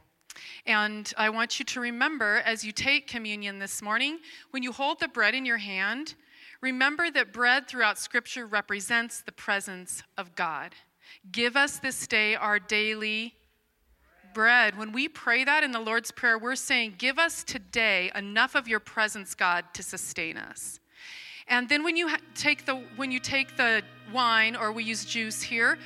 And 0.65 1.13
I 1.15 1.29
want 1.29 1.59
you 1.59 1.65
to 1.65 1.79
remember 1.79 2.41
as 2.43 2.65
you 2.65 2.71
take 2.71 3.07
communion 3.07 3.59
this 3.59 3.83
morning, 3.83 4.17
when 4.49 4.63
you 4.63 4.71
hold 4.71 4.99
the 4.99 5.07
bread 5.07 5.35
in 5.35 5.45
your 5.45 5.57
hand, 5.57 6.15
remember 6.59 7.11
that 7.11 7.31
bread 7.31 7.67
throughout 7.67 7.99
Scripture 7.99 8.47
represents 8.47 9.21
the 9.21 9.31
presence 9.31 10.01
of 10.17 10.33
God. 10.33 10.73
Give 11.31 11.55
us 11.55 11.79
this 11.79 12.07
day 12.07 12.35
our 12.35 12.59
daily 12.59 13.33
bread. 14.33 14.77
When 14.77 14.91
we 14.91 15.07
pray 15.07 15.43
that 15.43 15.63
in 15.63 15.71
the 15.71 15.79
Lord's 15.79 16.11
Prayer, 16.11 16.37
we're 16.37 16.55
saying, 16.55 16.95
Give 16.97 17.19
us 17.19 17.43
today 17.43 18.11
enough 18.15 18.55
of 18.55 18.67
your 18.67 18.79
presence, 18.79 19.35
God, 19.35 19.65
to 19.73 19.83
sustain 19.83 20.37
us. 20.37 20.79
And 21.47 21.69
then 21.69 21.83
when 21.83 21.97
you 21.97 22.09
take 22.35 22.65
the 22.65 22.75
when 22.95 23.11
you 23.11 23.19
take 23.19 23.57
the 23.57 23.83
wine 24.13 24.55
or 24.55 24.71
we 24.71 24.83
use 24.83 25.05
juice 25.05 25.41
here, 25.41 25.77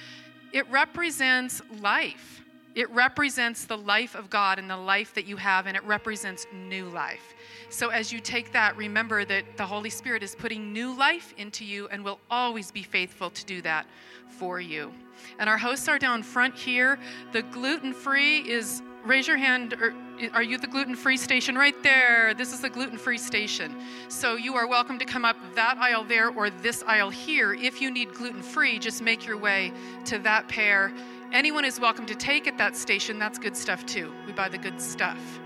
it 0.53 0.69
represents 0.69 1.61
life. 1.79 2.43
It 2.75 2.89
represents 2.91 3.65
the 3.65 3.77
life 3.77 4.13
of 4.13 4.29
God 4.29 4.59
and 4.59 4.69
the 4.69 4.77
life 4.77 5.15
that 5.15 5.25
you 5.25 5.37
have, 5.37 5.65
and 5.65 5.75
it 5.75 5.83
represents 5.83 6.45
new 6.53 6.89
life. 6.89 7.33
So, 7.69 7.89
as 7.89 8.13
you 8.13 8.19
take 8.21 8.53
that, 8.53 8.77
remember 8.77 9.25
that 9.25 9.57
the 9.57 9.65
Holy 9.65 9.89
Spirit 9.89 10.23
is 10.23 10.35
putting 10.35 10.71
new 10.71 10.97
life 10.97 11.33
into 11.37 11.65
you 11.65 11.87
and 11.89 12.03
will 12.03 12.19
always 12.31 12.71
be 12.71 12.81
faithful 12.81 13.29
to 13.29 13.45
do 13.45 13.61
that 13.61 13.85
for 14.29 14.61
you. 14.61 14.93
And 15.37 15.49
our 15.49 15.57
hosts 15.57 15.89
are 15.89 15.99
down 15.99 16.23
front 16.23 16.55
here. 16.55 16.97
The 17.33 17.41
gluten 17.41 17.93
free 17.93 18.39
is 18.49 18.81
raise 19.03 19.27
your 19.27 19.37
hand. 19.37 19.73
Or, 19.73 19.93
are 20.33 20.43
you 20.43 20.57
the 20.57 20.67
gluten 20.67 20.95
free 20.95 21.17
station? 21.17 21.55
Right 21.55 21.75
there. 21.83 22.33
This 22.33 22.53
is 22.53 22.61
the 22.61 22.69
gluten 22.69 22.97
free 22.97 23.17
station. 23.17 23.75
So 24.07 24.35
you 24.35 24.55
are 24.55 24.65
welcome 24.65 24.97
to 24.99 25.05
come 25.05 25.25
up 25.25 25.35
that 25.55 25.77
aisle 25.77 26.05
there 26.05 26.29
or 26.29 26.49
this 26.49 26.83
aisle 26.87 27.09
here. 27.09 27.53
If 27.53 27.81
you 27.81 27.91
need 27.91 28.13
gluten 28.13 28.41
free, 28.41 28.79
just 28.79 29.01
make 29.01 29.27
your 29.27 29.37
way 29.37 29.73
to 30.05 30.19
that 30.19 30.47
pair. 30.47 30.93
Anyone 31.33 31.65
is 31.65 31.79
welcome 31.79 32.05
to 32.05 32.15
take 32.15 32.47
at 32.47 32.57
that 32.57 32.77
station. 32.77 33.19
That's 33.19 33.37
good 33.37 33.57
stuff 33.57 33.85
too. 33.85 34.11
We 34.25 34.31
buy 34.31 34.47
the 34.47 34.57
good 34.57 34.81
stuff. 34.81 35.39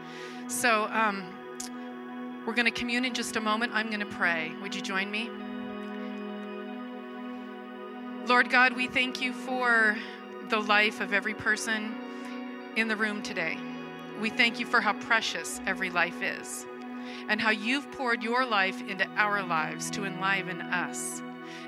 So 0.48 0.88
um, 0.92 1.24
we're 2.46 2.54
going 2.54 2.66
to 2.66 2.72
commune 2.72 3.06
in 3.06 3.14
just 3.14 3.36
a 3.36 3.42
moment. 3.42 3.72
I'm 3.76 3.88
going 3.88 4.00
to 4.00 4.06
pray. 4.06 4.52
Would 4.62 4.74
you 4.74 4.82
join 4.82 5.12
me? 5.12 5.30
Lord 8.28 8.50
God, 8.50 8.76
we 8.76 8.88
thank 8.88 9.22
you 9.22 9.34
for 9.34 9.98
the 10.50 10.60
life 10.60 11.02
of 11.02 11.14
every 11.14 11.34
person 11.34 11.96
in 12.76 12.88
the 12.88 12.96
room 12.96 13.22
today. 13.22 13.58
We 14.20 14.30
thank 14.30 14.60
you 14.60 14.66
for 14.66 14.82
how 14.82 14.94
precious 14.94 15.62
every 15.66 15.90
life 15.90 16.22
is 16.22 16.66
and 17.28 17.40
how 17.40 17.50
you've 17.50 17.92
poured 17.92 18.24
your 18.24 18.46
life 18.46 18.82
into 18.88 19.08
our 19.16 19.44
lives 19.44 19.90
to 19.92 20.06
enliven 20.06 20.62
us. 20.62 21.22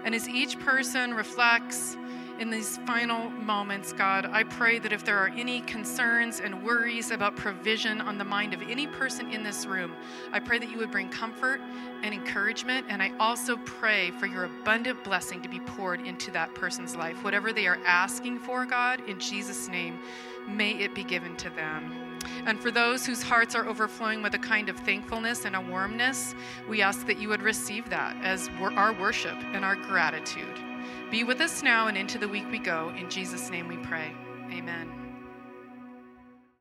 And 0.05 0.13
as 0.13 0.28
each 0.28 0.59
person 0.59 1.13
reflects 1.13 1.97
in 2.44 2.50
these 2.50 2.76
final 2.80 3.30
moments, 3.30 3.94
God, 3.94 4.26
I 4.26 4.44
pray 4.44 4.78
that 4.80 4.91
if 4.91 5.06
there 5.06 5.18
are 5.18 5.30
any 5.30 5.62
concerns 5.62 6.41
and 6.41 6.62
worries 6.62 7.10
about 7.10 7.38
provision 7.38 8.02
on 8.02 8.18
the 8.18 8.26
mind 8.26 8.54
of 8.54 8.62
any 8.64 8.86
person 8.86 9.32
in 9.32 9.44
this 9.44 9.66
room, 9.66 9.96
I 10.34 10.41
pray 10.41 10.60
that 10.60 10.70
you 10.70 10.78
would 10.80 10.91
bring 10.91 11.08
comfort 11.08 11.62
and 12.04 12.14
encouragement. 12.14 12.88
And 12.89 13.02
I 13.02 13.14
also 13.18 13.56
pray 13.64 14.12
for 14.12 14.26
your 14.26 14.44
abundant 14.44 15.06
blessing 15.06 15.41
to 15.41 15.48
be 15.48 15.62
poured 15.62 16.06
into 16.06 16.32
that 16.32 16.54
person's 16.54 16.98
life. 16.98 17.24
Whatever 17.24 17.54
they 17.54 17.66
are 17.66 17.80
asking 17.86 18.39
for, 18.39 18.66
God, 18.66 19.02
in 19.08 19.22
Jesus' 19.22 19.70
name, 19.70 19.98
may 20.46 20.72
it 20.72 20.94
be 20.94 21.06
given 21.06 21.38
to 21.38 21.50
them. 21.52 22.20
And 22.46 22.60
for 22.60 22.72
those 22.72 23.06
whose 23.06 23.24
hearts 23.24 23.56
are 23.56 23.66
overflowing 23.70 24.22
with 24.22 24.34
a 24.34 24.39
kind 24.39 24.68
of 24.68 24.78
thankfulness 24.80 25.46
and 25.46 25.56
a 25.56 25.62
warmness, 25.62 26.36
we 26.68 26.82
ask 26.82 27.08
that 27.08 27.20
you 27.20 27.30
would 27.30 27.41
receive 27.41 27.89
that 27.89 28.18
as 28.22 28.50
our 28.60 28.91
worship 28.91 29.38
and 29.54 29.64
our 29.64 29.78
gratitude. 29.78 30.72
Be 31.14 31.24
with 31.24 31.41
us 31.41 31.61
now 31.61 31.89
and 31.89 31.95
into 31.95 32.18
the 32.18 32.28
week 32.28 32.49
we 32.49 32.57
go. 32.57 32.91
In 32.97 33.07
Jesus' 33.07 33.51
name 33.51 33.68
we 33.68 33.78
pray. 33.78 34.11
Amen. 34.51 35.03